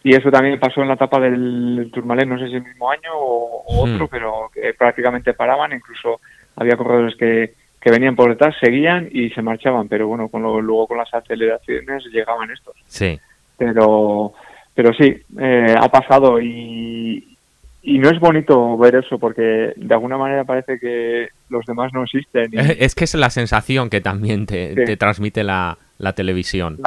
Y 0.04 0.16
eso 0.16 0.30
también 0.32 0.60
pasó 0.60 0.82
en 0.82 0.88
la 0.88 0.96
etapa 0.96 1.20
del 1.20 1.90
Tourmalet, 1.94 2.28
no 2.28 2.40
sé 2.40 2.48
si 2.48 2.56
el 2.56 2.64
mismo 2.64 2.92
año 2.92 3.14
o, 3.14 3.84
otro, 3.84 4.06
hmm. 4.06 4.10
pero 4.10 4.52
prácticamente 4.78 5.34
paraban, 5.34 5.74
incluso 5.74 6.20
había 6.56 6.76
corredores 6.76 7.16
que, 7.16 7.54
que 7.82 7.92
venían 7.92 8.16
por 8.16 8.30
detrás, 8.30 8.56
seguían 8.60 9.10
y 9.12 9.32
se 9.32 9.42
marchaban, 9.42 9.88
pero 9.88 10.08
bueno, 10.08 10.30
con 10.30 10.44
luego 10.44 10.88
con 10.88 11.00
las 11.00 11.12
aceleraciones 11.14 12.06
llegaban 12.06 12.52
estos. 12.52 12.76
Sí. 12.86 13.20
Pero, 13.58 14.34
pero 14.74 14.94
sí, 14.94 15.16
eh, 15.40 15.76
ha 15.78 15.90
pasado 15.90 16.40
y, 16.42 17.38
y 17.84 18.00
no 18.00 18.10
es 18.10 18.20
bonito 18.20 18.78
ver 18.78 18.96
eso 18.96 19.18
porque 19.20 19.74
de 19.76 19.94
alguna 19.94 20.18
manera 20.18 20.44
parece 20.44 20.80
que 20.80 21.28
los 21.50 21.66
demás 21.66 21.94
no 21.94 22.04
existen. 22.04 22.52
Es 22.54 22.96
que 22.96 23.04
es 23.06 23.16
la 23.16 23.30
sensación 23.30 23.90
que 23.90 24.02
también 24.02 24.46
te, 24.46 24.98
transmite 24.98 25.44
la, 25.44 25.78
la 25.98 26.14
televisión. 26.14 26.80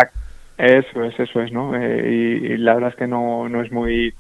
Eso 0.57 1.03
es, 1.05 1.18
eso 1.18 1.40
es, 1.40 1.53
¿no? 1.53 1.75
Eh, 1.77 2.38
y, 2.42 2.57
la 2.59 2.75
verdad 2.75 2.90
es 2.90 2.97
que 2.97 3.07
no, 3.09 3.49
no 3.49 3.61
es 3.61 3.73
muy 3.73 4.14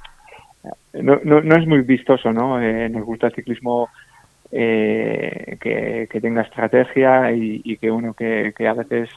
no, 0.94 1.20
no, 1.24 1.40
no 1.40 1.56
es 1.56 1.66
muy 1.66 1.82
vistoso, 1.82 2.32
¿no? 2.32 2.60
Eh, 2.60 2.88
nos 2.88 3.04
gusta 3.04 3.28
el 3.28 3.34
ciclismo 3.34 3.88
eh, 4.50 5.56
que, 5.60 6.08
que, 6.10 6.20
tenga 6.20 6.42
estrategia 6.42 7.32
y, 7.32 7.76
que 7.76 7.90
uno 7.90 8.14
que, 8.14 8.52
que, 8.56 8.68
a 8.68 8.74
veces 8.74 9.10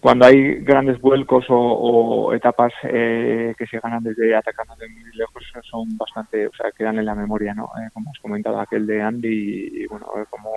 cuando 0.00 0.26
hay 0.26 0.56
grandes 0.56 1.00
vuelcos 1.00 1.46
o, 1.48 2.32
etapas 2.34 2.72
que 2.82 3.66
se 3.70 3.80
ganan 3.80 4.02
desde 4.02 4.34
atacando 4.36 4.74
de 4.76 4.88
muy 4.88 5.10
lejos 5.14 5.42
son 5.68 5.96
bastante, 5.96 6.46
o 6.46 6.52
sea, 6.52 6.70
quedan 6.72 6.98
en 6.98 7.06
la 7.06 7.14
memoria, 7.14 7.54
¿no? 7.54 7.70
como 7.92 8.10
has 8.10 8.18
comentado 8.18 8.60
aquel 8.60 8.86
de 8.86 9.00
Andy 9.00 9.70
y, 9.82 9.86
bueno, 9.86 10.06
como 10.28 10.50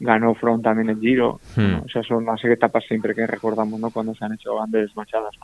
ganó 0.00 0.34
Front 0.34 0.64
también 0.64 0.90
el 0.90 1.00
Giro. 1.00 1.40
Hmm. 1.56 1.80
o 1.84 1.88
sea, 1.88 2.02
son 2.02 2.26
las 2.26 2.44
etapas 2.44 2.84
siempre 2.86 3.14
que 3.14 3.26
recordamos 3.26 3.80
¿no? 3.80 3.90
cuando 3.90 4.14
se 4.14 4.24
han 4.24 4.34
hecho 4.34 4.56
grandes 4.56 4.94
machadas. 4.96 5.34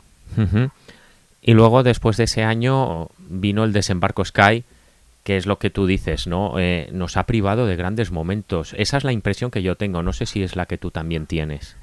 Y 1.41 1.53
luego, 1.53 1.83
después 1.83 2.17
de 2.17 2.25
ese 2.25 2.43
año, 2.43 3.07
vino 3.17 3.63
el 3.63 3.73
desembarco 3.73 4.25
Sky, 4.25 4.63
que 5.23 5.37
es 5.37 5.45
lo 5.45 5.57
que 5.57 5.69
tú 5.69 5.85
dices, 5.85 6.27
¿no? 6.27 6.59
Eh, 6.59 6.89
nos 6.91 7.17
ha 7.17 7.23
privado 7.23 7.65
de 7.65 7.75
grandes 7.75 8.11
momentos. 8.11 8.73
Esa 8.77 8.97
es 8.97 9.03
la 9.03 9.13
impresión 9.13 9.49
que 9.49 9.61
yo 9.61 9.75
tengo. 9.75 10.03
No 10.03 10.11
sé 10.11 10.25
si 10.25 10.43
es 10.43 10.55
la 10.55 10.65
que 10.65 10.77
tú 10.77 10.91
también 10.91 11.27
tienes. 11.27 11.77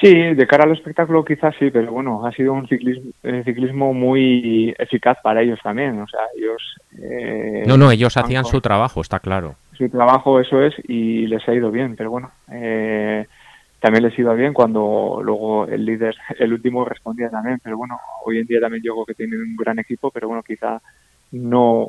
Sí, 0.00 0.12
de 0.12 0.46
cara 0.46 0.64
al 0.64 0.72
espectáculo 0.72 1.24
quizás 1.24 1.54
sí, 1.58 1.70
pero 1.70 1.90
bueno, 1.90 2.26
ha 2.26 2.32
sido 2.32 2.52
un 2.52 2.68
ciclismo, 2.68 3.10
eh, 3.22 3.42
ciclismo 3.44 3.94
muy 3.94 4.74
eficaz 4.78 5.16
para 5.22 5.40
ellos 5.40 5.58
también. 5.62 5.98
O 6.00 6.06
sea, 6.06 6.20
ellos. 6.36 6.62
Eh, 7.00 7.64
no, 7.66 7.78
no, 7.78 7.90
ellos 7.90 8.16
hacían 8.18 8.44
su 8.44 8.60
trabajo, 8.60 9.00
está 9.00 9.18
claro. 9.18 9.54
Su 9.72 9.88
trabajo, 9.88 10.40
eso 10.40 10.62
es, 10.62 10.74
y 10.86 11.26
les 11.26 11.48
ha 11.48 11.54
ido 11.54 11.70
bien, 11.70 11.96
pero 11.96 12.10
bueno, 12.10 12.30
eh, 12.52 13.26
también 13.80 14.04
les 14.04 14.18
iba 14.18 14.34
bien 14.34 14.52
cuando 14.52 15.20
luego 15.22 15.66
el 15.66 15.86
líder, 15.86 16.16
el 16.38 16.52
último 16.52 16.84
respondía 16.84 17.30
también, 17.30 17.58
pero 17.62 17.78
bueno, 17.78 17.98
hoy 18.26 18.40
en 18.40 18.46
día 18.46 18.60
también 18.60 18.82
yo 18.84 18.92
creo 18.92 19.06
que 19.06 19.14
tienen 19.14 19.40
un 19.40 19.56
gran 19.56 19.78
equipo, 19.78 20.10
pero 20.10 20.28
bueno, 20.28 20.42
quizá 20.42 20.82
no. 21.32 21.88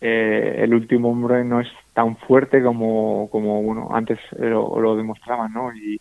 el 0.00 0.72
último 0.72 1.10
hombre 1.10 1.44
no 1.44 1.60
es 1.60 1.68
tan 1.94 2.16
fuerte 2.16 2.62
como, 2.62 3.28
como 3.30 3.60
bueno, 3.62 3.88
antes 3.92 4.20
lo, 4.38 4.78
lo 4.78 4.94
demostraban, 4.94 5.52
¿no? 5.52 5.74
Y, 5.74 6.00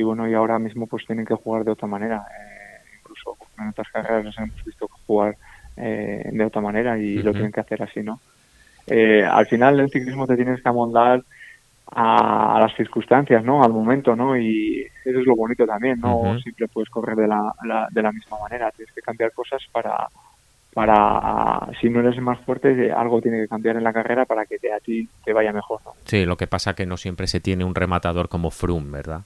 y 0.00 0.02
bueno, 0.02 0.26
y 0.26 0.34
ahora 0.34 0.58
mismo 0.58 0.86
pues 0.86 1.04
tienen 1.06 1.26
que 1.26 1.34
jugar 1.34 1.62
de 1.62 1.72
otra 1.72 1.86
manera. 1.86 2.24
Eh, 2.30 2.98
incluso 2.98 3.36
en 3.58 3.68
otras 3.68 3.88
carreras 3.92 4.24
les 4.24 4.38
hemos 4.38 4.64
visto 4.64 4.88
jugar 5.06 5.36
eh, 5.76 6.28
de 6.32 6.44
otra 6.44 6.62
manera 6.62 6.98
y 6.98 7.22
lo 7.22 7.32
tienen 7.32 7.52
que 7.52 7.60
hacer 7.60 7.82
así, 7.82 8.00
¿no? 8.02 8.18
Eh, 8.86 9.22
al 9.22 9.46
final 9.46 9.78
el 9.78 9.90
ciclismo 9.90 10.26
te 10.26 10.36
tienes 10.36 10.62
que 10.62 10.68
amoldar 10.68 11.22
a, 11.92 12.58
las 12.60 12.74
circunstancias, 12.76 13.44
¿no? 13.44 13.62
Al 13.62 13.72
momento, 13.72 14.16
¿no? 14.16 14.38
Y 14.38 14.86
eso 15.04 15.18
es 15.20 15.26
lo 15.26 15.36
bonito 15.36 15.66
también, 15.66 16.00
¿no? 16.00 16.38
Siempre 16.40 16.66
puedes 16.68 16.88
correr 16.88 17.16
de 17.16 17.28
la, 17.28 17.52
de 17.90 18.02
la 18.02 18.12
misma 18.12 18.38
manera, 18.40 18.70
tienes 18.70 18.94
que 18.94 19.02
cambiar 19.02 19.32
cosas 19.32 19.62
para 19.70 20.08
para 20.72 21.68
si 21.80 21.90
no 21.90 21.98
eres 21.98 22.20
más 22.20 22.38
fuerte 22.40 22.92
algo 22.92 23.20
tiene 23.20 23.40
que 23.40 23.48
cambiar 23.48 23.76
en 23.76 23.82
la 23.82 23.92
carrera 23.92 24.24
para 24.24 24.46
que 24.46 24.56
te, 24.58 24.72
a 24.72 24.78
ti 24.78 25.08
te 25.24 25.32
vaya 25.32 25.52
mejor 25.52 25.80
¿no? 25.84 25.94
sí 26.04 26.24
lo 26.24 26.36
que 26.36 26.46
pasa 26.46 26.74
que 26.74 26.86
no 26.86 26.96
siempre 26.96 27.26
se 27.26 27.40
tiene 27.40 27.64
un 27.64 27.74
rematador 27.74 28.28
como 28.28 28.52
Froome 28.52 28.92
verdad 28.92 29.22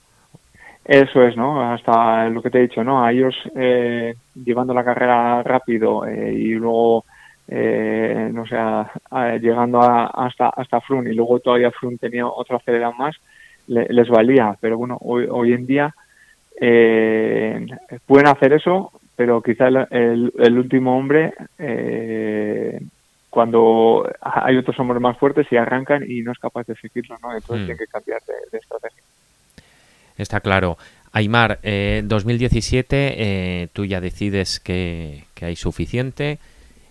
eso 0.85 1.23
es, 1.23 1.35
¿no? 1.37 1.63
Hasta 1.73 2.29
lo 2.29 2.43
que 2.43 2.51
te 2.51 2.59
he 2.59 2.63
dicho, 2.63 2.85
¿no? 2.85 3.03
A 3.03 3.11
ellos 3.11 3.35
eh, 3.57 4.15
llevando 4.35 4.75
la 4.75 4.85
carrera 4.85 5.43
rápido 5.43 6.07
eh, 6.07 6.35
y 6.35 6.53
luego, 6.53 7.07
eh, 7.49 8.31
no 8.31 8.45
sé, 8.47 8.57
llegando 9.41 9.81
hasta 9.81 10.51
hasta 10.51 10.83
Frun 10.83 11.07
y 11.07 11.15
luego 11.15 11.41
todavía 11.41 11.71
Frun 11.71 11.97
tenía 11.97 12.27
otra 12.27 12.59
acelerada 12.59 12.93
más, 12.99 13.17
les 13.67 14.09
valía. 14.09 14.57
Pero 14.61 14.77
bueno, 14.77 14.99
hoy, 15.01 15.27
hoy 15.31 15.55
en 15.55 15.67
día 15.67 15.95
pueden 16.59 18.29
hacer 18.29 18.53
eso, 18.53 18.93
pero 19.17 19.41
quizá 19.41 19.69
el, 19.69 20.33
el, 20.39 20.59
último 20.59 20.99
hombre, 20.99 21.33
cuando 23.31 24.07
hay 24.21 24.59
otros 24.59 24.79
hombres 24.79 25.01
más 25.01 25.17
fuertes 25.17 25.47
y 25.51 25.57
arrancan 25.57 26.05
y 26.07 26.21
no 26.21 26.33
es 26.33 26.39
capaz 26.39 26.67
de 26.67 26.77
seguirlo, 26.77 27.17
¿no? 27.23 27.35
Entonces 27.35 27.65
hmm. 27.65 27.67
tiene 27.67 27.79
que 27.79 27.87
cambiar 27.87 28.21
de 28.53 28.59
estrategia. 28.59 29.03
Está 30.17 30.41
claro. 30.41 30.77
Aymar, 31.15 31.61
eh, 31.63 32.03
2017 32.05 33.15
eh, 33.17 33.69
tú 33.73 33.85
ya 33.85 34.01
decides 34.01 34.59
que, 34.59 35.25
hay 35.41 35.55
suficiente. 35.55 36.39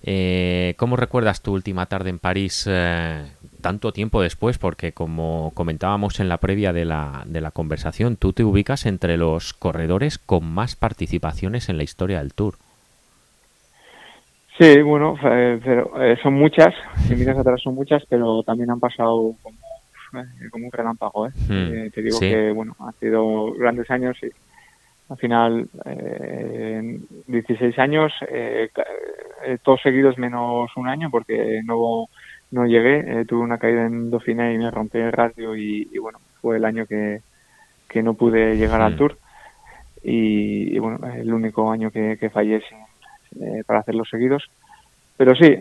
Eh, 0.01 0.75
¿Cómo 0.77 0.95
recuerdas 0.95 1.41
tu 1.41 1.53
última 1.53 1.87
tarde 1.87 2.09
en 2.09 2.19
París 2.19 2.65
eh, 2.69 3.25
tanto 3.61 3.91
tiempo 3.91 4.21
después? 4.21 4.57
Porque 4.57 4.93
como 4.93 5.51
comentábamos 5.53 6.21
en 6.21 6.29
la 6.29 6.37
previa 6.37 6.71
de 6.71 6.85
la, 6.85 7.23
de 7.25 7.41
la 7.41 7.51
conversación, 7.51 8.15
tú 8.15 8.31
te 8.31 8.45
ubicas 8.45 8.85
entre 8.85 9.17
los 9.17 9.53
corredores 9.53 10.17
con 10.17 10.45
más 10.45 10.77
participaciones 10.77 11.67
en 11.67 11.77
la 11.77 11.83
historia 11.83 12.19
del 12.19 12.33
Tour. 12.33 12.55
Sí, 14.57 14.81
bueno, 14.83 15.17
pero 15.21 15.91
son 16.21 16.35
muchas, 16.35 16.73
si 17.07 17.15
miras 17.15 17.37
atrás 17.37 17.61
son 17.61 17.75
muchas, 17.75 18.03
pero 18.07 18.43
también 18.43 18.69
han 18.69 18.79
pasado 18.79 19.35
como 19.41 19.57
eh, 19.57 19.62
como 20.51 20.65
un 20.65 20.71
relámpago. 20.71 21.27
¿eh? 21.27 21.31
Hmm. 21.47 21.73
¿eh? 21.73 21.91
te 21.93 22.01
digo 22.01 22.19
que 22.19 22.51
bueno, 22.51 22.75
ha 22.79 22.91
sido 22.93 23.53
grandes 23.53 23.89
años 23.91 24.17
y 24.23 24.29
al 25.09 25.17
final 25.17 25.69
eh, 25.85 26.99
16 27.27 27.77
años, 27.79 28.11
eh, 28.29 28.69
eh, 29.45 29.57
todos 29.61 29.81
seguidos 29.81 30.17
menos 30.17 30.71
un 30.75 30.87
año 30.87 31.09
porque 31.11 31.61
no, 31.63 32.07
no 32.51 32.65
llegué, 32.65 33.25
tuve 33.25 33.41
una 33.41 33.57
caída 33.57 33.85
en 33.85 34.09
Dauphiné 34.09 34.53
y 34.53 34.57
me 34.57 34.71
rompí 34.71 34.97
el 34.97 35.11
radio 35.11 35.55
y, 35.55 35.85
bueno, 35.99 36.19
fue 36.41 36.57
el 36.57 36.65
año 36.65 36.85
que, 36.85 37.21
que 37.87 38.01
no 38.01 38.13
pude 38.13 38.55
llegar 38.57 38.81
al 38.81 38.93
hmm. 38.93 38.97
Tour 38.97 39.17
y, 40.03 40.77
bueno, 40.79 40.99
el 41.13 41.33
único 41.33 41.71
año 41.71 41.91
que, 41.91 42.17
que 42.19 42.29
fallé 42.29 42.61
sin, 42.61 43.63
para 43.65 43.79
hacerlos 43.79 44.09
seguidos. 44.09 44.49
Pero 45.15 45.35
sí, 45.35 45.55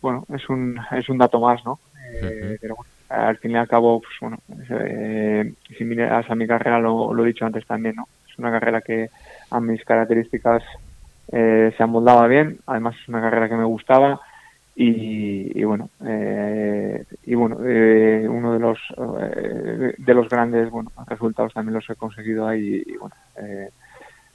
bueno, 0.00 0.24
es 0.34 0.48
un, 0.48 0.80
es 0.92 1.08
un 1.08 1.18
dato 1.18 1.38
más, 1.40 1.64
¿no? 1.64 1.78
Pero 2.20 2.74
bueno, 2.74 2.90
al 3.08 3.36
fin 3.38 3.52
y 3.52 3.56
al 3.56 3.68
cabo, 3.68 4.00
pues 4.00 4.14
bueno, 4.20 4.38
eh, 4.70 5.52
si 5.76 5.84
miras 5.84 6.28
a 6.28 6.34
mi 6.34 6.46
carrera, 6.46 6.78
lo, 6.78 7.12
lo, 7.14 7.24
he 7.24 7.28
dicho 7.28 7.46
antes 7.46 7.66
también, 7.66 7.96
¿no? 7.96 8.08
Es 8.28 8.38
una 8.38 8.50
carrera 8.50 8.80
que 8.80 9.10
a 9.50 9.60
mis 9.60 9.84
características 9.84 10.62
eh, 11.32 11.72
se 11.76 11.82
amoldaba 11.82 12.26
bien, 12.26 12.58
además 12.66 12.96
es 13.00 13.08
una 13.08 13.20
carrera 13.20 13.48
que 13.48 13.56
me 13.56 13.64
gustaba 13.64 14.20
y, 14.78 15.64
bueno, 15.64 15.88
eh, 16.04 17.02
y 17.24 17.34
bueno, 17.34 17.56
eh, 17.64 18.26
uno 18.28 18.52
de 18.52 18.58
los 18.58 18.78
eh, 19.22 19.94
de 19.96 20.14
los 20.14 20.28
grandes 20.28 20.70
bueno 20.70 20.92
resultados 21.06 21.54
también 21.54 21.76
los 21.76 21.88
he 21.88 21.94
conseguido 21.94 22.46
ahí 22.46 22.82
y, 22.86 22.96
bueno, 22.98 23.14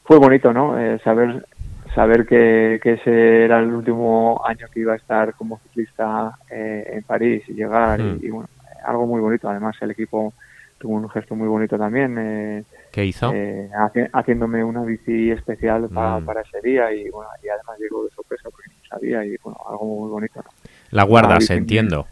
fue 0.03 0.17
bonito, 0.17 0.51
¿no? 0.51 0.76
saber 1.03 1.45
saber 1.93 2.26
que, 2.26 2.80
que, 2.82 2.93
ese 2.93 3.45
era 3.45 3.59
el 3.59 3.72
último 3.72 4.41
año 4.43 4.65
que 4.74 4.80
iba 4.80 4.93
a 4.93 4.95
estar 4.95 5.36
como 5.36 5.59
ciclista 5.59 6.32
en 6.49 7.03
París 7.03 7.43
y 7.47 7.53
llegar 7.53 7.99
y, 7.99 8.28
hmm. 8.28 8.32
bueno 8.32 8.49
algo 8.86 9.07
muy 9.07 9.21
bonito. 9.21 9.49
Además, 9.49 9.75
el 9.82 9.91
equipo 9.91 10.34
tuvo 10.82 10.95
un 10.95 11.09
gesto 11.09 11.36
muy 11.36 11.47
bonito 11.47 11.77
también. 11.77 12.17
Eh, 12.17 12.63
¿Qué 12.91 13.05
hizo? 13.05 13.32
Eh, 13.34 13.69
haciéndome 14.13 14.63
una 14.63 14.84
bici 14.84 15.32
especial 15.32 15.84
mm. 15.89 16.25
para, 16.25 16.41
ese 16.41 16.59
día 16.63 16.91
y, 16.91 17.09
bueno, 17.09 17.29
y 17.43 17.47
además 17.47 17.77
llegó 17.79 18.03
de 18.03 18.09
sorpresa 18.11 18.49
porque 18.49 18.69
no 18.69 18.88
sabía 18.89 19.23
y 19.23 19.38
bueno, 19.43 19.59
algo 19.69 19.86
muy 19.86 20.09
bonito. 20.09 20.43
La 20.89 21.03
guardas, 21.03 21.49
entiendo. 21.51 22.07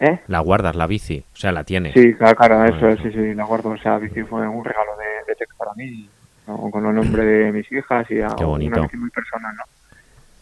¿Eh? 0.00 0.20
La 0.28 0.40
guardas, 0.40 0.74
la 0.74 0.86
bici, 0.86 1.24
o 1.32 1.36
sea, 1.36 1.52
la 1.52 1.64
tienes. 1.64 1.94
Sí, 1.94 2.14
claro, 2.14 2.36
claro 2.36 2.64
eso, 2.64 3.02
sí, 3.02 3.12
sí, 3.12 3.34
la 3.34 3.44
guardo. 3.44 3.70
O 3.70 3.76
sea, 3.76 3.92
la 3.92 3.98
bici 3.98 4.22
fue 4.22 4.46
un 4.46 4.64
regalo 4.64 4.92
de, 4.96 5.34
de 5.34 5.46
para 5.56 5.72
mí, 5.74 6.08
con 6.46 6.86
el 6.86 6.94
nombre 6.94 7.24
de 7.24 7.52
mis 7.52 7.70
hijas 7.70 8.10
y 8.10 8.20
a, 8.20 8.28
una 8.28 8.82
bici 8.82 8.96
muy 8.96 9.10
personal, 9.10 9.54
¿no? 9.56 9.62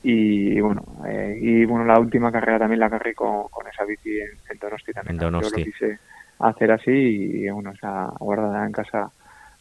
Y 0.03 0.61
bueno 0.61 0.83
eh, 1.07 1.39
y 1.41 1.65
bueno 1.65 1.85
la 1.85 1.99
última 1.99 2.33
carrera 2.33 2.61
también 2.61 2.81
la 2.81 2.91
carré 2.91 3.15
con, 3.15 3.47
esa 3.73 3.85
bici 3.85 4.19
en, 4.19 4.59
Donosti 4.61 4.93
también 4.93 5.19
yo 5.19 5.31
lo 5.31 5.41
quise 5.51 5.99
hacer 6.41 6.73
así 6.73 6.91
y 6.91 7.51
bueno 7.51 7.71
esa 7.71 8.07
guardada 8.19 8.67
en 8.67 8.73
casa 8.73 9.11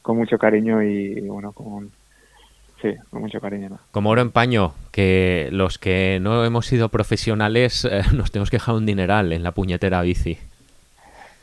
con 0.02 0.18
mucho 0.18 0.38
cariño 0.40 0.82
y, 0.82 1.22
bueno 1.22 1.52
con 1.52 1.92
sí 2.82 2.96
con 3.12 3.22
mucho 3.22 3.40
cariño 3.40 3.78
como 3.92 4.10
oro 4.10 4.22
en 4.22 4.32
paño 4.32 4.74
que 4.92 5.50
los 5.52 5.78
que 5.78 6.18
no 6.20 6.44
hemos 6.44 6.66
sido 6.66 6.90
profesionales 6.90 7.86
eh, 7.86 8.02
nos 8.16 8.32
tenemos 8.32 8.50
que 8.50 8.58
dejar 8.58 8.76
un 8.76 8.86
dineral 8.88 9.34
en 9.34 9.44
la 9.44 9.52
puñetera 9.52 10.02
bici. 10.02 10.40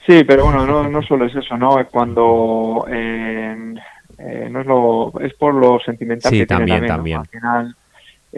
Sí 0.07 0.25
pero 0.25 0.45
bueno 0.45 0.67
no, 0.67 0.89
no 0.89 1.03
solo 1.03 1.27
es 1.27 1.37
eso 1.37 1.57
no 1.57 1.79
es 1.79 1.87
cuando 1.87 2.85
eh, 2.91 3.75
no 4.51 4.61
es 4.61 4.67
lo 4.67 5.13
es 5.21 5.35
por 5.35 5.55
lo 5.55 5.79
sentimental 5.79 6.33
sí, 6.33 6.39
que 6.41 6.47
también, 6.47 6.79
tiene 6.79 6.89
también. 6.89 7.19
al 7.19 7.29
final 7.29 7.77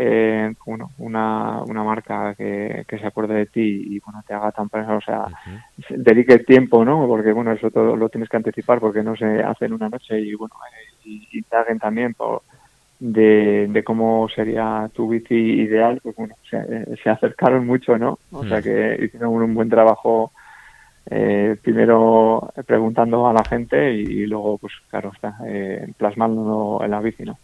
eh, 0.03 0.55
bueno, 0.65 0.91
una, 0.97 1.63
una 1.63 1.85
marca 1.85 2.35
que, 2.35 2.85
que, 2.89 2.99
se 2.99 3.07
acuerde 3.07 3.35
de 3.35 3.47
ti 3.47 3.83
y 3.87 4.01
bueno, 4.01 4.23
te 4.27 4.33
haga 4.33 4.51
tan 4.51 4.71
pensar, 4.71 4.95
o 4.95 5.01
sea, 5.03 5.27
dedique 5.91 6.39
tiempo, 6.39 6.87
¿no? 6.87 7.07
Porque 7.07 7.33
bueno, 7.33 7.53
eso 7.53 7.71
todo 7.71 7.97
lo 7.97 8.09
tienes 8.09 8.31
que 8.31 8.39
anticipar 8.39 8.81
porque 8.81 9.03
no 9.03 9.15
se 9.15 9.43
hace 9.43 9.67
en 9.67 9.75
una 9.75 9.91
noche 9.91 10.19
y 10.19 10.35
bueno, 10.35 10.55
y, 11.05 11.29
y 11.31 11.43
te 11.43 11.55
hagan 11.55 11.79
también 11.79 12.15
por, 12.15 12.41
de, 12.99 13.67
de, 13.69 13.85
cómo 13.85 14.27
sería 14.35 14.89
tu 14.95 15.07
bici 15.07 15.35
ideal, 15.35 16.01
pues 16.03 16.17
bueno, 16.17 16.35
se, 16.49 16.97
se 16.97 17.11
acercaron 17.11 17.67
mucho, 17.67 17.99
¿no? 17.99 18.19
O 18.33 18.45
sea 18.45 18.63
que 18.63 18.99
hicieron 19.03 19.35
un, 19.35 19.55
buen 19.55 19.69
trabajo 19.69 20.33
eh, 21.11 21.57
primero 21.61 22.53
preguntando 22.67 23.27
a 23.27 23.35
la 23.35 23.45
gente 23.45 23.93
y, 23.93 24.27
luego, 24.27 24.57
pues 24.57 24.73
claro, 24.89 25.13
está 25.15 25.37
eh, 25.47 25.93
plasmándolo 25.99 26.83
en 26.83 26.91
la 26.91 27.01
bici, 27.01 27.25
¿no? 27.25 27.37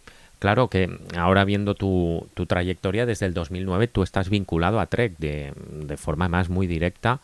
Claro 0.47 0.69
que 0.69 0.89
ahora 1.19 1.45
viendo 1.45 1.75
tu, 1.75 2.29
tu 2.35 2.47
trayectoria 2.47 3.05
desde 3.05 3.27
el 3.27 3.35
2009, 3.35 3.89
tú 3.89 4.05
estás 4.05 4.31
vinculado 4.31 4.79
a 4.79 4.87
Trek 4.87 5.19
de, 5.19 5.53
de 5.73 5.97
forma 5.97 6.29
más 6.29 6.51
muy 6.51 6.69
directa 6.69 7.19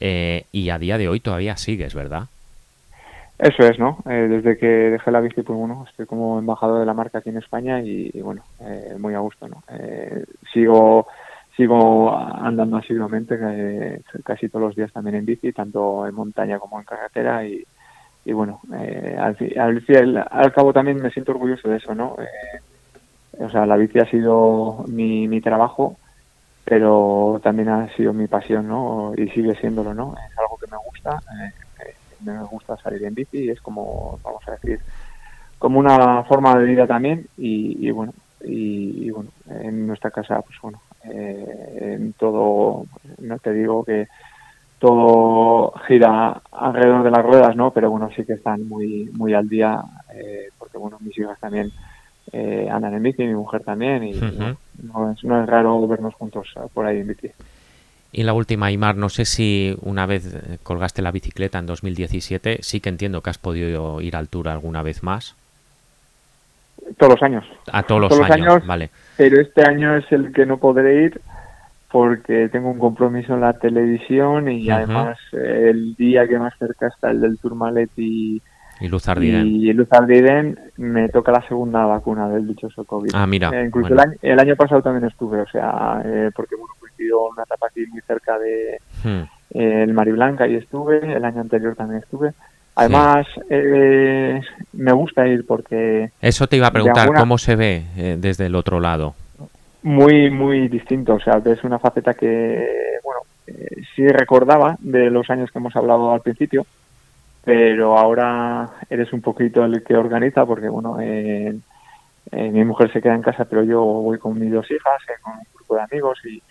eh, 0.00 0.44
y 0.52 0.68
a 0.68 0.78
día 0.78 0.98
de 0.98 1.08
hoy 1.08 1.20
todavía 1.20 1.56
sigues, 1.56 1.94
¿verdad? 1.94 2.24
Eso 3.38 3.62
es, 3.62 3.78
¿no? 3.78 4.00
Eh, 4.04 4.28
desde 4.28 4.58
que 4.58 4.66
dejé 4.66 5.10
la 5.10 5.22
bici, 5.22 5.40
pues 5.40 5.58
bueno, 5.58 5.86
estoy 5.88 6.04
como 6.04 6.38
embajador 6.38 6.80
de 6.80 6.84
la 6.84 6.92
marca 6.92 7.20
aquí 7.20 7.30
en 7.30 7.38
España 7.38 7.80
y, 7.80 8.10
bueno, 8.20 8.42
eh, 8.60 8.96
muy 8.98 9.14
a 9.14 9.20
gusto, 9.20 9.48
¿no? 9.48 9.62
sigo 10.52 11.06
sigo 11.56 12.14
andando 12.14 12.76
asiduamente 12.76 14.02
casi 14.24 14.50
todos 14.50 14.66
los 14.66 14.76
días 14.76 14.92
también 14.92 15.16
en 15.16 15.24
bici, 15.24 15.54
tanto 15.54 16.06
en 16.06 16.14
montaña 16.14 16.58
como 16.58 16.78
en 16.78 16.84
carretera 16.84 17.46
y, 17.46 17.64
y 18.28 18.32
bueno, 18.34 18.60
eh, 18.78 19.16
al, 19.18 20.26
al, 20.30 20.52
cabo 20.52 20.70
también 20.74 21.00
me 21.00 21.10
siento 21.10 21.32
orgulloso 21.32 21.66
de 21.70 21.78
eso, 21.78 21.94
¿no? 21.94 22.14
Eh, 22.18 23.42
o 23.42 23.48
sea, 23.48 23.64
la 23.64 23.78
bici 23.78 23.98
ha 24.00 24.04
sido 24.04 24.84
mi, 24.86 25.26
mi 25.26 25.40
trabajo, 25.40 25.96
pero 26.62 27.40
también 27.42 27.70
ha 27.70 27.88
sido 27.96 28.12
mi 28.12 28.26
pasión, 28.26 28.68
¿no? 28.68 29.14
Y 29.16 29.30
sigue 29.30 29.54
siéndolo, 29.54 29.94
¿no? 29.94 30.14
Es 30.30 30.38
algo 30.38 30.58
que 30.58 30.70
me 30.70 30.76
gusta, 30.76 31.18
eh, 31.40 31.94
me 32.20 32.44
gusta 32.44 32.76
salir 32.76 33.02
en 33.04 33.14
bici 33.14 33.44
y 33.44 33.48
es 33.48 33.62
como, 33.62 34.20
vamos 34.22 34.46
a 34.46 34.50
decir, 34.50 34.78
como 35.58 35.78
una 35.78 36.22
forma 36.24 36.54
de 36.58 36.66
vida 36.66 36.86
también 36.86 37.28
y, 37.38 37.90
bueno 37.90 38.12
y, 38.44 39.08
bueno 39.10 39.30
en 39.48 39.86
nuestra 39.86 40.10
casa 40.12 40.40
pues 40.42 40.56
bueno 40.62 40.80
eh, 41.04 41.94
en 41.96 42.12
todo 42.12 42.84
no 43.18 43.38
te 43.38 43.52
digo 43.52 43.84
que 43.84 44.06
todo 44.78 45.72
gira 45.86 46.40
alrededor 46.52 47.02
de 47.02 47.10
las 47.10 47.24
ruedas 47.24 47.56
no 47.56 47.70
pero 47.72 47.90
bueno 47.90 48.10
sí 48.14 48.24
que 48.24 48.34
están 48.34 48.68
muy 48.68 49.10
muy 49.12 49.34
al 49.34 49.48
día 49.48 49.80
eh, 50.14 50.48
porque 50.58 50.78
bueno 50.78 50.98
mis 51.00 51.18
hijas 51.18 51.38
también 51.40 51.70
eh, 52.32 52.68
andan 52.70 52.94
en 52.94 53.02
bici 53.02 53.24
mi 53.24 53.34
mujer 53.34 53.62
también 53.64 54.04
y 54.04 54.12
no, 54.12 55.12
es, 55.12 55.24
no 55.24 55.42
es 55.42 55.48
raro 55.48 55.86
vernos 55.88 56.14
juntos 56.14 56.54
por 56.72 56.86
ahí 56.86 57.00
en 57.00 57.08
bici 57.08 57.30
y 58.10 58.22
la 58.22 58.32
última, 58.32 58.66
Aymar, 58.66 58.96
no 58.96 59.10
sé 59.10 59.24
si 59.24 59.76
una 59.82 60.06
vez 60.06 60.34
colgaste 60.62 61.02
la 61.02 61.10
bicicleta 61.10 61.58
en 61.58 61.66
2017, 61.66 62.58
sí 62.62 62.80
que 62.80 62.88
entiendo 62.88 63.20
que 63.20 63.30
has 63.30 63.38
podido 63.38 64.00
ir 64.00 64.16
al 64.16 64.28
Tour 64.28 64.48
alguna 64.48 64.82
vez 64.82 65.02
más. 65.02 65.34
Todos 66.96 67.14
los 67.14 67.22
años. 67.22 67.44
A 67.70 67.82
todos 67.82 68.00
los, 68.00 68.30
años, 68.30 68.66
vale. 68.66 68.88
Pero 69.18 69.40
este 69.40 69.62
año 69.62 69.94
es 69.94 70.10
el 70.10 70.32
que 70.32 70.46
no 70.46 70.56
podré 70.56 71.04
ir 71.04 71.20
porque 71.90 72.48
tengo 72.50 72.70
un 72.70 72.78
compromiso 72.78 73.34
en 73.34 73.40
la 73.40 73.54
televisión 73.54 74.50
y 74.50 74.70
además 74.70 75.18
el 75.32 75.94
día 75.94 76.26
que 76.28 76.38
más 76.38 76.52
cerca 76.58 76.88
está 76.88 77.10
el 77.10 77.20
del 77.20 77.38
Tourmalet 77.38 77.90
y, 77.96 78.42
y 78.80 78.88
Luz 78.88 79.08
Ardiden. 79.08 79.46
Y 79.46 79.72
Luz 79.72 79.88
Ardiden 79.90 80.58
me 80.76 81.08
toca 81.08 81.32
la 81.32 81.46
segunda 81.48 81.84
vacuna 81.86 82.28
del 82.28 82.46
dichoso 82.46 82.84
COVID. 82.84 83.10
Ah, 83.14 83.26
mira. 83.26 83.50
Eh, 83.52 83.66
incluso 83.66 83.94
el, 84.22 84.38
año, 84.38 84.56
pasado 84.56 84.82
también 84.82 85.06
estuve, 85.10 85.40
o 85.40 85.48
sea, 85.48 86.02
eh, 86.04 86.30
porque 86.34 86.56
bueno, 86.56 86.74
coincidió 86.78 87.28
una 87.28 87.42
etapa 87.42 87.66
aquí 87.68 87.86
muy 87.86 88.00
cerca 88.02 88.38
de 88.38 88.78
hmm. 89.04 89.58
eh, 89.58 89.82
el 89.84 89.94
Mariblanca 89.94 90.46
y 90.46 90.56
estuve, 90.56 91.14
el 91.14 91.24
año 91.24 91.40
anterior 91.40 91.74
también 91.74 92.02
estuve. 92.02 92.32
Además, 92.78 93.26
eh, 93.50 94.40
me 94.72 94.92
gusta 94.92 95.26
ir 95.26 95.44
porque... 95.44 96.10
Eso 96.20 96.46
te 96.46 96.58
iba 96.58 96.68
a 96.68 96.70
preguntar, 96.70 97.08
¿cómo 97.12 97.36
se 97.36 97.56
ve 97.56 97.82
eh, 97.96 98.16
desde 98.20 98.46
el 98.46 98.54
otro 98.54 98.78
lado? 98.78 99.16
Muy, 99.88 100.30
muy 100.30 100.68
distinto. 100.68 101.14
O 101.14 101.20
sea, 101.20 101.40
es 101.44 101.64
una 101.64 101.78
faceta 101.78 102.14
que, 102.14 102.98
bueno, 103.02 103.20
eh, 103.46 103.82
sí 103.94 104.06
recordaba 104.06 104.76
de 104.80 105.10
los 105.10 105.30
años 105.30 105.50
que 105.50 105.58
hemos 105.58 105.74
hablado 105.76 106.12
al 106.12 106.20
principio, 106.20 106.66
pero 107.44 107.96
ahora 107.96 108.68
eres 108.90 109.12
un 109.12 109.22
poquito 109.22 109.64
el 109.64 109.82
que 109.82 109.96
organiza 109.96 110.44
porque, 110.44 110.68
bueno, 110.68 110.98
mi 110.98 112.64
mujer 112.64 112.92
se 112.92 113.00
queda 113.00 113.14
en 113.14 113.22
casa, 113.22 113.46
pero 113.46 113.64
yo 113.64 113.82
voy 113.82 114.18
con 114.18 114.38
mis 114.38 114.52
dos 114.52 114.70
hijas, 114.70 115.00
con 115.22 115.32
un 115.34 115.46
grupo 115.54 115.76
de 115.76 115.82
amigos 115.82 116.18
y, 116.26 116.42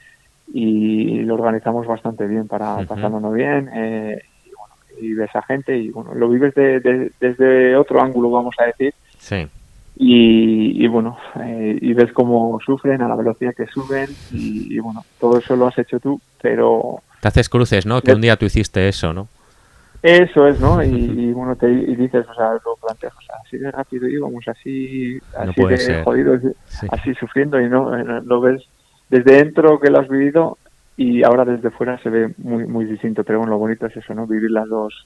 y 0.53 1.19
lo 1.21 1.35
organizamos 1.35 1.85
bastante 1.85 2.25
bien 2.25 2.47
para 2.47 2.77
uh 2.77 3.33
bien. 3.33 3.69
Eh, 3.73 4.21
y 4.99 5.13
ves 5.13 5.35
a 5.35 5.43
gente 5.43 5.77
y 5.77 5.89
bueno, 5.91 6.15
lo 6.15 6.27
vives 6.27 6.55
desde 6.55 7.75
otro 7.75 8.01
ángulo, 8.01 8.31
vamos 8.31 8.55
a 8.57 8.65
decir. 8.65 8.95
Sí. 9.19 9.47
Y, 9.99 10.85
bueno, 10.87 11.17
eh, 11.39 11.77
y 11.81 11.93
ves 11.93 12.11
cómo 12.13 12.59
sufren 12.63 13.01
a 13.01 13.07
la 13.07 13.15
velocidad 13.15 13.55
que 13.55 13.65
suben 13.65 14.07
y, 14.31 14.77
bueno, 14.79 15.03
todo 15.19 15.39
eso 15.39 15.55
lo 15.55 15.67
has 15.67 15.77
hecho 15.79 15.99
tú, 15.99 16.21
pero... 16.41 17.01
Te 17.21 17.29
haces 17.29 17.49
cruces, 17.49 17.85
¿no? 17.85 18.01
Que 18.01 18.13
un 18.13 18.21
día 18.21 18.37
tú 18.37 18.45
hiciste 18.45 18.87
eso, 18.87 19.11
¿no? 19.11 19.27
Eso 20.03 20.47
es, 20.47 20.59
¿no? 20.59 20.83
Y, 20.83 21.31
bueno, 21.33 21.55
te 21.55 21.67
dices, 21.67 22.27
o 22.29 22.33
sea, 22.35 22.53
lo 22.53 22.75
planteas, 22.79 23.13
o 23.17 23.21
sea, 23.21 23.35
así 23.43 23.57
de 23.57 23.71
rápido 23.71 24.07
íbamos, 24.07 24.47
así, 24.47 25.19
así 25.35 25.63
de 25.63 26.03
jodidos, 26.03 26.41
así 26.91 27.15
sufriendo 27.15 27.59
y 27.59 27.67
no, 27.67 27.97
lo 28.21 28.39
ves 28.39 28.61
desde 29.09 29.37
dentro 29.43 29.79
que 29.79 29.89
lo 29.89 29.99
has 29.99 30.07
vivido 30.07 30.57
y 30.95 31.23
ahora 31.23 31.45
desde 31.45 31.69
fuera 31.69 31.97
se 31.99 32.09
ve 32.09 32.33
muy 32.37 32.65
muy 32.65 32.85
distinto 32.85 33.23
pero 33.23 33.39
bueno 33.39 33.53
lo 33.53 33.59
bonito 33.59 33.85
es 33.85 33.95
eso 33.95 34.13
no 34.13 34.25
vivir 34.25 34.51
las 34.51 34.67
dos 34.67 35.05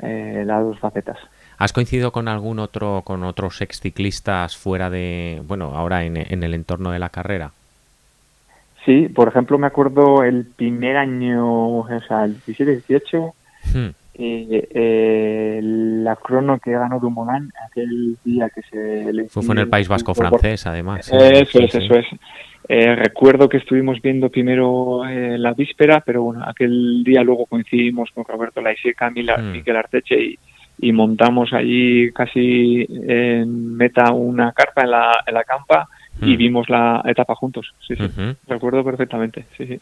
eh, 0.00 0.44
las 0.46 0.62
dos 0.62 0.78
facetas 0.78 1.18
has 1.58 1.72
coincidido 1.72 2.12
con 2.12 2.28
algún 2.28 2.58
otro 2.58 3.02
con 3.04 3.24
otros 3.24 3.60
ex 3.60 3.80
ciclistas 3.80 4.56
fuera 4.56 4.90
de 4.90 5.42
bueno 5.46 5.76
ahora 5.76 6.04
en, 6.04 6.16
el 6.16 6.54
entorno 6.54 6.92
de 6.92 6.98
la 6.98 7.08
carrera 7.08 7.50
sí 8.84 9.08
por 9.08 9.28
ejemplo 9.28 9.58
me 9.58 9.66
acuerdo 9.66 10.22
el 10.22 10.44
primer 10.44 10.96
año 10.96 11.78
o 11.78 11.88
sea 12.06 12.24
el 12.24 12.34
17 12.46 12.82
18 12.88 13.34
hmm. 13.74 13.88
eh, 14.14 15.60
la 15.62 16.16
crono 16.16 16.58
que 16.58 16.70
ganó 16.72 17.00
Dumoulin 17.00 17.52
aquel 17.68 18.16
día 18.24 18.48
que 18.50 18.62
se 18.62 19.12
le 19.12 19.28
fue, 19.28 19.42
en 19.44 19.58
el 19.58 19.68
País 19.68 19.88
Vasco 19.88 20.14
francés 20.14 20.66
además 20.66 21.08
eso 21.08 21.18
es 21.18 21.74
eso 21.74 21.94
es 21.94 22.06
eh, 22.70 22.94
recuerdo 22.94 23.48
que 23.48 23.56
estuvimos 23.56 24.02
viendo 24.02 24.28
primero 24.28 25.06
eh, 25.06 25.38
la 25.38 25.54
víspera, 25.54 26.02
pero 26.04 26.24
bueno, 26.24 26.44
aquel 26.46 27.02
día 27.02 27.22
luego 27.22 27.46
coincidimos 27.46 28.10
con 28.10 28.26
Roberto 28.26 28.60
Laiseca, 28.60 29.08
mm. 29.08 29.52
Miguel 29.52 29.76
Arteche 29.76 30.20
y, 30.22 30.38
y, 30.78 30.92
montamos 30.92 31.52
allí 31.52 32.12
casi 32.12 32.86
en 32.88 33.76
meta 33.76 34.12
una 34.12 34.52
carpa 34.52 34.82
en 34.82 34.90
la, 34.90 35.24
en 35.26 35.34
la 35.34 35.44
campa 35.44 35.88
y 36.20 36.34
mm. 36.34 36.38
vimos 36.38 36.68
la 36.68 37.02
etapa 37.04 37.34
juntos. 37.34 37.74
Sí, 37.86 37.94
sí. 37.96 38.04
Recuerdo 38.46 38.84
perfectamente. 38.84 39.44
Sí, 39.56 39.66
sí. 39.66 39.80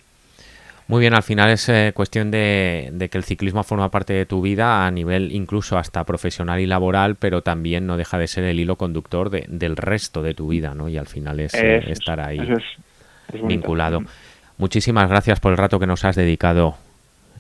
Muy 0.89 1.01
bien, 1.01 1.15
al 1.15 1.25
final 1.25 1.51
es 1.51 1.69
eh, 1.69 1.91
cuestión 1.95 2.31
de, 2.31 3.09
que 3.11 3.19
el 3.19 3.25
ciclismo 3.25 3.65
forma 3.65 3.91
parte 3.91 4.13
de 4.13 4.25
tu 4.25 4.41
vida 4.41 4.87
a 4.87 4.91
nivel 4.93 5.33
incluso 5.33 5.79
hasta 5.79 6.05
profesional 6.05 6.61
y 6.61 6.67
laboral, 6.67 7.17
pero 7.17 7.43
también 7.43 7.87
no 7.87 7.97
deja 7.97 8.19
de 8.19 8.29
ser 8.29 8.45
el 8.45 8.61
hilo 8.61 8.77
conductor 8.77 9.31
de, 9.31 9.47
del 9.49 9.77
resto 9.77 10.23
de 10.23 10.35
tu 10.35 10.49
vida, 10.49 10.75
¿no? 10.75 10.89
Y 10.89 10.97
al 10.97 11.07
final 11.07 11.41
es, 11.41 11.55
eh, 11.55 11.83
estar 11.89 12.21
ahí 12.21 12.41
vinculado. 13.43 14.03
Muchísimas 14.59 15.09
gracias 15.09 15.41
por 15.41 15.51
el 15.51 15.59
rato 15.59 15.81
que 15.81 15.89
nos 15.89 16.05
has 16.05 16.15
dedicado, 16.15 16.77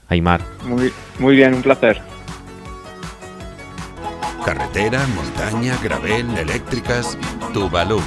Aymar. 0.08 0.40
Muy, 0.64 0.90
muy 1.20 1.36
bien, 1.36 1.54
un 1.54 1.62
placer. 1.62 2.00
Carretera, 4.46 5.04
montaña, 5.08 5.76
gravel, 5.82 6.38
eléctricas, 6.38 7.18
tuvalu.com 7.52 8.06